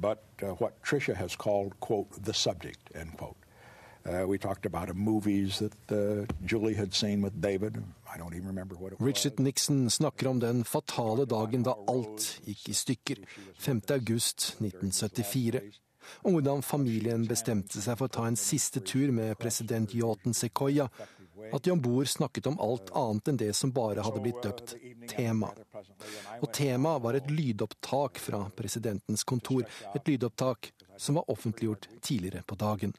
But 0.00 0.22
uh, 0.42 0.46
what 0.58 0.82
Tricia 0.82 1.14
has 1.14 1.36
called, 1.36 1.78
quote, 1.80 2.10
the 2.24 2.34
subject, 2.34 2.90
end 2.94 3.16
quote. 3.16 3.36
Uh, 4.04 4.26
we 4.26 4.36
talked 4.36 4.66
about 4.66 4.94
movies 4.96 5.60
that 5.60 5.92
uh, 5.92 6.26
Julie 6.44 6.74
had 6.74 6.92
seen 6.92 7.22
with 7.22 7.40
David. 7.40 7.82
I 8.12 8.18
don't 8.18 8.34
even 8.34 8.48
remember 8.48 8.74
what 8.74 8.92
it 8.92 9.00
was. 9.00 9.06
Richard 9.06 9.38
Nixon 9.38 9.90
snakker 9.90 10.26
om 10.26 10.40
den 10.40 10.64
fatale 10.64 11.24
dagen 11.26 11.62
da 11.62 11.76
alt 11.86 12.40
gikk 12.44 12.68
i 12.68 12.74
stykker, 12.74 13.22
5. 13.58 13.80
august 13.90 14.56
1974. 14.58 15.60
Og 16.24 16.32
hvordan 16.32 16.62
familien 16.62 17.28
bestemte 17.28 17.78
seg 17.78 17.94
for 17.98 18.10
å 18.10 18.12
ta 18.12 18.26
en 18.26 18.36
siste 18.36 18.82
tur 18.82 19.12
med 19.14 19.36
president 19.38 19.94
Yaten 19.94 20.34
Sequoia 20.34 20.88
at 21.52 21.62
de 21.62 21.70
om 21.70 21.80
bord 21.82 22.08
snakket 22.08 22.46
om 22.46 22.58
alt 22.60 22.92
annet 22.96 23.28
enn 23.32 23.40
det 23.40 23.52
som 23.56 23.72
bare 23.74 24.04
hadde 24.04 24.22
blitt 24.24 24.42
døpt 24.44 24.74
tema. 25.10 25.50
Og 26.40 26.52
tema 26.54 26.96
var 27.02 27.18
et 27.18 27.30
lydopptak 27.30 28.20
fra 28.22 28.44
presidentens 28.56 29.24
kontor, 29.24 29.64
et 29.94 30.08
lydopptak 30.08 30.72
som 30.96 31.18
var 31.18 31.30
offentliggjort 31.30 31.88
tidligere 32.00 32.42
på 32.46 32.54
dagen. 32.54 32.94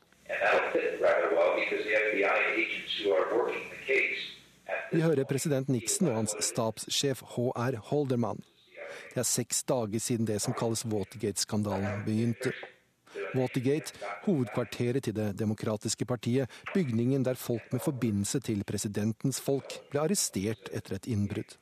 Vi 4.94 5.02
hører 5.02 5.26
president 5.26 5.70
Nixon 5.74 6.12
og 6.12 6.20
hans 6.22 6.36
stabssjef 6.46 7.24
HR 7.36 7.80
Holdermann. 7.90 8.44
Det 9.14 9.22
er 9.24 9.26
seks 9.26 9.64
dager 9.66 10.02
siden 10.02 10.28
det 10.30 10.40
som 10.42 10.54
kalles 10.58 10.86
Watergate-skandalen 10.86 12.04
begynte. 12.06 12.54
Watergate, 13.36 13.94
hovedkvarteret 14.26 15.04
til 15.04 15.16
Det 15.18 15.32
demokratiske 15.40 16.06
partiet, 16.06 16.50
bygningen 16.74 17.24
der 17.24 17.40
folk 17.40 17.72
med 17.72 17.82
forbindelse 17.82 18.40
til 18.40 18.64
presidentens 18.64 19.42
folk 19.42 19.80
ble 19.92 20.06
arrestert 20.06 20.70
etter 20.74 20.98
et 20.98 21.08
innbrudd. 21.08 21.58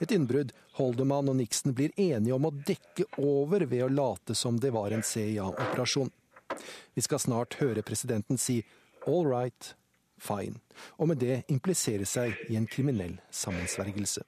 Et 0.00 0.12
innbrudd 0.12 0.52
Holdemann 0.76 1.28
og 1.28 1.36
Nixon 1.36 1.74
blir 1.76 1.92
enige 2.00 2.36
om 2.36 2.48
å 2.48 2.54
dekke 2.54 3.08
over 3.20 3.66
ved 3.68 3.84
å 3.84 3.92
late 3.92 4.36
som 4.36 4.60
det 4.60 4.72
var 4.76 4.92
en 4.92 5.04
CIA-operasjon. 5.04 6.12
Vi 6.94 7.04
skal 7.04 7.20
snart 7.20 7.58
høre 7.60 7.82
presidenten 7.82 8.38
si 8.38 8.62
'all 9.06 9.26
right, 9.26 9.74
fine', 10.20 10.60
og 10.98 11.08
med 11.08 11.18
det 11.18 11.44
implisere 11.48 12.06
seg 12.06 12.36
i 12.48 12.56
en 12.56 12.66
kriminell 12.66 13.20
sammensvergelse. 13.30 14.24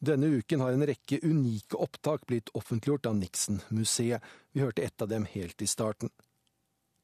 Denne 0.00 0.26
uken 0.40 0.60
har 0.64 0.72
en 0.72 0.86
rekke 0.88 1.18
unike 1.22 1.76
opptak 1.76 2.26
blitt 2.26 2.48
offentliggjort 2.56 3.06
av 3.06 3.18
Nixon-museet. 3.18 4.22
Vi 4.52 4.60
hørte 4.60 4.82
ett 4.82 5.02
av 5.02 5.08
dem 5.08 5.26
helt 5.28 5.62
i 5.62 5.68
starten. 5.68 6.10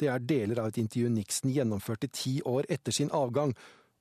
Det 0.01 0.09
er 0.12 0.24
deler 0.24 0.61
av 0.61 0.70
et 0.70 0.78
intervju 0.80 1.11
Nixon 1.12 1.53
gjennomførte 1.53 2.09
ti 2.09 2.38
år 2.44 2.68
etter 2.72 2.92
sin 2.92 3.12
avgang, 3.12 3.53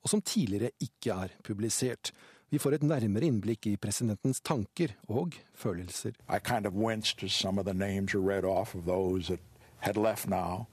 og 0.03 0.11
som 0.11 0.21
tidligere 0.21 0.71
ikke 0.79 1.15
er 1.25 1.35
publisert. 1.43 2.13
Vi 2.51 2.59
får 2.61 2.77
et 2.77 2.87
nærmere 2.87 3.27
innblikk 3.27 3.67
i 3.67 3.77
presidentens 3.77 4.39
tanker 4.41 4.95
og 5.07 5.35
følelser. 5.55 6.15
I 6.29 6.39
kind 6.39 6.65
of 6.65 6.73
winced 6.73 7.23
as 7.23 7.33
some 7.33 7.59
of 7.59 7.65
the 7.65 7.73
names 7.73 8.15
are 8.15 8.21
read 8.21 8.45
off 8.45 8.75
of 8.75 8.85
those 8.85 9.27
that 9.27 9.39
had 9.79 9.97
left 9.97 10.27
now. 10.27 10.67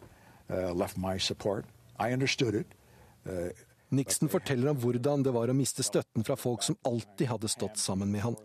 uh, 0.52 0.72
left 0.72 0.96
my 0.96 1.18
support. 1.18 1.64
I 1.98 2.12
understood 2.12 2.54
it. 2.54 2.66
Uh, 3.28 3.50
Nixon 3.92 4.30
forteller 4.32 4.72
om 4.72 4.78
hvordan 4.80 5.20
det 5.26 5.34
var 5.36 5.50
å 5.52 5.56
miste 5.56 5.84
støtten 5.84 6.24
fra 6.24 6.36
folk 6.40 6.62
som 6.64 6.78
alltid 6.88 7.28
hadde 7.28 7.50
stått 7.52 7.76
sammen 7.76 8.08
med 8.12 8.24
han. 8.24 8.36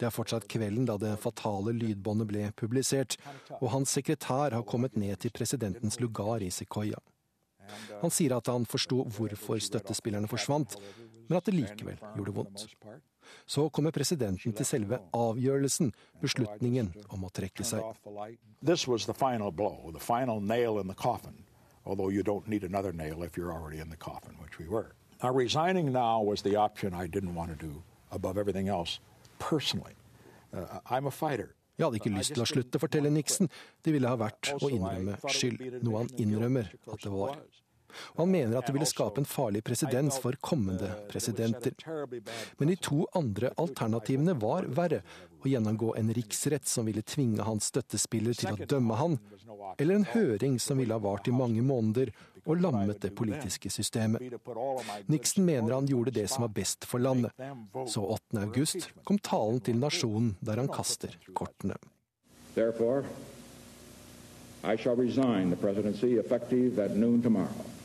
Det 0.00 0.08
er 0.08 0.14
fortsatt 0.14 0.48
kvelden 0.50 0.88
da 0.88 0.96
det 0.98 1.12
fatale 1.22 1.74
lydbåndet 1.76 2.26
ble 2.26 2.48
publisert, 2.58 3.14
og 3.60 3.70
hans 3.74 3.92
sekretær 3.94 4.56
har 4.56 4.64
kommet 4.66 4.96
ned 4.98 5.20
til 5.22 5.30
presidentens 5.36 6.00
lugar 6.02 6.42
i 6.42 6.50
Sequoia. 6.50 6.98
Han 8.00 8.10
sier 8.10 8.34
at 8.34 8.50
han 8.50 8.66
forsto 8.66 9.04
hvorfor 9.14 9.62
støttespillerne 9.62 10.30
forsvant, 10.30 10.74
men 11.28 11.38
at 11.38 11.46
det 11.46 11.54
likevel 11.54 12.00
gjorde 12.16 12.34
vondt. 12.40 12.66
Så 13.46 13.68
kommer 13.70 13.94
presidenten 13.94 14.56
til 14.56 14.66
selve 14.66 14.98
avgjørelsen, 15.14 15.92
beslutningen 16.24 16.90
om 17.14 17.28
å 17.28 17.30
trekke 17.30 17.62
seg. 17.62 17.84
Although 21.84 22.08
you 22.08 22.22
don't 22.22 22.48
need 22.48 22.64
another 22.64 22.92
nail 22.92 23.22
if 23.22 23.36
you're 23.36 23.52
already 23.52 23.78
in 23.78 23.90
the 23.90 23.96
coffin, 23.96 24.34
which 24.42 24.58
we 24.58 24.66
were. 24.66 24.92
Now, 25.22 25.32
resigning 25.32 25.92
now 25.92 26.22
was 26.22 26.42
the 26.42 26.56
option 26.56 26.94
I 26.94 27.06
didn't 27.06 27.34
want 27.34 27.50
to 27.50 27.66
do 27.66 27.82
above 28.10 28.38
everything 28.38 28.68
else, 28.68 29.00
personally. 29.38 29.94
Uh, 30.52 30.80
I'm 30.90 31.06
a 31.06 31.10
fighter. 31.10 31.54
Jeg 31.78 31.86
hadde 31.86 31.96
ikke 31.96 32.10
lyst 32.12 32.34
til 32.36 32.42
å 32.42 32.48
slutte, 32.48 32.78
forteller 32.82 33.12
Nixon. 33.12 33.48
Det 33.80 33.92
ville 33.94 34.08
ha 34.10 34.16
vært 34.20 34.50
å 34.52 34.68
innrømme 34.68 35.14
skyld, 35.32 35.62
noe 35.80 36.02
han 36.02 36.10
innrømmer 36.20 36.66
at 36.92 37.06
det 37.06 37.12
var. 37.14 37.38
Og 38.16 38.24
han 38.24 38.32
mener 38.32 38.58
at 38.58 38.68
det 38.68 38.76
ville 38.76 38.88
skape 38.88 39.22
en 39.22 39.28
farlig 39.28 39.64
presedens 39.66 40.20
for 40.22 40.36
kommende 40.44 40.92
presidenter. 41.10 41.76
Men 42.58 42.72
de 42.72 42.78
to 42.80 43.04
andre 43.18 43.52
alternativene 43.60 44.36
var 44.40 44.68
verre. 44.76 45.02
Å 45.40 45.48
gjennomgå 45.48 45.94
en 45.96 46.10
riksrett 46.12 46.68
som 46.68 46.84
ville 46.84 47.02
tvinge 47.02 47.44
hans 47.46 47.70
støttespiller 47.72 48.36
til 48.36 48.52
å 48.52 48.66
dømme 48.68 48.98
han, 49.00 49.14
eller 49.80 49.94
en 49.96 50.10
høring 50.12 50.58
som 50.60 50.80
ville 50.80 50.92
ha 50.92 51.00
vart 51.00 51.30
i 51.30 51.32
mange 51.32 51.62
måneder 51.64 52.12
og 52.44 52.60
lammet 52.60 53.00
det 53.00 53.12
politiske 53.16 53.70
systemet. 53.72 54.22
Nixon 55.08 55.44
mener 55.44 55.74
han 55.74 55.88
gjorde 55.88 56.14
det 56.16 56.26
som 56.32 56.44
var 56.44 56.52
best 56.56 56.84
for 56.88 57.00
landet. 57.00 57.32
Så 57.88 58.04
8. 58.04 58.44
august 58.44 58.90
kom 59.04 59.18
talen 59.18 59.60
til 59.64 59.80
nasjonen 59.80 60.34
der 60.44 60.60
han 60.60 60.68
kaster 60.68 61.16
kortene. 61.32 61.76
Therefore, 62.54 63.04
I 64.64 64.76
shall 64.76 64.96
resign 64.96 65.50
the 65.50 65.56
presidency 65.56 66.18
effective 66.18 66.78
at 66.78 66.96
noon 66.96 67.22
tomorrow. 67.22 67.79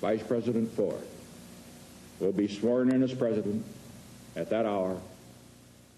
Vice 0.00 0.22
President 0.22 0.70
Ford 0.76 1.02
will 2.20 2.32
be 2.32 2.48
sworn 2.48 2.90
in 2.90 3.02
as 3.02 3.14
president 3.14 3.64
at 4.36 4.50
that 4.50 4.66
hour 4.66 5.00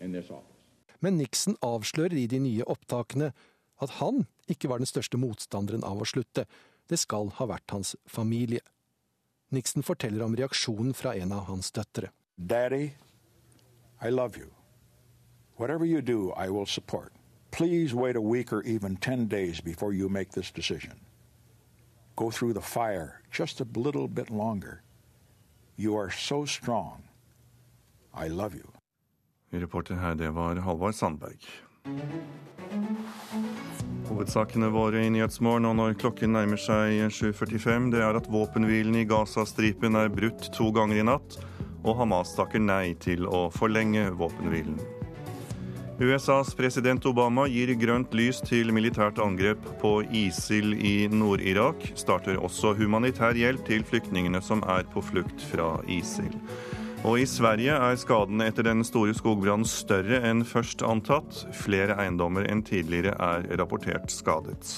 in 0.00 0.12
this 0.12 0.30
office. 0.30 0.46
Men 1.00 1.16
Nixon 1.16 1.56
avslører 1.62 2.16
i 2.16 2.26
de 2.26 2.38
nye 2.38 2.64
opptakene 2.64 3.32
at 3.80 3.90
han 4.00 4.26
ikke 4.48 4.68
var 4.68 4.80
den 4.80 4.88
største 4.88 5.20
motstanderen 5.20 5.84
av 5.84 6.00
å 6.00 6.08
slutte. 6.08 6.44
Det 6.88 6.98
skal 6.98 7.30
ha 7.38 7.46
vært 7.48 7.72
hans 7.72 7.94
familie. 8.08 8.60
Nixon 9.50 9.82
forteller 9.82 10.24
om 10.24 10.36
reaksjonen 10.36 10.94
fra 10.94 11.14
en 11.16 11.32
av 11.32 11.48
hans 11.48 11.70
døtre. 11.72 12.12
Daddy, 12.36 12.92
I 14.02 14.10
love 14.10 14.36
you. 14.38 14.50
Whatever 15.56 15.84
you 15.84 16.00
do, 16.00 16.32
I 16.36 16.48
will 16.48 16.66
support. 16.66 17.12
Please 17.50 17.94
wait 17.94 18.16
a 18.16 18.20
week 18.20 18.52
or 18.52 18.62
even 18.62 18.96
10 18.96 19.26
days 19.28 19.60
before 19.60 19.92
you 19.92 20.08
make 20.08 20.32
this 20.32 20.50
decision. 20.50 21.00
Go 22.20 22.30
through 22.30 22.52
the 22.52 22.60
fire 22.60 23.22
just 23.30 23.60
a 23.60 23.66
little 23.74 24.06
bit 24.06 24.28
longer. 24.30 24.82
You 25.78 25.96
are 25.96 26.10
so 26.10 26.44
strong. 26.44 27.02
I 28.12 28.28
love 28.28 28.54
you. 28.54 28.68
Reporter 29.50 29.94
her, 29.94 30.14
det 30.14 30.30
var 30.30 30.56
Halvard 30.56 30.94
Sandberg. 30.94 31.48
Hovedsakene 34.08 34.68
våre 34.68 35.06
i 35.06 35.10
Nyhetsmorgen 35.10 35.64
og 35.64 35.76
når 35.80 35.96
klokken 36.02 36.36
nærmer 36.36 36.60
seg 36.60 37.00
7.45, 37.08 37.88
det 37.96 38.04
er 38.04 38.20
at 38.20 38.28
våpenhvilen 38.28 39.00
i 39.00 39.08
Gazastripen 39.08 39.96
er 39.96 40.12
brutt 40.12 40.52
to 40.52 40.68
ganger 40.76 41.00
i 41.00 41.08
natt, 41.08 41.40
og 41.86 42.02
Hamas 42.02 42.36
takker 42.36 42.60
nei 42.60 42.98
til 43.00 43.24
å 43.24 43.46
forlenge 43.54 44.10
våpenhvilen. 44.20 44.99
USAs 46.00 46.54
president 46.56 47.04
Obama 47.04 47.42
gir 47.44 47.74
grønt 47.76 48.14
lys 48.16 48.38
til 48.40 48.70
militært 48.72 49.18
angrep 49.20 49.60
på 49.82 49.98
ISIL 50.16 50.72
i 50.72 50.94
Nord-Irak. 51.12 51.82
Starter 51.92 52.38
også 52.40 52.70
humanitær 52.78 53.36
hjelp 53.36 53.66
til 53.66 53.82
flyktningene 53.84 54.40
som 54.40 54.62
er 54.64 54.86
på 54.88 55.02
flukt 55.04 55.42
fra 55.50 55.74
ISIL. 55.84 56.32
Og 57.04 57.20
i 57.20 57.26
Sverige 57.28 57.74
er 57.76 57.98
skadene 58.00 58.46
etter 58.48 58.64
den 58.64 58.80
store 58.88 59.12
skogbrannen 59.16 59.68
større 59.68 60.22
enn 60.24 60.40
først 60.48 60.80
antatt. 60.88 61.42
Flere 61.52 61.98
eiendommer 62.00 62.48
enn 62.48 62.62
tidligere 62.64 63.12
er 63.20 63.44
rapportert 63.60 64.08
skadet. 64.08 64.70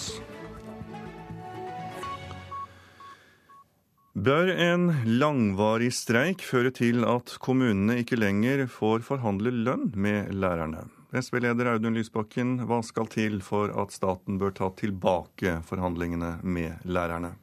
Bør 4.18 4.50
en 4.50 4.90
langvarig 5.06 5.92
streik 5.94 6.42
føre 6.42 6.74
til 6.74 7.06
at 7.06 7.38
kommunene 7.46 8.00
ikke 8.02 8.18
lenger 8.18 8.66
får 8.66 9.06
forhandle 9.06 9.54
lønn 9.62 9.86
med 9.94 10.34
lærerne? 10.34 10.82
SV-leder 11.12 11.74
Audun 11.74 11.98
Lysbakken, 11.98 12.54
hva 12.68 12.78
skal 12.84 13.08
til 13.12 13.42
for 13.44 13.72
at 13.82 13.92
staten 13.92 14.38
bør 14.40 14.54
ta 14.56 14.70
tilbake 14.80 15.58
forhandlingene 15.68 16.38
med 16.42 16.86
lærerne? 16.88 17.34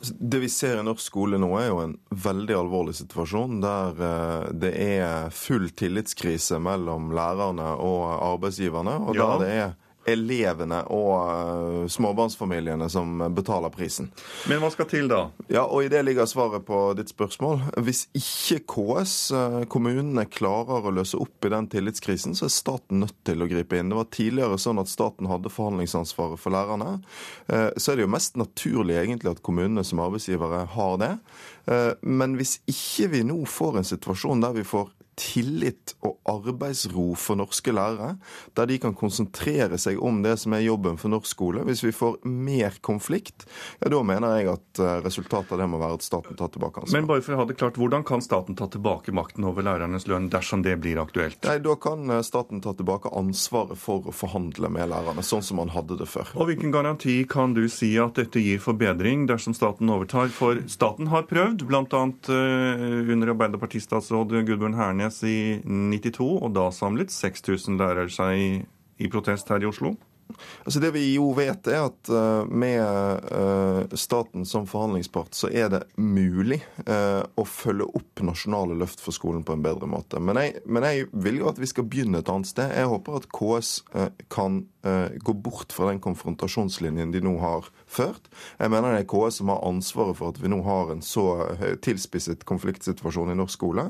Det 0.00 0.38
vi 0.40 0.48
ser 0.48 0.78
i 0.78 0.84
norsk 0.86 1.02
skole 1.02 1.40
nå, 1.42 1.50
er 1.58 1.68
jo 1.68 1.82
en 1.82 1.96
veldig 2.08 2.54
alvorlig 2.54 2.94
situasjon 3.00 3.58
der 3.60 4.00
eh, 4.08 4.46
det 4.62 4.70
er 4.78 5.34
full 5.34 5.68
tillitskrise 5.74 6.60
mellom 6.62 7.10
lærerne 7.12 7.74
og 7.76 8.06
arbeidsgiverne. 8.14 8.94
og 9.04 9.18
ja. 9.18 9.26
der 9.26 9.44
det 9.44 9.52
er 9.58 9.76
elevene 10.12 10.80
og 10.94 11.12
uh, 11.16 11.86
småbarnsfamiliene 11.90 12.88
som 12.92 13.20
betaler 13.36 13.72
prisen. 13.74 14.10
Men 14.50 14.62
hva 14.62 14.70
skal 14.74 14.88
til 14.90 15.08
da? 15.10 15.20
Ja, 15.52 15.64
og 15.64 15.86
I 15.86 15.90
det 15.92 16.02
ligger 16.06 16.28
svaret 16.28 16.66
på 16.68 16.80
ditt 16.98 17.12
spørsmål. 17.12 17.62
Hvis 17.86 18.06
ikke 18.16 18.60
KS, 18.74 19.14
uh, 19.34 19.60
kommunene, 19.70 20.26
klarer 20.28 20.88
å 20.88 20.94
løse 20.94 21.20
opp 21.20 21.48
i 21.48 21.52
den 21.52 21.70
tillitskrisen, 21.72 22.36
så 22.38 22.48
er 22.48 22.54
staten 22.54 23.04
nødt 23.04 23.16
til 23.28 23.44
å 23.44 23.50
gripe 23.50 23.78
inn. 23.78 23.92
Det 23.92 24.00
var 24.00 24.10
tidligere 24.14 24.60
sånn 24.60 24.82
at 24.82 24.92
staten 24.92 25.30
hadde 25.30 25.52
forhandlingsansvaret 25.52 26.40
for 26.40 26.54
lærerne. 26.54 26.98
Uh, 27.50 27.70
så 27.76 27.92
er 27.92 28.00
det 28.00 28.06
jo 28.06 28.14
mest 28.16 28.38
naturlig 28.40 28.98
egentlig 29.00 29.34
at 29.34 29.44
kommunene 29.46 29.86
som 29.86 30.02
arbeidsgivere 30.04 30.64
har 30.74 31.00
det. 31.00 31.14
Men 32.00 32.38
hvis 32.38 32.54
ikke 32.70 33.10
vi 33.12 33.18
nå 33.28 33.42
får 33.44 33.74
en 33.76 33.84
situasjon 33.84 34.40
der 34.40 34.54
vi 34.56 34.62
får 34.64 34.86
tillit 35.18 35.94
og 36.06 36.18
arbeidsro 36.28 37.10
for 37.18 37.38
norske 37.40 37.72
lærere, 37.74 38.14
der 38.56 38.68
de 38.70 38.78
kan 38.82 38.94
konsentrere 38.96 39.78
seg 39.80 39.98
om 40.04 40.22
det 40.24 40.36
som 40.42 40.54
er 40.54 40.64
jobben 40.64 40.98
for 41.00 41.12
norsk 41.12 41.30
skole. 41.32 41.64
Hvis 41.68 41.82
vi 41.84 41.92
får 41.94 42.20
mer 42.28 42.78
konflikt, 42.84 43.46
ja, 43.82 43.90
da 43.92 44.02
mener 44.06 44.38
jeg 44.38 44.52
at 44.54 44.82
eh, 44.82 44.98
resultatet 45.04 45.54
av 45.56 45.62
det 45.62 45.68
må 45.70 45.80
være 45.82 45.98
at 45.98 46.06
staten 46.06 46.38
tar 46.38 46.52
tilbake 46.54 46.82
ansvaret. 46.82 46.96
Men 46.96 47.10
bare 47.10 47.24
for 47.24 47.34
å 47.34 47.40
ha 47.42 47.48
det 47.48 47.58
klart, 47.58 47.80
hvordan 47.80 48.06
kan 48.06 48.22
staten 48.24 48.58
ta 48.58 48.68
tilbake 48.70 49.14
makten 49.16 49.46
over 49.48 49.66
lærernes 49.66 50.08
lønn 50.10 50.30
dersom 50.32 50.62
det 50.66 50.76
blir 50.82 51.00
aktuelt? 51.02 51.40
Nei, 51.48 51.58
Da 51.64 51.74
kan 51.80 52.08
eh, 52.10 52.22
staten 52.26 52.62
ta 52.64 52.74
tilbake 52.78 53.12
ansvaret 53.18 53.78
for 53.80 54.06
å 54.06 54.14
forhandle 54.14 54.70
med 54.72 54.92
lærerne, 54.92 55.24
sånn 55.26 55.44
som 55.44 55.60
man 55.60 55.72
hadde 55.74 55.98
det 56.00 56.08
før. 56.10 56.30
Og 56.38 56.50
hvilken 56.52 56.74
garanti 56.74 57.20
kan 57.28 57.56
du 57.56 57.64
si 57.72 57.94
at 58.00 58.18
dette 58.20 58.42
gir 58.42 58.62
forbedring 58.62 59.26
dersom 59.28 59.56
staten 59.56 59.90
overtar? 59.92 60.30
For 60.34 60.62
staten 60.70 61.10
har 61.12 61.26
prøvd, 61.30 61.66
bl.a. 61.68 61.84
Eh, 61.88 63.12
under 63.12 63.34
Arbeiderpartistatsråd 63.34 64.36
Gudbjørn 64.46 64.76
Hernes 64.78 65.07
Kirkenes 65.08 65.22
i 65.24 65.62
92, 65.64 66.42
og 66.42 66.52
da 66.54 66.68
samlet 66.70 67.12
6000 67.12 67.78
lærere 67.78 68.10
seg 68.10 68.38
i, 68.38 68.50
i 68.98 69.08
protest 69.08 69.48
her 69.48 69.62
i 69.62 69.68
Oslo? 69.68 69.96
Altså 70.64 70.80
Det 70.80 70.90
vi 70.92 71.14
jo 71.14 71.30
vet, 71.32 71.66
er 71.72 71.86
at 71.86 72.10
uh, 72.12 72.44
med 72.44 72.82
uh, 73.32 73.96
staten 73.96 74.44
som 74.44 74.66
forhandlingspart, 74.68 75.32
så 75.34 75.48
er 75.48 75.70
det 75.72 75.80
mulig 75.96 76.60
uh, 76.84 77.24
å 77.24 77.46
følge 77.48 77.88
opp 77.96 78.20
nasjonale 78.20 78.76
løft 78.76 79.00
for 79.00 79.16
skolen 79.16 79.40
på 79.42 79.56
en 79.56 79.64
bedre 79.64 79.88
måte. 79.88 80.20
Men 80.20 80.36
jeg, 80.36 80.60
men 80.66 80.84
jeg, 80.84 81.08
vil 81.12 81.40
jo 81.40 81.48
at 81.48 81.58
vi 81.58 81.70
skal 81.70 81.88
begynne 81.88 82.20
et 82.20 82.28
annet 82.28 82.50
sted. 82.50 82.74
Jeg 82.76 82.92
håper 82.92 83.22
at 83.22 83.30
KS 83.32 83.72
kan 84.28 84.66
gå 84.82 85.32
bort 85.34 85.72
fra 85.74 85.88
den 85.90 85.98
konfrontasjonslinjen 86.02 87.10
de 87.14 87.22
nå 87.24 87.34
har 87.42 87.66
ført. 87.90 88.28
Jeg 88.60 88.70
mener 88.72 88.94
det 88.94 89.02
er 89.02 89.08
KS 89.10 89.40
som 89.40 89.50
har 89.52 89.64
ansvaret 89.66 90.16
for 90.18 90.32
at 90.32 90.38
vi 90.40 90.50
nå 90.52 90.60
har 90.66 90.92
en 90.94 91.02
så 91.04 91.24
tilspisset 91.84 92.44
konfliktsituasjon 92.48 93.32
i 93.32 93.36
norsk 93.38 93.58
skole. 93.58 93.88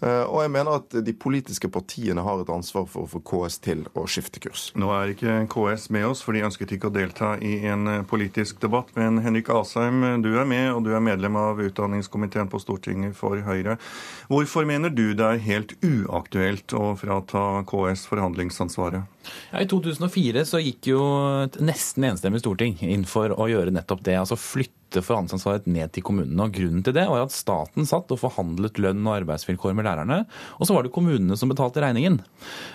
Og 0.00 0.38
jeg 0.44 0.52
mener 0.54 0.78
at 0.78 0.94
de 1.04 1.14
politiske 1.16 1.70
partiene 1.74 2.22
har 2.22 2.42
et 2.42 2.52
ansvar 2.54 2.86
for 2.90 3.04
å 3.04 3.10
få 3.10 3.22
KS 3.26 3.58
til 3.66 3.82
å 3.98 4.06
skifte 4.10 4.42
kurs. 4.44 4.68
Nå 4.78 4.92
er 4.94 5.14
ikke 5.16 5.40
KS 5.50 5.68
KS 5.78 5.90
med 5.90 6.06
oss, 6.06 6.22
for 6.22 6.36
de 6.36 6.44
ønsket 6.46 6.72
ikke 6.74 6.88
å 6.88 6.94
delta 6.94 7.32
i 7.44 7.58
en 7.68 7.86
eh, 7.90 8.04
politisk 8.08 8.60
debatt. 8.62 8.90
Men 8.96 9.20
Henrik 9.24 9.50
Asheim, 9.52 10.02
du 10.22 10.30
er 10.38 10.46
med, 10.48 10.70
og 10.74 10.84
du 10.86 10.92
er 10.94 11.04
medlem 11.04 11.36
av 11.38 11.60
utdanningskomiteen 11.62 12.50
på 12.50 12.60
Stortinget 12.62 13.16
for 13.18 13.40
Høyre. 13.46 13.78
Hvorfor 14.30 14.68
mener 14.68 14.92
du 14.92 15.12
det 15.18 15.26
er 15.26 15.44
helt 15.44 15.74
uaktuelt 15.84 16.74
å 16.76 16.92
frata 17.00 17.64
KS 17.68 18.06
forhandlingsansvaret? 18.10 19.06
Ja, 19.52 19.60
I 19.60 19.68
2004 19.68 20.37
så 20.46 20.60
gikk 20.62 20.90
jo 20.92 21.02
et 21.46 21.58
nesten 21.64 22.06
enstemmig 22.10 22.42
storting 22.42 22.76
inn 22.84 23.06
for 23.08 23.34
å 23.34 23.48
gjøre 23.50 23.74
nettopp 23.74 24.04
det. 24.06 24.18
altså 24.20 24.38
flytte 24.38 24.77
flytte 24.88 25.04
forhandlingsansvaret 25.04 25.66
ned 25.68 25.92
til 25.92 26.02
kommunene. 26.02 26.44
og 26.44 26.52
Grunnen 26.52 26.82
til 26.82 26.94
det 26.94 27.06
var 27.08 27.22
at 27.22 27.32
staten 27.32 27.86
satt 27.86 28.10
og 28.10 28.18
forhandlet 28.18 28.78
lønn 28.78 29.06
og 29.06 29.20
arbeidsvilkår 29.20 29.74
med 29.74 29.84
lærerne, 29.84 30.26
og 30.58 30.66
så 30.66 30.74
var 30.74 30.82
det 30.84 30.92
kommunene 30.92 31.36
som 31.36 31.48
betalte 31.48 31.80
regningen. 31.80 32.20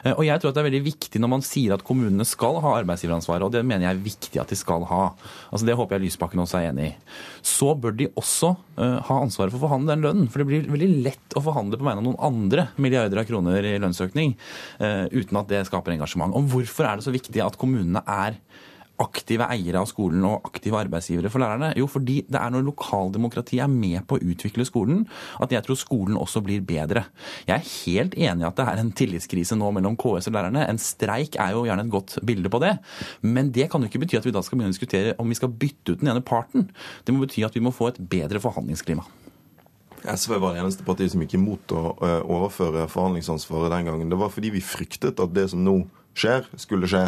Eh, 0.03 0.13
og 0.13 0.25
jeg 0.25 0.39
tror 0.39 0.51
at 0.51 0.55
det 0.55 0.61
er 0.61 0.69
veldig 0.69 0.85
viktig 0.85 1.19
når 1.19 1.29
man 1.29 1.41
sier 1.41 1.73
at 1.73 1.83
kommunene 1.83 2.25
skal 2.25 2.59
ha 2.61 2.77
arbeidsgiveransvaret, 2.81 3.43
og 3.43 3.51
det 3.51 3.65
mener 3.65 3.87
jeg 3.87 3.97
er 3.97 4.03
viktig 4.05 4.41
at 4.41 4.49
de 4.49 4.55
skal 4.55 4.85
ha. 4.85 5.13
Altså 5.51 5.65
Det 5.65 5.75
håper 5.75 5.97
jeg 5.97 6.05
Lysbakken 6.05 6.43
også 6.43 6.59
er 6.59 6.69
enig 6.69 6.91
i. 6.91 6.93
Så 7.41 7.73
bør 7.75 7.95
de 7.97 8.11
også 8.15 8.53
uh, 8.77 8.99
ha 9.07 9.19
ansvaret 9.21 9.51
for 9.51 9.61
å 9.61 9.67
forhandle 9.67 9.95
den 9.95 10.05
lønnen. 10.05 10.29
For 10.29 10.41
det 10.41 10.47
blir 10.49 10.69
veldig 10.69 10.91
lett 11.05 11.37
å 11.37 11.43
forhandle 11.43 11.79
på 11.79 11.87
vegne 11.87 12.03
av 12.03 12.07
noen 12.07 12.21
andre 12.21 12.67
milliarder 12.77 13.23
av 13.23 13.27
kroner 13.29 13.65
i 13.65 13.77
lønnsøkning, 13.81 14.35
uh, 14.83 15.09
uten 15.09 15.41
at 15.41 15.49
det 15.49 15.65
skaper 15.69 15.95
engasjement. 15.95 16.35
Og 16.37 16.51
hvorfor 16.53 16.87
er 16.87 16.99
det 16.99 17.07
så 17.07 17.15
viktig 17.15 17.41
at 17.43 17.57
kommunene 17.59 18.03
er 18.05 18.37
aktive 19.01 19.47
eiere 19.49 19.81
av 19.81 19.87
skolen 19.89 20.23
og 20.27 20.45
aktive 20.47 20.77
arbeidsgivere 20.77 21.31
for 21.33 21.41
lærerne? 21.41 21.71
Jo, 21.79 21.87
fordi 21.89 22.19
det 22.29 22.39
er 22.39 22.53
når 22.53 22.65
lokaldemokratiet 22.67 23.63
er 23.65 23.71
med 23.71 24.05
på 24.09 24.19
å 24.19 24.25
utvikle 24.33 24.65
skolen, 24.67 25.03
at 25.41 25.53
jeg 25.53 25.65
tror 25.65 25.79
skolen 25.79 26.19
også 26.19 26.43
blir 26.45 26.61
bedre. 26.65 27.05
Jeg 27.47 27.55
er 27.55 27.71
helt 27.71 28.17
enig 28.19 28.45
i 28.45 28.49
at 28.49 28.59
det 28.59 28.67
er 28.69 28.83
en 28.83 28.93
tillitskrise 28.93 29.57
nå 29.57 29.71
mellom 29.75 29.97
KS 29.99 30.29
og 30.29 30.37
lærerne. 30.37 30.67
En 30.69 30.81
streik 30.81 31.39
er 31.41 31.55
jo 31.55 31.65
gjerne 31.67 31.87
et 31.87 31.93
godt 31.93 32.19
bilde 32.25 32.53
på 32.53 32.61
det. 32.63 32.75
Men 33.25 33.51
det 33.55 33.69
kan 33.71 33.81
jo 33.81 33.89
ikke 33.89 34.03
bety 34.05 34.19
at 34.19 34.29
vi 34.29 34.35
da 34.35 34.43
skal 34.45 34.59
begynne 34.59 34.73
å 34.73 34.77
diskutere 34.77 35.17
om 35.21 35.33
vi 35.33 35.39
skal 35.39 35.51
bytte 35.51 35.95
ut 35.95 36.03
den 36.03 36.13
ene 36.13 36.23
parten. 36.25 36.69
Det 37.03 37.15
må 37.15 37.25
bety 37.25 37.45
at 37.47 37.57
vi 37.57 37.65
må 37.65 37.73
få 37.73 37.91
et 37.91 38.01
bedre 38.13 38.41
forhandlingsklima. 38.43 39.05
SV 40.03 40.35
var 40.35 40.53
det 40.53 40.63
eneste 40.63 40.83
partiet 40.83 41.13
som 41.13 41.21
gikk 41.23 41.37
imot 41.37 41.71
å 41.71 41.83
eh, 42.03 42.21
overføre 42.27 42.89
forhandlingsansvaret 42.91 43.71
den 43.71 43.87
gangen. 43.87 44.09
Det 44.11 44.19
var 44.19 44.31
fordi 44.33 44.51
vi 44.51 44.63
fryktet 44.63 45.21
at 45.23 45.35
det 45.35 45.47
som 45.53 45.63
nå 45.63 45.77
skjer, 46.17 46.47
skulle 46.59 46.89
skje. 46.89 47.05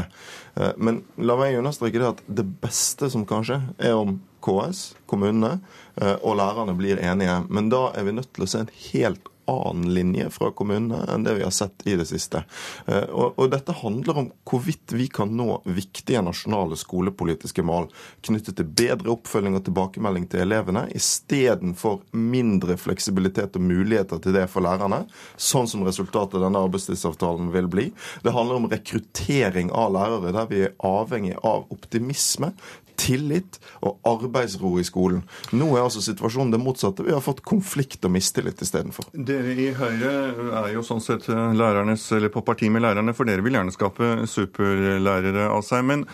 Eh, 0.56 0.74
men 0.78 1.04
la 1.18 1.38
meg 1.40 1.60
understreke 1.60 2.02
det 2.02 2.14
at 2.14 2.24
det 2.42 2.48
beste 2.64 3.10
som 3.14 3.26
kan 3.30 3.46
skje, 3.46 3.62
er 3.78 3.98
om 3.98 4.18
KS, 4.46 4.92
kommunene 5.10 5.58
eh, 6.02 6.16
og 6.22 6.38
lærerne 6.40 6.76
blir 6.78 7.02
enige. 7.02 7.40
Men 7.50 7.72
da 7.74 7.88
er 7.96 8.08
vi 8.08 8.16
nødt 8.18 8.34
til 8.36 8.46
å 8.46 8.50
se 8.50 8.66
en 8.66 8.76
helt 8.92 9.32
annen 9.52 9.94
linje 9.94 10.30
fra 10.34 10.52
kommunene 10.56 11.04
enn 11.12 11.26
det 11.26 11.36
vi 11.38 11.44
har 11.46 11.54
sett 11.54 11.86
i 11.88 11.96
det 12.00 12.08
siste. 12.10 12.44
Eh, 12.86 13.08
og, 13.10 13.36
og, 13.38 13.50
dette 13.54 13.76
handler 13.82 14.22
om 14.22 14.30
hvorvidt 14.48 14.96
vi 14.96 15.08
kan 15.12 15.32
nå 15.38 15.60
viktige 15.66 16.24
nasjonale 16.26 16.78
skolepolitiske 16.80 17.66
mål 17.66 17.90
knyttet 18.26 18.58
til 18.60 18.70
bedre 18.70 19.14
oppfølging 19.16 19.58
og 19.58 19.66
tilbakemelding 19.68 20.28
til 20.32 20.46
elevene, 20.46 20.86
istedenfor 20.96 22.02
mindre 22.16 22.78
fleksibilitet 22.82 23.58
og 23.60 23.66
muligheter 23.66 24.22
til 24.24 24.36
det 24.36 24.48
for 24.52 24.66
lærerne, 24.66 25.04
sånn 25.38 25.70
som 25.70 25.86
resultatet 25.88 26.40
av 26.40 26.48
denne 26.48 26.64
arbeidstidsavtalen 26.68 27.52
vil 27.56 27.70
bli. 27.72 27.90
Det 28.26 28.34
handler 28.36 28.62
om 28.62 28.70
rekruttering 28.72 29.72
av 29.76 29.94
lærere, 29.96 30.34
der 30.36 30.50
vi 30.52 30.66
er 30.68 30.76
avhengig 30.86 31.38
av 31.44 31.70
optimisme, 31.74 32.54
tillit 33.00 33.60
og 33.86 34.00
arbeidsro 34.08 34.76
i 34.82 34.86
skolen. 34.88 35.24
Nå 35.56 35.70
er 35.76 35.84
altså 35.86 36.04
situasjonen 36.04 36.54
det 36.56 36.62
motsatte. 36.64 37.06
Vi 37.06 37.14
har 37.16 37.24
fått 37.24 37.44
konflikt 37.48 38.06
og 38.08 38.16
mistillit 38.16 38.62
istedenfor. 38.66 39.10
Dere 39.14 39.56
i 39.56 39.70
Høyre 39.76 40.16
er 40.64 40.72
jo 40.76 40.84
sånn 40.86 41.04
sett 41.04 41.28
lærernes, 41.30 42.08
eller 42.16 42.34
på 42.34 42.44
parti 42.46 42.72
med 42.72 42.86
lærerne, 42.86 43.16
for 43.16 43.28
dere 43.28 43.46
vil 43.46 43.58
gjerne 43.60 43.76
skape 43.76 44.12
superlærere 44.30 45.50
av 45.52 45.64
seg. 45.68 45.86
Men 45.88 46.06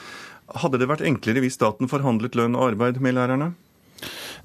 hadde 0.62 0.82
det 0.82 0.90
vært 0.92 1.06
enklere 1.08 1.44
hvis 1.44 1.60
staten 1.60 1.92
forhandlet 1.92 2.38
lønn 2.40 2.58
og 2.58 2.72
arbeid 2.72 3.02
med 3.04 3.18
lærerne? 3.20 3.54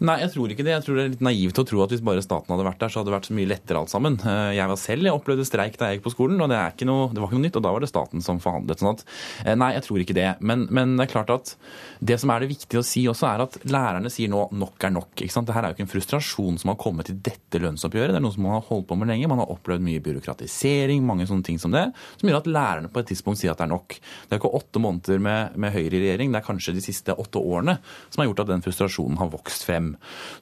Nei, 0.05 0.18
jeg 0.20 0.32
tror 0.34 0.53
ikke 0.53 0.64
det. 0.66 0.74
Jeg 0.74 0.84
tror 0.84 0.99
det 0.99 1.05
er 1.05 1.12
litt 1.14 1.24
naivt 1.24 1.61
å 1.61 1.64
tro 1.68 1.82
at 1.84 1.92
hvis 1.94 2.05
bare 2.05 2.24
staten 2.24 2.53
hadde 2.53 2.66
vært 2.66 2.82
der, 2.82 2.92
så 2.92 3.01
hadde 3.01 3.11
det 3.11 3.16
vært 3.16 3.28
så 3.30 3.36
mye 3.36 3.51
lettere 3.51 3.80
alt 3.80 3.92
sammen. 3.92 4.18
Eh, 4.20 4.53
jeg 4.59 4.70
var 4.72 4.80
selv, 4.80 5.09
jeg 5.09 5.16
opplevde 5.16 5.47
streik 5.49 5.78
da 5.80 5.90
jeg 5.90 5.99
gikk 5.99 6.07
på 6.07 6.12
skolen, 6.16 6.42
og 6.44 6.51
det, 6.53 6.61
noe, 6.88 7.09
det 7.12 7.22
var 7.22 7.30
ikke 7.30 7.38
noe 7.38 7.47
nytt. 7.47 7.59
Og 7.61 7.64
da 7.64 7.72
var 7.72 7.84
det 7.84 7.90
staten 7.90 8.24
som 8.24 8.40
forhandlet. 8.42 8.82
sånn 8.82 8.92
at 8.92 9.05
eh, 9.44 9.57
Nei, 9.57 9.70
jeg 9.76 9.86
tror 9.86 10.03
ikke 10.05 10.18
det. 10.18 10.28
Men, 10.40 10.66
men, 10.68 10.97
det 10.99 11.07
er 11.07 11.12
klart 11.14 11.32
at 11.34 11.55
det 12.01 12.18
som 12.20 12.32
er 12.34 12.44
det 12.44 12.51
viktige 12.53 12.82
å 12.82 12.86
si 12.86 13.07
også, 13.09 13.28
er 13.30 13.44
at 13.47 13.59
lærerne 13.64 14.12
sier 14.12 14.32
nå 14.32 14.47
nok 14.57 14.88
er 14.88 14.94
nok. 14.97 15.12
ikke 15.16 15.32
sant? 15.32 15.49
Dette 15.49 15.62
er 15.62 15.70
jo 15.72 15.78
ikke 15.78 15.86
en 15.86 15.92
frustrasjon 15.94 16.61
som 16.61 16.72
har 16.72 16.80
kommet 16.82 17.11
til 17.11 17.20
dette 17.24 17.61
lønnsoppgjøret. 17.62 18.12
Det 18.14 18.20
er 18.20 18.26
noe 18.26 18.36
som 18.36 18.44
man 18.47 18.59
har 18.59 18.66
holdt 18.68 18.88
på 18.90 19.01
med 19.01 19.11
lenge. 19.12 19.30
Man 19.32 19.40
har 19.42 19.53
opplevd 19.53 19.84
mye 19.86 20.05
byråkratisering, 20.05 21.05
mange 21.07 21.28
sånne 21.28 21.47
ting 21.47 21.61
som 21.62 21.72
det, 21.74 21.86
som 22.20 22.28
gjør 22.28 22.42
at 22.42 22.51
lærerne 22.51 22.92
på 22.92 23.03
et 23.03 23.11
tidspunkt 23.12 23.40
sier 23.40 23.55
at 23.55 23.61
det 23.61 23.66
er 23.66 23.72
nok. 23.72 23.97
Det 23.97 24.36
er 24.36 24.42
ikke 24.42 24.55
åtte 24.61 24.82
måneder 24.82 25.22
med, 25.22 25.57
med 25.61 25.74
Høyre 25.76 25.99
i 25.99 26.03
regjering, 26.05 26.32
det 26.32 26.40
er 26.40 26.47
kanskje 26.47 26.76
de 26.76 26.84
siste 26.84 27.14
åtte 27.16 27.40
årene 27.40 27.78
som 28.09 28.22
har 28.22 28.30
gjort 28.30 28.44
at 28.44 28.53
den 28.53 28.64
frustrasjonen 28.64 29.18
har 29.20 29.30
vokst 29.32 29.66
frem. 29.66 29.86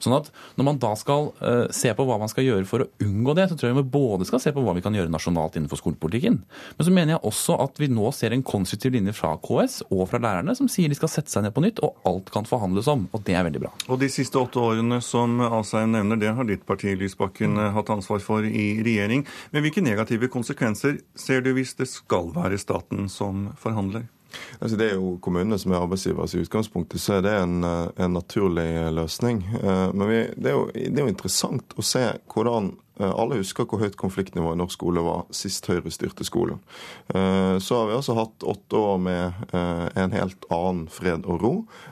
Sånn 0.03 0.17
at 0.17 0.31
når 0.57 0.67
man 0.69 0.81
da 0.81 0.93
skal 0.99 1.29
uh, 1.41 1.65
se 1.73 1.91
på 1.95 2.05
hva 2.07 2.17
man 2.21 2.31
skal 2.31 2.47
gjøre 2.47 2.67
for 2.69 2.85
å 2.85 2.89
unngå 3.05 3.35
det, 3.37 3.47
så 3.51 3.57
tror 3.59 3.71
jeg 3.71 3.79
vi 3.79 3.85
både 3.95 4.27
skal 4.29 4.41
se 4.43 4.53
på 4.55 4.63
hva 4.65 4.75
vi 4.77 4.83
kan 4.85 4.95
gjøre 4.97 5.11
nasjonalt 5.13 5.57
innenfor 5.59 5.81
skolepolitikken, 5.81 6.41
men 6.77 6.87
så 6.87 6.93
mener 6.93 7.15
jeg 7.15 7.23
også 7.29 7.57
at 7.65 7.79
vi 7.81 7.89
nå 7.91 8.09
ser 8.15 8.35
en 8.35 8.45
konstruktiv 8.45 8.95
linje 8.95 9.15
fra 9.17 9.35
KS 9.43 9.81
og 9.89 10.05
fra 10.11 10.21
lærerne 10.21 10.55
som 10.57 10.69
sier 10.71 10.91
de 10.91 10.97
skal 10.97 11.11
sette 11.11 11.33
seg 11.33 11.45
ned 11.45 11.55
på 11.55 11.63
nytt, 11.65 11.81
og 11.85 11.99
alt 12.09 12.31
kan 12.33 12.47
forhandles 12.49 12.89
om. 12.91 13.07
Og 13.15 13.23
det 13.27 13.37
er 13.37 13.45
veldig 13.47 13.63
bra. 13.65 13.73
Og 13.89 14.01
de 14.01 14.09
siste 14.11 14.39
åtte 14.39 14.61
årene 14.61 15.01
som 15.05 15.39
Asheim 15.45 15.93
nevner, 15.95 16.19
det 16.21 16.33
har 16.37 16.47
ditt 16.49 16.65
parti 16.67 16.95
Lysbakken 16.97 17.57
mm. 17.57 17.69
hatt 17.77 17.91
ansvar 17.93 18.23
for 18.23 18.45
i 18.47 18.67
regjering. 18.85 19.25
Men 19.53 19.65
hvilke 19.65 19.83
negative 19.85 20.31
konsekvenser 20.33 20.99
ser 21.19 21.45
du 21.45 21.53
hvis 21.57 21.75
det 21.79 21.89
skal 21.91 22.33
være 22.35 22.59
staten 22.61 23.09
som 23.11 23.49
forhandler? 23.61 24.07
Altså, 24.59 24.77
det 24.79 24.89
er 24.89 24.95
jo 24.99 25.15
kommunene 25.23 25.59
som 25.59 25.73
er 25.73 25.83
arbeidsgiver, 25.83 26.29
i 26.31 26.45
utgangspunktet 26.45 27.01
så 27.01 27.17
er 27.17 27.25
det 27.25 27.35
en, 27.37 27.59
eh, 27.63 27.91
en 28.05 28.15
naturlig 28.15 28.69
løsning. 28.95 29.43
Eh, 29.61 29.85
men 29.93 30.09
vi, 30.09 30.23
det, 30.37 30.51
er 30.51 30.57
jo, 30.57 30.65
det, 30.73 30.95
er 30.95 31.05
jo, 31.05 31.11
interessant 31.11 31.75
å 31.77 31.85
se 31.85 32.03
hvordan 32.31 32.71
eh, 32.99 33.11
alle 33.11 33.39
husker 33.41 33.67
hvor 33.69 33.83
høyt 33.83 33.97
konfliktnivået 33.99 34.57
i 34.57 34.61
norsk 34.61 34.77
skole 34.77 35.03
var 35.05 35.25
sist 35.35 35.67
Høyre 35.69 35.91
styrte 35.93 36.25
skolen. 36.27 36.61
Så 37.11 37.77
har 37.77 37.87
vi 37.89 37.95
altså 37.95 38.15
hatt 38.17 38.43
åtte 38.47 38.79
år 38.79 38.97
med 39.01 39.53
en 39.53 40.13
helt 40.15 40.45
annen 40.53 40.85
fred 40.91 41.25
og 41.29 41.41
ro. 41.43 41.51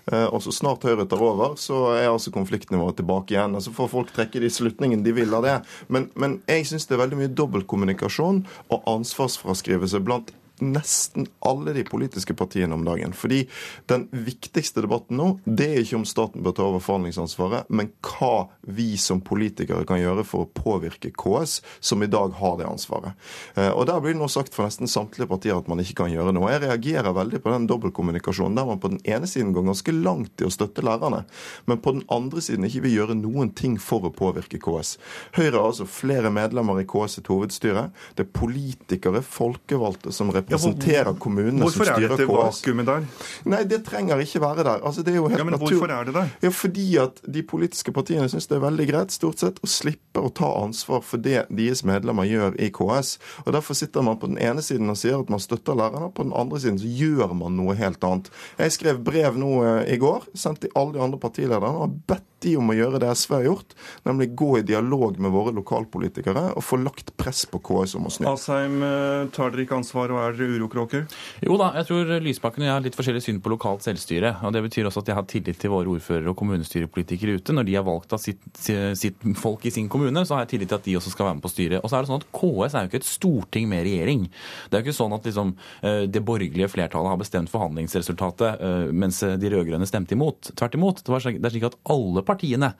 Og 0.09 0.39
så 0.43 0.53
snart 0.55 0.85
Høyre 0.87 1.05
tar 1.09 1.21
over, 1.23 1.55
så 1.59 1.93
er 1.95 2.09
altså 2.09 2.33
konfliktnivået 2.33 2.97
tilbake 2.99 3.35
igjen. 3.35 3.57
Så 3.63 3.73
får 3.75 3.91
folk 3.91 4.13
trekke 4.15 4.41
de 4.43 4.51
slutningene 4.51 5.05
de 5.05 5.15
vil 5.15 5.33
av 5.35 5.45
det. 5.45 5.57
Men, 5.87 6.09
men 6.19 6.39
jeg 6.49 6.69
syns 6.69 6.87
det 6.89 6.97
er 6.97 7.03
veldig 7.05 7.21
mye 7.23 7.33
dobbeltkommunikasjon 7.35 8.43
og 8.73 8.89
ansvarsfraskrivelse 8.97 10.01
blant 10.03 10.33
nesten 10.63 11.27
alle 11.45 11.73
de 11.75 11.83
politiske 11.87 12.35
partiene 12.37 12.75
om 12.75 12.85
dagen. 12.85 13.13
Fordi 13.17 13.43
den 13.91 14.07
viktigste 14.11 14.83
debatten 14.85 15.19
nå, 15.19 15.27
det 15.45 15.69
er 15.69 15.81
ikke 15.83 15.99
om 16.01 16.07
staten 16.07 16.43
bør 16.45 16.55
ta 16.57 16.67
over 16.67 16.83
forhandlingsansvaret, 16.83 17.69
men 17.69 17.91
hva 18.05 18.49
vi 18.61 18.93
som 19.01 19.21
politikere 19.25 19.85
kan 19.89 20.01
gjøre 20.01 20.25
for 20.27 20.45
å 20.45 20.51
påvirke 20.53 21.11
KS, 21.11 21.59
som 21.83 22.03
i 22.03 22.09
dag 22.11 22.35
har 22.39 22.57
det 22.59 22.69
ansvaret. 22.69 23.17
Eh, 23.55 23.71
og 23.71 23.87
Der 23.87 24.01
blir 24.01 24.15
det 24.15 24.21
nå 24.21 24.29
sagt 24.31 24.55
for 24.55 24.65
nesten 24.67 24.89
samtlige 24.89 25.29
partier 25.29 25.57
at 25.57 25.67
man 25.69 25.81
ikke 25.83 26.03
kan 26.03 26.13
gjøre 26.13 26.33
noe. 26.35 26.51
Jeg 26.53 26.63
reagerer 26.63 27.15
veldig 27.15 27.41
på 27.43 27.53
den 27.53 27.67
dobbeltkommunikasjonen 27.69 28.57
der 28.57 28.69
man 28.69 28.81
på 28.81 28.93
den 28.93 29.01
ene 29.05 29.29
siden 29.29 29.53
går 29.55 29.67
ganske 29.67 29.95
langt 29.95 30.41
i 30.41 30.47
å 30.47 30.53
støtte 30.53 30.85
lærerne, 30.85 31.23
men 31.69 31.81
på 31.83 31.95
den 31.97 32.05
andre 32.13 32.41
siden 32.43 32.67
ikke 32.67 32.85
vil 32.87 32.97
gjøre 32.97 33.19
noen 33.19 33.51
ting 33.55 33.77
for 33.81 34.07
å 34.07 34.13
påvirke 34.13 34.61
KS. 34.61 34.95
Høyre 35.37 35.57
har 35.57 35.67
altså 35.67 35.87
flere 35.89 36.31
medlemmer 36.33 36.81
i 36.81 36.87
KS 36.89 37.19
hovedstyre. 37.27 37.89
Det 38.17 38.25
er 38.25 38.33
politikere, 38.35 39.23
folkevalgte, 39.25 40.13
som 40.15 40.31
representerer 40.33 40.52
representerer 40.53 41.19
kommunene 41.19 41.67
som 41.67 41.83
styrer 41.83 41.93
KS. 41.93 41.99
Hvorfor 41.99 42.03
er 42.03 42.15
dette 42.15 42.27
vakuumet 42.31 42.89
der? 42.89 43.07
Nei, 43.53 43.61
det 43.69 43.79
trenger 43.87 44.23
ikke 44.23 44.41
være 44.43 44.65
der. 44.67 44.83
Altså, 44.85 45.03
det 45.05 45.13
er 45.13 45.19
jo 45.19 45.27
helt 45.31 45.41
ja, 45.41 45.47
men 45.47 45.57
natur... 45.57 45.73
hvorfor 45.73 45.93
er 45.95 46.09
det 46.09 46.15
der? 46.17 46.33
Ja, 46.45 46.53
Fordi 46.53 46.87
at 47.03 47.21
de 47.37 47.43
politiske 47.53 47.93
partiene 47.95 48.27
syns 48.31 48.49
det 48.51 48.57
er 48.57 48.65
veldig 48.65 48.87
greit 48.89 49.15
stort 49.15 49.43
sett 49.43 49.61
å 49.63 49.69
slippe 49.69 50.23
å 50.23 50.31
ta 50.33 50.49
ansvar 50.61 51.03
for 51.05 51.23
det 51.23 51.45
deres 51.49 51.83
medlemmer 51.87 52.27
gjør 52.29 52.57
i 52.61 52.69
KS. 52.73 53.15
Og 53.45 53.53
Derfor 53.55 53.77
sitter 53.77 54.05
man 54.05 54.19
på 54.21 54.29
den 54.31 54.39
ene 54.41 54.63
siden 54.65 54.91
og 54.93 54.99
sier 54.99 55.19
at 55.19 55.31
man 55.33 55.41
støtter 55.43 55.77
lærerne, 55.77 56.11
på 56.13 56.27
den 56.27 56.35
andre 56.37 56.61
siden 56.63 56.81
så 56.81 56.89
gjør 56.89 57.35
man 57.37 57.57
noe 57.59 57.77
helt 57.79 58.03
annet. 58.07 58.29
Jeg 58.59 58.77
skrev 58.77 59.01
brev 59.05 59.39
nå 59.39 59.55
eh, 59.63 59.95
i 59.95 59.99
går, 60.01 60.29
sendt 60.37 60.63
til 60.63 60.73
alle 60.77 60.97
de 60.97 61.03
andre 61.03 61.21
partilederne 61.21 61.73
og 61.73 61.87
har 61.87 61.97
bedt 62.13 62.29
de 62.43 62.55
om 62.59 62.71
å 62.71 62.77
gjøre 62.77 63.01
det 63.01 63.11
SV 63.15 63.35
har 63.37 63.47
gjort, 63.47 63.75
nemlig 64.07 64.29
gå 64.39 64.49
i 64.59 64.65
dialog 64.67 65.19
med 65.21 65.33
våre 65.33 65.53
lokalpolitikere 65.55 66.49
og 66.53 66.63
få 66.65 66.79
lagt 66.81 67.13
press 67.19 67.43
på 67.49 67.61
KS 67.63 67.95
om 67.99 68.07
å 68.09 68.13
snu. 68.13 68.27
Asheim, 68.29 68.79
eh, 68.83 69.29
tar 69.35 69.53
dere 69.53 69.65
ikke 69.65 69.79
ansvar 69.79 70.13
og 70.13 70.21
er 70.21 70.37
dere 70.37 70.57
urokråker? 70.59 71.05
Jo 71.45 71.57
da, 71.59 71.71
jeg 71.79 71.89
tror 71.89 72.13
Lysbakken 72.23 72.63
og 72.63 72.67
jeg 72.67 72.73
har 72.73 72.85
litt 72.85 72.97
forskjellig 72.97 73.23
syn 73.25 73.41
på 73.43 73.53
lokalt 73.53 73.85
selvstyre. 73.85 74.35
og 74.43 74.53
Det 74.53 74.63
betyr 74.67 74.89
også 74.89 75.03
at 75.03 75.11
jeg 75.11 75.17
har 75.19 75.27
tillit 75.29 75.59
til 75.59 75.73
våre 75.73 75.91
ordførere 75.93 76.31
og 76.31 76.37
kommunestyrepolitikere 76.39 77.37
ute. 77.39 77.55
Når 77.55 77.67
de 77.69 77.77
har 77.77 77.87
valgt 77.87 78.13
av 78.13 78.21
sitt, 78.23 78.41
sitt, 78.57 79.17
folk 79.39 79.65
i 79.65 79.73
sin 79.73 79.89
kommune, 79.89 80.25
så 80.25 80.35
har 80.35 80.45
jeg 80.45 80.55
tillit 80.55 80.71
til 80.73 80.79
at 80.81 80.87
de 80.87 80.97
også 80.99 81.13
skal 81.13 81.29
være 81.29 81.39
med 81.39 81.45
på 81.45 81.53
styret. 81.53 81.79
Og 81.81 81.89
så 81.89 81.97
er 81.97 82.03
det 82.03 82.11
sånn 82.11 82.21
at 82.21 82.29
KS 82.35 82.75
er 82.75 82.85
jo 82.85 82.91
ikke 82.91 83.01
et 83.01 83.09
storting 83.09 83.69
med 83.71 83.85
regjering. 83.87 84.27
Det 84.69 84.77
er 84.77 84.83
jo 84.83 84.87
ikke 84.87 84.99
sånn 84.99 85.15
at 85.17 85.23
liksom, 85.29 85.55
eh, 85.81 86.03
det 86.11 86.25
borgerlige 86.25 86.71
flertallet 86.71 87.13
har 87.13 87.21
bestemt 87.21 87.51
forhandlingsresultatet 87.53 88.63
eh, 88.63 88.91
mens 88.91 89.21
de 89.23 89.53
rød-grønne 89.53 89.87
stemte 89.87 90.17
imot. 90.17 90.51
Tvert 90.57 90.75
imot. 90.77 91.03
Det, 91.03 91.13
er 91.13 91.53
slik 91.53 91.69
at 91.69 91.79
alle 91.93 92.23
partier 92.25 92.32
partiene 92.33 92.73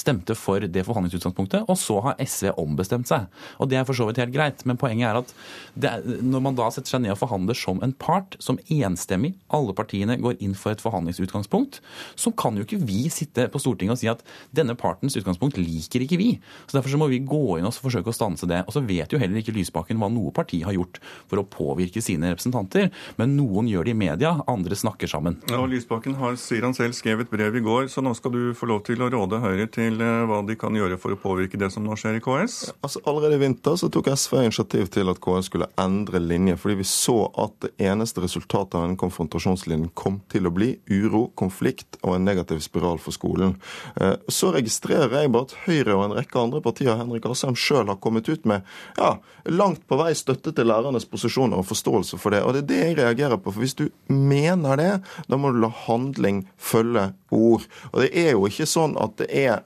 stemte 0.00 0.34
for 0.38 0.62
det 0.62 0.84
forhandlingsutgangspunktet, 0.86 1.66
og 1.68 1.78
så 1.78 1.98
har 2.04 2.20
SV 2.22 2.54
ombestemt 2.60 3.10
seg. 3.10 3.26
Og 3.58 3.70
Det 3.70 3.78
er 3.78 3.86
for 3.86 3.96
så 3.96 4.06
vidt 4.08 4.18
helt 4.18 4.34
greit, 4.34 4.64
men 4.66 4.78
poenget 4.80 5.10
er 5.10 5.18
at 5.20 5.34
er, 5.80 6.02
når 6.22 6.42
man 6.42 6.56
da 6.58 6.68
setter 6.70 6.96
seg 6.96 7.04
ned 7.04 7.14
og 7.14 7.20
forhandler 7.20 7.54
som 7.58 7.80
en 7.84 7.92
part, 7.92 8.36
som 8.42 8.58
enstemmig, 8.70 9.34
alle 9.54 9.74
partiene 9.76 10.18
går 10.20 10.40
inn 10.42 10.56
for 10.58 10.72
et 10.72 10.82
forhandlingsutgangspunkt, 10.82 11.80
så 12.18 12.32
kan 12.32 12.56
jo 12.56 12.66
ikke 12.66 12.80
vi 12.82 13.08
sitte 13.12 13.48
på 13.50 13.60
Stortinget 13.62 13.94
og 13.94 14.00
si 14.00 14.10
at 14.10 14.24
denne 14.56 14.74
partens 14.78 15.16
utgangspunkt 15.20 15.60
liker 15.60 16.04
ikke 16.04 16.18
vi. 16.20 16.30
Så 16.66 16.78
Derfor 16.78 16.94
så 16.94 17.00
må 17.00 17.10
vi 17.12 17.20
gå 17.22 17.58
inn 17.58 17.68
og 17.68 17.76
forsøke 17.76 18.10
å 18.10 18.16
stanse 18.16 18.48
det. 18.48 18.64
Og 18.66 18.74
så 18.74 18.82
vet 18.82 19.12
jo 19.12 19.20
heller 19.20 19.40
ikke 19.40 19.54
Lysbakken 19.54 20.00
hva 20.00 20.10
noe 20.12 20.32
parti 20.34 20.62
har 20.64 20.74
gjort 20.74 21.00
for 21.30 21.42
å 21.42 21.46
påvirke 21.46 22.02
sine 22.02 22.32
representanter, 22.32 22.90
men 23.20 23.36
noen 23.36 23.68
gjør 23.70 23.86
det 23.86 23.94
i 23.94 24.00
media, 24.00 24.32
andre 24.50 24.78
snakker 24.78 25.10
sammen. 25.10 25.38
Ja, 25.50 25.60
Lysbakken 25.68 26.16
har, 26.20 26.38
sier 26.40 26.64
han 26.66 26.76
selv, 26.76 26.96
skrevet 26.98 27.30
brev 27.30 27.58
i 27.58 27.64
går, 27.64 27.90
så 27.92 28.02
nå 28.04 28.14
skal 28.18 28.34
du 28.34 28.42
få 28.56 28.70
lov 28.70 28.82
til 28.88 28.99
å 29.04 29.12
råde 29.12 29.42
Høyre 29.42 29.66
til 29.66 29.80
til 29.80 30.00
eh, 30.04 30.24
hva 30.28 30.40
de 30.46 30.56
kan 30.58 30.76
gjøre 30.76 30.98
for 31.00 31.14
å 31.14 31.18
påvirke 31.20 31.58
det 31.60 31.70
som 31.72 31.84
nå 31.86 31.96
skjer 31.98 32.18
i 32.18 32.22
KS? 32.24 32.56
Altså, 32.80 33.02
allerede 33.08 33.38
i 33.38 33.42
vinter 33.42 33.76
så 33.80 33.90
tok 33.92 34.10
SV 34.12 34.36
initiativ 34.44 34.90
til 34.94 35.10
at 35.12 35.20
KS 35.22 35.50
skulle 35.50 35.70
endre 35.80 36.20
linje, 36.22 36.56
fordi 36.60 36.80
vi 36.80 36.88
så 36.88 37.18
at 37.40 37.56
det 37.64 37.72
eneste 37.90 38.22
resultatet 38.24 38.76
av 38.78 38.86
denne 38.86 39.00
konfrontasjonslinjen 39.00 39.92
kom 39.98 40.20
til 40.32 40.48
å 40.48 40.54
bli 40.54 40.72
uro, 40.90 41.28
konflikt 41.38 41.98
og 42.02 42.16
en 42.16 42.26
negativ 42.28 42.62
spiral 42.64 43.00
for 43.02 43.16
skolen. 43.16 43.56
Eh, 44.00 44.16
så 44.28 44.52
registrerer 44.56 45.22
jeg 45.22 45.32
bare 45.34 45.48
at 45.48 45.56
Høyre 45.66 45.96
og 45.96 46.06
en 46.06 46.16
rekke 46.18 46.40
andre 46.40 46.62
partier 46.64 46.98
Henrik 47.00 47.28
Asheim 47.30 47.58
sjøl 47.58 47.90
har 47.90 48.00
kommet 48.02 48.28
ut 48.30 48.46
med 48.48 48.66
ja, 48.98 49.14
langt 49.50 49.86
på 49.88 49.98
vei 50.00 50.12
støtte 50.18 50.54
til 50.56 50.68
lærernes 50.70 51.08
posisjoner 51.10 51.60
og 51.60 51.68
forståelse 51.70 52.20
for 52.20 52.34
det. 52.34 52.42
Og 52.44 52.56
det 52.56 52.64
er 52.64 52.70
det 52.70 52.80
jeg 52.80 52.98
reagerer 53.00 53.40
på. 53.40 53.52
For 53.52 53.64
hvis 53.64 53.78
du 53.78 53.86
mener 54.10 54.78
det, 54.80 54.92
da 55.30 55.38
må 55.40 55.52
du 55.52 55.60
la 55.62 55.70
handling 55.86 56.44
følge 56.60 57.10
ord. 57.34 57.66
Og 57.92 58.02
det 58.02 58.10
er 58.16 58.32
jo 58.34 58.46
ikke 58.48 58.66
sånn 58.68 58.79
at 59.00 59.16
det 59.20 59.28
er 59.30 59.60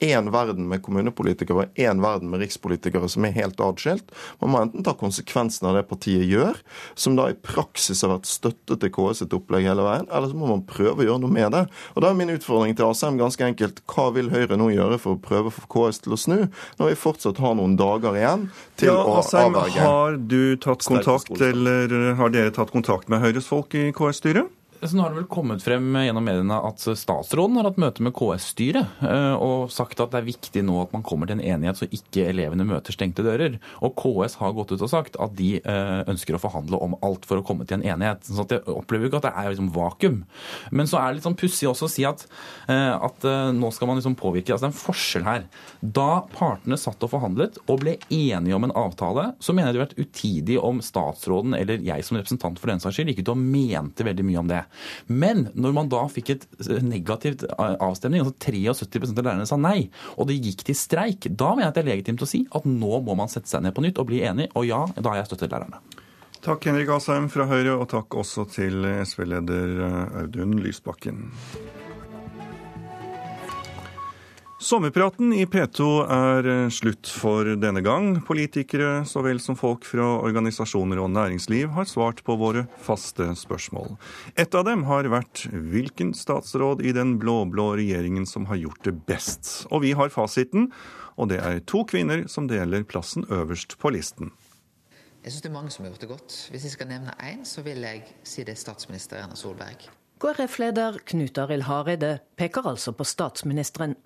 én 0.00 0.28
eh, 0.28 0.32
verden 0.32 0.68
med 0.70 0.82
kommunepolitikere 0.84 1.64
og 1.64 1.80
én 1.80 2.02
verden 2.02 2.30
med 2.32 2.42
rikspolitikere 2.44 3.08
som 3.10 3.26
er 3.26 3.34
helt 3.36 3.60
atskilt. 3.64 4.12
Man 4.42 4.52
må 4.52 4.62
enten 4.64 4.84
ta 4.86 4.94
konsekvensen 4.98 5.68
av 5.70 5.78
det 5.78 5.86
partiet 5.90 6.26
gjør, 6.28 6.58
som 6.94 7.16
da 7.18 7.28
i 7.30 7.36
praksis 7.36 8.04
har 8.04 8.14
vært 8.14 8.30
støtte 8.30 8.78
til 8.80 8.92
KS 8.94 9.24
sitt 9.24 9.34
opplegg 9.36 9.68
hele 9.68 9.84
veien, 9.86 10.08
eller 10.08 10.30
så 10.30 10.38
må 10.38 10.50
man 10.50 10.64
prøve 10.68 11.02
å 11.02 11.08
gjøre 11.08 11.24
noe 11.24 11.34
med 11.34 11.54
det. 11.56 11.64
Og 11.94 12.04
Da 12.04 12.10
er 12.10 12.18
min 12.18 12.32
utfordring 12.32 12.76
til 12.76 12.88
Asheim 12.88 13.18
ganske 13.20 13.44
enkelt. 13.44 13.82
Hva 13.90 14.08
vil 14.14 14.30
Høyre 14.32 14.58
nå 14.60 14.70
gjøre 14.74 15.00
for 15.02 15.16
å 15.16 15.22
prøve 15.22 15.50
å 15.50 15.54
få 15.54 15.66
KS 15.74 16.04
til 16.06 16.16
å 16.16 16.20
snu, 16.20 16.38
når 16.80 16.92
vi 16.92 17.00
fortsatt 17.00 17.40
har 17.42 17.58
noen 17.58 17.76
dager 17.80 18.16
igjen 18.18 18.48
til 18.80 18.92
ja, 18.92 19.00
å 19.00 19.18
Asheim, 19.20 19.54
avverge? 19.54 19.84
Har 19.84 20.16
du 20.20 20.56
tatt 20.62 20.86
kontakt, 20.86 21.34
eller 21.50 22.14
har 22.20 22.32
dere 22.34 22.54
tatt 22.54 22.72
kontakt 22.74 23.10
med 23.12 23.22
Høyres 23.24 23.50
folk 23.50 23.76
i 23.78 23.90
KS-styret? 23.96 24.59
Så 24.80 24.96
nå 24.96 25.02
har 25.04 25.12
det 25.12 25.18
vel 25.18 25.26
kommet 25.28 25.60
frem 25.60 25.92
gjennom 25.92 26.24
mediene 26.24 26.56
at 26.64 26.80
statsråden 26.80 27.58
har 27.58 27.66
hatt 27.68 27.80
møte 27.82 28.00
med 28.04 28.14
KS-styret 28.16 29.02
eh, 29.04 29.34
og 29.36 29.68
sagt 29.72 30.00
at 30.00 30.14
det 30.14 30.22
er 30.22 30.28
viktig 30.30 30.62
nå 30.64 30.78
at 30.80 30.94
man 30.94 31.04
kommer 31.04 31.28
til 31.28 31.36
en 31.36 31.44
enighet 31.44 31.82
så 31.82 31.88
ikke 31.92 32.24
elevene 32.30 32.64
møter 32.64 32.96
stengte 32.96 33.24
dører. 33.26 33.58
Og 33.84 33.92
KS 34.00 34.38
har 34.40 34.54
gått 34.56 34.72
ut 34.72 34.80
og 34.80 34.88
sagt 34.88 35.18
at 35.20 35.34
de 35.36 35.50
eh, 35.60 36.00
ønsker 36.08 36.38
å 36.38 36.40
forhandle 36.40 36.80
om 36.80 36.96
alt 37.04 37.28
for 37.28 37.42
å 37.42 37.44
komme 37.44 37.66
til 37.68 37.76
en 37.76 37.84
enighet. 37.92 38.24
Så 38.24 38.46
jeg 38.48 38.64
opplever 38.72 39.10
ikke 39.10 39.20
at 39.20 39.28
det 39.28 39.34
er 39.42 39.50
liksom 39.52 39.68
vakuum. 39.74 40.22
Men 40.72 40.88
så 40.88 41.02
er 41.02 41.10
det 41.10 41.20
litt 41.20 41.28
sånn 41.28 41.38
pussig 41.42 41.68
også 41.68 41.90
å 41.90 41.92
si 41.92 42.08
at, 42.08 42.24
eh, 42.72 42.96
at 42.96 43.28
nå 43.56 43.72
skal 43.76 43.90
man 43.90 44.00
liksom 44.00 44.16
påvirke. 44.16 44.56
Altså 44.56 44.64
det 44.64 44.70
er 44.70 44.74
en 44.78 44.80
forskjell 44.80 45.28
her. 45.28 45.46
Da 45.84 46.08
partene 46.32 46.80
satt 46.80 47.04
og 47.04 47.12
forhandlet 47.12 47.60
og 47.66 47.84
ble 47.84 47.98
enige 48.08 48.56
om 48.56 48.64
en 48.64 48.76
avtale, 48.86 49.28
så 49.44 49.52
mener 49.52 49.74
jeg 49.74 49.76
det 49.76 49.84
hadde 49.84 49.90
vært 49.90 50.08
utidig 50.08 50.56
om 50.64 50.80
statsråden 50.84 51.60
eller 51.60 51.84
jeg 51.84 52.08
som 52.08 52.16
representant 52.16 52.56
for 52.56 52.72
den 52.72 52.80
saks 52.80 52.96
skyld 52.96 53.12
gikk 53.12 53.26
ut 53.26 53.34
og 53.36 53.44
mente 53.44 54.08
veldig 54.08 54.24
mye 54.24 54.40
om 54.40 54.48
det. 54.56 54.64
Men 55.06 55.48
når 55.54 55.76
man 55.76 55.90
da 55.92 56.04
fikk 56.12 56.34
et 56.34 56.46
negativt 56.84 57.46
avstemning, 57.58 58.24
altså 58.24 58.36
73% 58.46 59.16
av 59.16 59.26
lærerne 59.26 59.48
sa 59.48 59.58
nei, 59.60 59.88
og 60.16 60.30
det 60.30 60.40
gikk 60.40 60.64
til 60.68 60.78
streik, 60.78 61.30
da 61.30 61.52
mener 61.54 61.68
jeg 61.68 61.72
at 61.72 61.80
det 61.80 61.84
er 61.84 61.90
legitimt 61.92 62.24
å 62.26 62.30
si 62.30 62.44
at 62.50 62.68
nå 62.68 63.02
må 63.06 63.16
man 63.18 63.32
sette 63.32 63.50
seg 63.50 63.64
ned 63.64 63.76
på 63.76 63.84
nytt 63.84 64.00
og 64.00 64.10
bli 64.10 64.22
enig, 64.26 64.50
og 64.54 64.68
ja, 64.68 64.84
da 64.96 65.14
har 65.14 65.22
jeg 65.22 65.32
støttet 65.32 65.54
lærerne. 65.54 65.82
Takk 66.40 66.70
Henrik 66.70 66.88
Asheim 66.94 67.28
fra 67.28 67.44
Høyre, 67.50 67.74
og 67.76 67.90
takk 67.92 68.16
også 68.16 68.46
til 68.48 68.86
SV-leder 69.04 69.76
Audun 70.22 70.56
Lysbakken. 70.64 71.26
Sommerpraten 74.60 75.32
i 75.32 75.46
P2 75.48 75.84
er 76.12 76.46
eh, 76.52 76.66
slutt 76.68 77.08
for 77.08 77.48
denne 77.56 77.80
gang. 77.80 78.18
Politikere 78.28 79.06
så 79.08 79.22
vel 79.24 79.38
som 79.40 79.56
folk 79.56 79.86
fra 79.88 80.04
organisasjoner 80.20 80.98
og 81.00 81.08
næringsliv 81.14 81.70
har 81.72 81.86
svart 81.88 82.20
på 82.26 82.36
våre 82.36 82.66
faste 82.84 83.30
spørsmål. 83.40 83.94
Et 84.36 84.52
av 84.52 84.66
dem 84.68 84.82
har 84.84 85.08
vært 85.08 85.46
hvilken 85.48 86.12
statsråd 86.12 86.84
i 86.84 86.92
den 86.92 87.14
blå-blå 87.22 87.70
regjeringen 87.80 88.28
som 88.28 88.50
har 88.50 88.60
gjort 88.60 88.84
det 88.84 88.98
best. 89.08 89.48
Og 89.72 89.80
vi 89.86 89.94
har 89.96 90.12
fasiten, 90.12 90.68
og 91.16 91.32
det 91.32 91.40
er 91.40 91.64
to 91.64 91.80
kvinner 91.88 92.26
som 92.28 92.50
deler 92.50 92.84
plassen 92.84 93.24
øverst 93.32 93.78
på 93.80 93.94
listen. 93.96 94.28
Jeg 95.24 95.32
syns 95.32 95.46
det 95.46 95.52
er 95.54 95.56
mange 95.56 95.72
som 95.72 95.86
har 95.86 95.94
gjort 95.94 96.04
det 96.04 96.10
godt. 96.12 96.36
Hvis 96.52 96.68
jeg 96.68 96.76
skal 96.76 96.92
nevne 96.92 97.16
én, 97.16 97.48
så 97.48 97.64
vil 97.64 97.80
jeg 97.88 98.04
si 98.28 98.44
det 98.44 98.58
er 98.58 98.60
statsminister 98.60 99.24
Erna 99.24 99.40
Solberg. 99.40 99.88
KrF-leder 100.20 101.00
Knut 101.08 101.40
Arild 101.40 101.64
Hareide 101.64 102.18
peker 102.36 102.68
altså 102.68 102.92
på 102.92 103.08
statsministeren. 103.08 103.96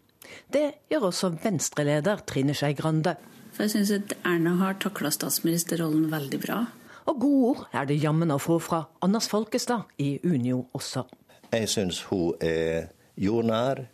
Det 0.53 0.67
gjør 0.91 1.09
også 1.11 1.33
Venstre-leder 1.43 2.23
Trine 2.29 2.55
Skei 2.57 2.75
Grande. 2.79 3.17
For 3.55 3.67
jeg 3.67 3.75
syns 3.77 3.93
at 3.95 4.15
Erna 4.27 4.57
har 4.59 4.79
takla 4.83 5.13
statsministerrollen 5.15 6.09
veldig 6.13 6.41
bra. 6.43 6.61
Og 7.05 7.19
gode 7.21 7.49
ord 7.51 7.65
er 7.77 7.89
det 7.89 8.01
jammen 8.03 8.33
å 8.33 8.41
få 8.41 8.59
fra 8.63 8.85
Anders 9.05 9.29
Folkestad 9.31 9.91
i 10.01 10.17
Unio 10.25 10.65
også. 10.75 11.05
Jeg 11.53 11.69
syns 11.71 12.01
hun 12.09 12.33
er 12.43 12.89
jordnær, 13.21 13.85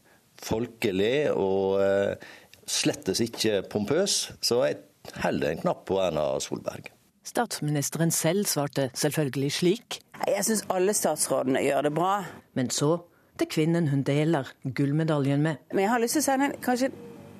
folkelig 0.41 1.29
og 1.35 1.83
eh, 1.85 2.31
slettes 2.71 3.21
ikke 3.25 3.61
pompøs. 3.69 4.31
Så 4.41 4.63
jeg 4.65 4.81
heller 5.25 5.53
en 5.53 5.63
knapp 5.65 5.85
på 5.91 5.99
Erna 6.01 6.33
Solberg. 6.41 6.89
Statsministeren 7.27 8.11
selv 8.15 8.49
svarte 8.49 8.89
selvfølgelig 8.97 9.53
slik. 9.59 10.01
Jeg 10.27 10.47
syns 10.47 10.65
alle 10.73 10.95
statsrådene 10.97 11.63
gjør 11.67 11.89
det 11.89 11.95
bra. 11.99 12.15
Men 12.57 12.71
så 12.75 12.97
til 13.41 13.51
kvinnen 13.51 13.89
hun 13.91 14.03
deler 14.07 14.51
gullmedaljen 14.65 15.43
med. 15.45 15.63
Men 15.73 15.87
jeg 15.87 15.93
har 15.95 16.03
lyst 16.03 16.19
til 16.19 16.25
å 16.25 16.29
sende 16.29 16.51
en 16.51 16.61
kanskje 16.65 16.91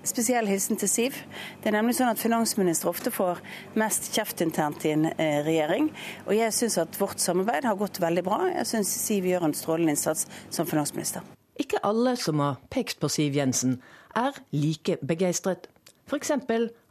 spesiell 0.07 0.49
hilsen 0.49 0.79
til 0.81 0.89
Siv. 0.89 1.17
Det 1.61 1.69
er 1.71 1.77
nemlig 1.77 1.97
sånn 1.99 2.13
at 2.13 2.21
Finansministre 2.21 2.89
ofte 2.91 3.13
får 3.13 3.43
mest 3.81 4.09
kjeft 4.15 4.41
internt 4.45 4.85
i 4.89 4.95
en 4.95 5.11
eh, 5.13 5.41
regjering. 5.45 5.91
Og 6.27 6.33
jeg 6.37 6.55
syns 6.57 6.79
at 6.81 6.97
vårt 7.01 7.21
samarbeid 7.21 7.69
har 7.69 7.79
gått 7.81 8.01
veldig 8.03 8.25
bra. 8.27 8.41
Jeg 8.55 8.69
syns 8.71 8.95
Siv 9.03 9.29
gjør 9.29 9.51
en 9.51 9.57
strålende 9.57 9.97
innsats 9.97 10.27
som 10.49 10.69
finansminister. 10.69 11.27
Ikke 11.61 11.83
alle 11.85 12.17
som 12.17 12.41
har 12.41 12.61
pekt 12.73 13.01
på 13.03 13.11
Siv 13.13 13.37
Jensen, 13.37 13.77
er 14.17 14.35
like 14.57 14.97
begeistret. 15.07 15.69
F.eks. 16.09 16.33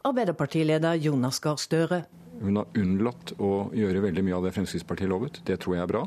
Arbeiderpartileder 0.06 1.00
Jonas 1.02 1.42
Gahr 1.42 1.58
Støre. 1.60 2.04
Hun 2.40 2.56
har 2.56 2.78
unnlatt 2.78 3.34
å 3.42 3.68
gjøre 3.76 4.06
veldig 4.06 4.22
mye 4.24 4.38
av 4.38 4.46
det 4.46 4.54
Fremskrittspartiet 4.54 5.10
lovet. 5.10 5.42
Det 5.44 5.58
tror 5.60 5.76
jeg 5.76 5.84
er 5.84 5.90
bra. 5.90 6.04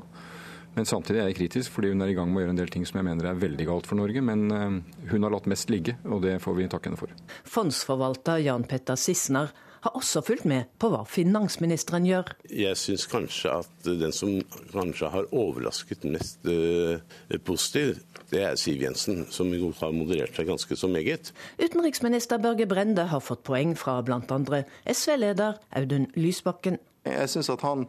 Men 0.73 0.87
samtidig 0.89 1.21
er 1.21 1.29
jeg 1.29 1.37
kritisk, 1.37 1.75
fordi 1.75 1.91
hun 1.93 2.01
er 2.01 2.13
i 2.13 2.15
gang 2.17 2.31
med 2.31 2.41
å 2.41 2.45
gjøre 2.45 2.55
en 2.55 2.61
del 2.63 2.71
ting 2.73 2.87
som 2.89 2.97
jeg 2.99 3.07
mener 3.07 3.29
er 3.29 3.41
veldig 3.41 3.67
galt 3.69 3.89
for 3.89 3.99
Norge. 3.99 4.23
Men 4.25 4.47
eh, 4.51 4.79
hun 5.11 5.27
har 5.27 5.33
latt 5.33 5.49
mest 5.51 5.73
ligge, 5.73 5.97
og 6.07 6.23
det 6.25 6.39
får 6.43 6.57
vi 6.57 6.69
takke 6.71 6.89
henne 6.89 6.99
for. 6.99 7.13
Fondsforvalter 7.49 8.41
Jan 8.47 8.65
Petter 8.69 8.97
Sissener 8.99 9.53
har 9.83 9.97
også 9.99 10.21
fulgt 10.23 10.45
med 10.47 10.69
på 10.79 10.89
hva 10.93 11.01
finansministeren 11.07 12.05
gjør. 12.07 12.31
Jeg 12.47 12.79
syns 12.79 13.03
kanskje 13.11 13.57
at 13.59 13.89
den 13.89 14.15
som 14.15 14.37
kanskje 14.71 15.09
har 15.11 15.27
overrasket 15.35 16.07
mest 16.07 16.47
uh, 16.47 17.01
positivt, 17.43 18.12
det 18.33 18.43
er 18.43 18.55
Siv 18.59 18.81
Jensen, 18.81 19.25
som 19.33 19.51
har 19.53 19.93
moderert 19.95 20.35
seg 20.37 20.49
ganske 20.49 20.77
så 20.77 20.89
meget. 20.91 21.33
Utenriksminister 21.61 22.41
Børge 22.41 22.67
Brende 22.69 23.07
har 23.11 23.21
fått 23.23 23.45
poeng 23.47 23.75
fra 23.79 23.99
bl.a. 24.05 24.63
SV-leder 24.89 25.61
Audun 25.77 26.09
Lysbakken. 26.17 26.81
Jeg 27.03 27.27
syns 27.27 27.49
at 27.51 27.63
han 27.65 27.81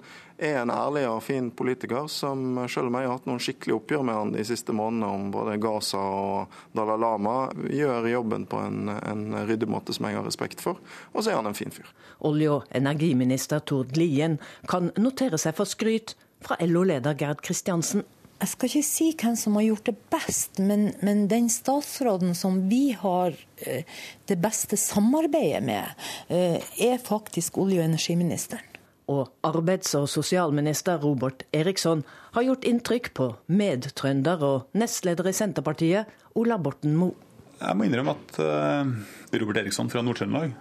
er 0.43 0.57
en 0.65 0.73
ærlig 0.75 1.05
og 1.07 1.21
fin 1.23 1.53
politiker, 1.55 2.09
som 2.11 2.57
selv 2.67 2.91
om 2.91 2.97
jeg 2.99 3.07
har 3.07 3.15
hatt 3.15 3.29
noen 3.29 3.43
skikkelige 3.43 3.77
oppgjør 3.77 4.03
med 4.09 4.19
han 4.19 4.33
de 4.35 4.47
siste 4.47 4.75
månedene 4.75 5.11
om 5.15 5.29
både 5.35 5.55
Gaza 5.63 6.01
og 6.03 6.57
Dalai 6.75 6.97
Lama, 6.99 7.37
gjør 7.71 8.09
jobben 8.11 8.49
på 8.51 8.59
en, 8.59 8.91
en 8.91 9.23
ryddig 9.47 9.71
måte 9.71 9.95
som 9.95 10.09
jeg 10.09 10.19
har 10.19 10.27
respekt 10.27 10.65
for. 10.65 10.83
Og 11.13 11.23
så 11.23 11.31
er 11.31 11.39
han 11.39 11.51
en 11.51 11.55
fin 11.55 11.71
fyr. 11.75 11.87
Olje- 12.27 12.57
og 12.57 12.67
energiminister 12.75 13.63
Tord 13.63 13.95
Lien 13.99 14.41
kan 14.71 14.91
notere 14.99 15.39
seg 15.39 15.55
for 15.61 15.71
skryt 15.71 16.17
fra 16.43 16.59
LO-leder 16.67 17.15
Gerd 17.21 17.47
Kristiansen. 17.47 18.03
Jeg 18.45 18.51
skal 18.51 18.69
ikke 18.69 18.85
si 18.85 19.05
hvem 19.17 19.37
som 19.41 19.55
har 19.57 19.63
gjort 19.65 19.87
det 19.89 19.95
best, 20.13 20.59
men, 20.61 20.91
men 21.01 21.23
den 21.31 21.47
statsråden 21.49 22.35
som 22.37 22.59
vi 22.69 22.91
har 22.93 23.33
eh, 23.65 23.87
det 24.29 24.37
beste 24.43 24.77
samarbeidet 24.77 25.63
med, 25.65 25.95
eh, 26.29 26.61
er 26.61 27.01
faktisk 27.01 27.57
olje- 27.63 27.81
og 27.81 27.87
energiministeren 27.89 28.69
og 29.09 29.33
arbeids- 29.49 29.95
og 29.97 30.11
sosialminister 30.13 31.01
Robert 31.01 31.47
Eriksson 31.57 32.05
har 32.37 32.45
gjort 32.45 32.69
inntrykk 32.69 33.11
på 33.17 33.31
medtrønder 33.49 34.45
og 34.45 34.77
nestleder 34.77 35.31
i 35.33 35.37
Senterpartiet, 35.37 36.13
Ola 36.37 36.61
Borten 36.61 36.97
Moe. 37.01 37.17
Jeg 37.63 37.81
må 37.81 37.89
innrømme 37.89 38.13
at 38.13 38.39
uh, 38.45 38.93
Robert 39.41 39.65
Eriksson 39.65 39.89
fra 39.93 40.05
Nord-Trøndelag 40.05 40.53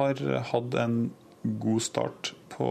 har 0.00 0.24
hatt 0.52 0.80
en 0.80 1.00
god 1.60 1.84
start 1.84 2.32
på 2.58 2.68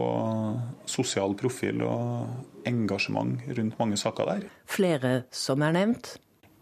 sosial 0.88 1.34
profil 1.38 1.82
og 1.86 2.68
engasjement 2.68 3.40
rundt 3.58 3.78
mange 3.80 3.98
saker 4.00 4.28
der. 4.28 4.48
Flere 4.68 5.12
som 5.32 5.64
er 5.64 5.76
nevnt? 5.76 6.16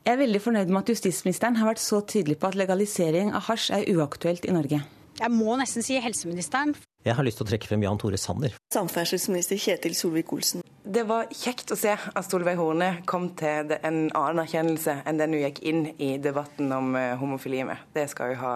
Jeg 0.07 0.15
er 0.15 0.23
veldig 0.23 0.43
fornøyd 0.43 0.71
med 0.71 0.85
at 0.85 0.93
justisministeren 0.95 1.57
har 1.59 1.67
vært 1.73 1.83
så 1.83 1.99
tydelig 2.07 2.39
på 2.39 2.53
at 2.53 2.59
legalisering 2.59 3.33
av 3.35 3.49
hasj 3.49 3.73
er 3.75 3.89
uaktuelt 3.97 4.47
i 4.47 4.55
Norge. 4.55 4.85
Jeg 5.17 5.33
må 5.33 5.57
nesten 5.59 5.83
si 5.83 5.97
helseministeren. 5.99 6.77
Jeg 7.07 7.15
har 7.17 7.27
lyst 7.27 7.41
til 7.41 7.47
å 7.47 7.51
trekke 7.51 7.69
frem 7.71 7.83
Jan 7.83 7.99
Tore 7.99 8.19
Sanner. 8.21 8.55
Samferdselsminister 8.75 9.59
Kjetil 9.59 9.97
Solvik-Olsen. 9.99 10.63
Det 10.87 11.03
var 11.09 11.27
kjekt 11.35 11.73
å 11.75 11.79
se 11.79 11.97
at 11.97 12.31
Solveig 12.31 12.59
Horne 12.61 13.01
kom 13.11 13.33
til 13.39 13.73
en 13.81 14.01
annen 14.15 14.43
erkjennelse 14.45 15.01
enn 15.03 15.19
den 15.19 15.35
hun 15.35 15.43
gikk 15.43 15.59
inn 15.67 15.85
i 15.99 16.13
debatten 16.23 16.71
om 16.75 16.95
eh, 16.99 17.17
homofili 17.19 17.65
med. 17.67 17.83
Det 17.97 18.07
skal 18.13 18.37
hun 18.37 18.43
ha. 18.45 18.53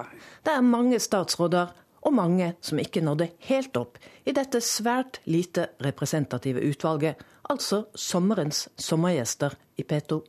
Det 0.46 0.54
er 0.54 0.66
mange 0.66 1.00
statsråder 1.02 1.72
og 2.00 2.14
mange 2.16 2.54
som 2.64 2.80
ikke 2.80 3.02
nådde 3.04 3.30
helt 3.50 3.76
opp 3.76 3.98
i 4.24 4.34
dette 4.36 4.60
svært 4.64 5.20
lite 5.28 5.68
representative 5.84 6.62
utvalget, 6.70 7.20
altså 7.50 7.84
sommerens 7.94 8.68
sommergjester 8.80 9.56
i 9.80 9.84
P2. 9.84 10.20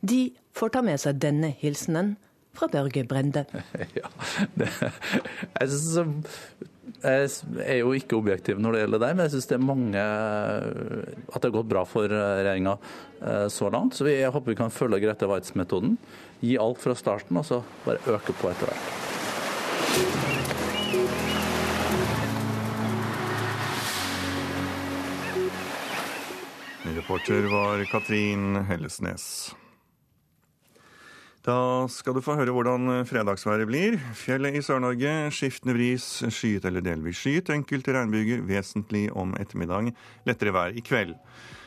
De 0.00 0.20
får 0.56 0.74
ta 0.74 0.82
med 0.82 1.00
seg 1.00 1.20
denne 1.22 1.52
hilsenen 1.60 2.16
fra 2.56 2.68
Børge 2.72 3.04
Brende. 3.04 3.44
ja, 4.00 4.08
det, 4.56 4.70
jeg, 5.60 5.68
synes, 5.68 6.24
jeg 7.04 7.28
er 7.66 7.80
jo 7.82 7.92
ikke 7.96 8.18
objektiv 8.18 8.62
når 8.62 8.72
det 8.72 8.84
gjelder 8.84 9.04
deg, 9.04 9.16
men 9.16 9.26
jeg 9.26 9.34
syns 9.36 9.50
det 9.50 9.58
er 9.58 9.66
mange 9.68 10.06
At 10.06 11.36
det 11.36 11.50
har 11.50 11.56
gått 11.58 11.70
bra 11.70 11.84
for 11.88 12.10
regjeringa 12.10 12.76
eh, 13.20 13.46
så 13.52 13.70
langt. 13.72 13.98
Så 13.98 14.08
jeg 14.08 14.32
håper 14.32 14.54
vi 14.54 14.58
kan 14.58 14.74
følge 14.74 15.02
Grete 15.04 15.28
Waitz-metoden. 15.30 15.98
Gi 16.40 16.56
alt 16.60 16.82
fra 16.82 16.96
starten, 16.96 17.36
og 17.36 17.46
så 17.48 17.62
bare 17.84 18.16
øke 18.16 18.32
på 18.40 18.50
etter 18.52 18.72
hvert. 18.72 20.45
Reporter 26.96 27.42
var 27.52 27.84
Katrin 27.84 28.56
Hellesnes. 28.64 29.54
Da 31.44 31.84
skal 31.92 32.16
du 32.16 32.22
få 32.24 32.38
høre 32.38 32.54
hvordan 32.56 33.04
fredagsværet 33.04 33.68
blir. 33.68 33.98
Fjellet 34.16 34.56
i 34.56 34.62
Sør-Norge 34.64 35.10
skiftende 35.34 35.76
bris, 35.76 36.06
skyet 36.32 36.64
eller 36.64 36.80
delvis 36.80 37.20
skyet. 37.20 37.52
Enkelte 37.52 37.92
regnbyger 37.92 38.40
vesentlig 38.48 39.10
om 39.12 39.36
ettermiddagen. 39.36 39.92
Lettere 40.24 40.56
vær 40.56 40.72
i 40.72 40.82
kveld. 40.86 41.12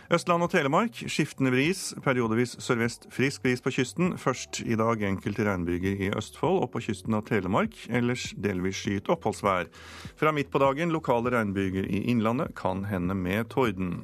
Østland 0.10 0.42
og 0.42 0.50
Telemark 0.50 1.04
skiftende 1.06 1.54
bris, 1.54 1.92
periodevis 2.02 2.56
sørvest 2.66 3.06
frisk 3.14 3.46
bris 3.46 3.62
på 3.62 3.76
kysten. 3.78 4.16
Først 4.18 4.64
i 4.66 4.74
dag 4.80 5.06
enkelte 5.06 5.46
regnbyger 5.46 6.02
i 6.10 6.12
Østfold 6.18 6.64
og 6.64 6.72
på 6.74 6.82
kysten 6.90 7.14
av 7.14 7.28
Telemark. 7.30 7.78
Ellers 7.94 8.32
delvis 8.34 8.82
skyet 8.82 9.14
oppholdsvær. 9.14 9.70
Fra 10.18 10.34
midt 10.34 10.50
på 10.50 10.66
dagen 10.66 10.90
lokale 10.90 11.38
regnbyger 11.38 11.86
i 11.86 12.08
Innlandet, 12.10 12.56
kan 12.58 12.88
hende 12.90 13.14
med 13.14 13.54
torden. 13.54 14.00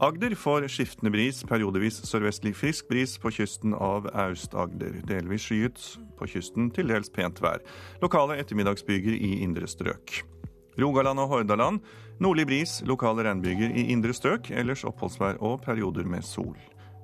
Agder 0.00 0.34
får 0.38 0.68
skiftende 0.70 1.10
bris, 1.10 1.40
periodevis 1.42 1.96
sørvestlig 2.06 2.52
frisk 2.54 2.86
bris 2.86 3.16
på 3.18 3.32
kysten 3.34 3.72
av 3.74 4.04
Aust-Agder. 4.14 5.00
Delvis 5.08 5.48
skyet 5.48 5.86
på 6.14 6.28
kysten, 6.30 6.68
til 6.70 6.92
dels 6.92 7.10
pent 7.10 7.40
vær. 7.42 7.58
Lokale 7.98 8.36
ettermiddagsbyger 8.38 9.16
i 9.18 9.40
indre 9.42 9.66
strøk. 9.66 10.20
Rogaland 10.78 11.18
og 11.18 11.32
Hordaland 11.32 11.80
nordlig 12.22 12.46
bris, 12.46 12.76
lokale 12.86 13.24
regnbyger 13.26 13.74
i 13.74 13.88
indre 13.90 14.14
strøk. 14.14 14.52
Ellers 14.54 14.84
oppholdsvær 14.86 15.40
og 15.42 15.64
perioder 15.66 16.06
med 16.06 16.22
sol. 16.22 16.54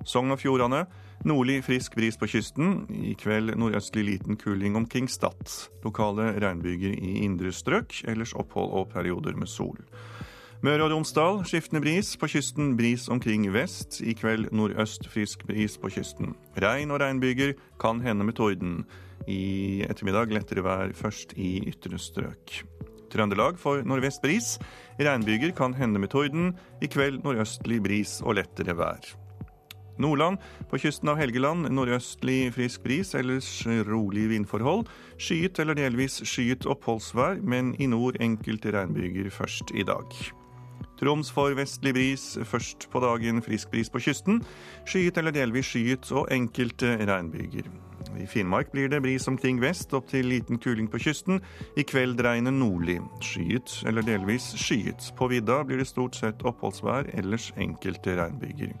Sogn 0.07 0.31
og 0.31 0.39
Fjordane 0.39 0.85
nordlig 1.27 1.65
frisk 1.67 1.97
bris 1.99 2.15
på 2.15 2.29
kysten. 2.31 2.85
I 2.95 3.11
kveld 3.19 3.57
nordøstlig 3.59 4.05
liten 4.07 4.39
kuling 4.39 4.79
omkring 4.79 5.11
Stad. 5.11 5.51
Lokale 5.83 6.31
regnbyger 6.39 6.95
i 6.95 7.17
indre 7.27 7.51
strøk. 7.51 8.05
Ellers 8.07 8.31
opphold 8.39 8.71
og 8.71 8.87
perioder 8.95 9.35
med 9.35 9.51
sol. 9.51 9.83
Møre 10.65 10.81
og 10.81 10.95
Romsdal 10.95 11.43
skiftende 11.45 11.77
bris, 11.83 12.15
på 12.17 12.25
kysten 12.31 12.71
bris 12.77 13.03
omkring 13.11 13.43
vest. 13.53 13.99
I 14.01 14.15
kveld 14.17 14.47
nordøst 14.55 15.03
frisk 15.13 15.43
bris 15.45 15.75
på 15.77 15.91
kysten. 15.93 16.31
Regn 16.57 16.93
og 16.95 17.03
regnbyger, 17.03 17.51
kan 17.77 17.99
hende 18.01 18.25
med 18.25 18.33
torden. 18.39 18.79
I 19.29 19.83
ettermiddag 19.85 20.31
lettere 20.33 20.63
vær 20.65 20.93
først 20.97 21.35
i 21.37 21.59
ytre 21.69 21.99
strøk. 22.01 22.63
Trøndelag 23.13 23.59
får 23.61 23.83
nordvest 23.85 24.23
bris. 24.23 24.55
Regnbyger 24.97 25.53
kan 25.53 25.75
hende 25.77 26.01
med 26.01 26.09
torden. 26.15 26.55
I 26.81 26.89
kveld 26.89 27.19
nordøstlig 27.21 27.77
bris 27.85 28.15
og 28.23 28.39
lettere 28.39 28.73
vær. 28.79 29.11
Nordland 30.01 30.39
på 30.71 30.79
kysten 30.81 31.11
av 31.13 31.19
Helgeland 31.21 31.69
nordøstlig 31.69 32.49
frisk 32.55 32.81
bris, 32.87 33.13
ellers 33.13 33.51
rolig 33.85 34.31
vindforhold. 34.33 34.89
Skyet 35.21 35.61
eller 35.61 35.77
delvis 35.77 36.23
skyet 36.25 36.65
oppholdsvær, 36.65 37.37
men 37.45 37.75
i 37.77 37.91
nord 37.91 38.17
enkelte 38.17 38.73
regnbyger 38.73 39.29
først 39.29 39.75
i 39.77 39.85
dag. 39.85 40.17
Troms 40.99 41.31
får 41.31 41.57
vestlig 41.59 41.91
bris, 41.95 42.23
først 42.47 42.87
på 42.91 43.01
dagen 43.03 43.41
frisk 43.43 43.71
bris 43.73 43.89
på 43.91 43.99
kysten. 43.99 44.39
Skyet 44.87 45.17
eller 45.19 45.35
delvis 45.35 45.67
skyet 45.73 46.11
og 46.15 46.29
enkelte 46.31 46.95
regnbyger. 47.03 47.67
I 48.15 48.27
Finnmark 48.29 48.71
blir 48.71 48.87
det 48.87 49.01
bris 49.03 49.27
omkring 49.27 49.59
vest, 49.59 49.93
opp 49.93 50.07
til 50.07 50.29
liten 50.29 50.59
kuling 50.61 50.87
på 50.91 51.01
kysten. 51.03 51.41
I 51.75 51.83
kveld 51.83 52.21
regner 52.23 52.53
nordlig. 52.55 53.01
Skyet 53.19 53.81
eller 53.89 54.05
delvis 54.07 54.53
skyet. 54.61 55.11
På 55.17 55.27
vidda 55.27 55.63
blir 55.67 55.81
det 55.81 55.89
stort 55.89 56.15
sett 56.15 56.45
oppholdsvær, 56.47 57.11
ellers 57.19 57.51
enkelte 57.59 58.15
regnbyger. 58.21 58.75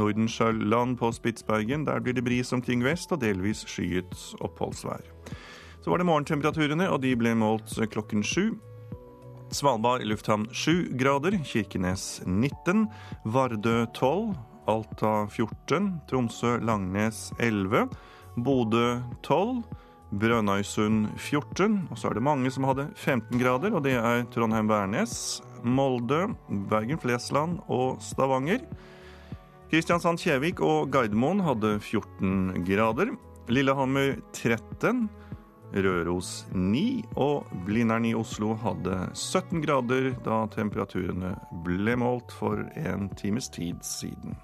Nordensjøland 0.00 0.98
på 0.98 1.12
Spitsbergen, 1.12 1.86
der 1.86 2.00
blir 2.00 2.16
det 2.16 2.24
bris 2.24 2.52
omkring 2.52 2.82
vest 2.84 3.12
og 3.14 3.22
delvis 3.22 3.62
skyet 3.70 4.12
oppholdsvær. 4.44 5.04
Så 5.80 5.90
var 5.90 6.02
det 6.02 6.08
morgentemperaturene, 6.08 6.90
og 6.90 7.04
de 7.04 7.14
ble 7.16 7.36
målt 7.38 7.78
klokken 7.92 8.24
sju. 8.26 8.56
Svalbard 9.50 10.04
lufthavn 10.04 10.48
7 10.52 10.96
grader, 10.98 11.38
Kirkenes 11.44 12.22
19, 12.26 12.86
Vardø 13.24 13.86
12, 13.94 14.34
Alta 14.66 15.26
14, 15.30 16.00
Tromsø-Langnes 16.10 17.32
11, 17.38 17.86
Bodø 18.36 18.98
12, 19.22 19.62
Brønnøysund 20.10 21.12
14, 21.18 21.78
og 21.90 21.98
så 21.98 22.10
er 22.10 22.18
det 22.18 22.24
mange 22.26 22.50
som 22.50 22.66
hadde 22.68 22.88
15 22.94 23.38
grader, 23.40 23.74
og 23.74 23.84
det 23.86 23.94
er 23.98 24.26
Trondheim-Værnes, 24.34 25.16
Molde, 25.66 26.26
Bergen-Flesland 26.70 27.60
og 27.72 28.02
Stavanger. 28.02 28.62
Kristiansand-Kjevik 29.70 30.62
og 30.62 30.90
Gardermoen 30.94 31.42
hadde 31.42 31.76
14 31.82 32.66
grader. 32.66 33.14
Lillehammer 33.50 34.16
13. 34.34 35.06
Røros 35.74 36.46
9, 36.54 37.04
og 37.16 37.48
Blindern 37.66 38.06
i 38.06 38.14
Oslo 38.16 38.54
hadde 38.62 39.08
17 39.12 39.60
grader 39.64 40.12
da 40.24 40.44
temperaturene 40.54 41.34
ble 41.66 41.96
målt 42.00 42.32
for 42.32 42.62
en 42.78 43.10
times 43.18 43.50
tid 43.52 43.82
siden. 43.84 44.36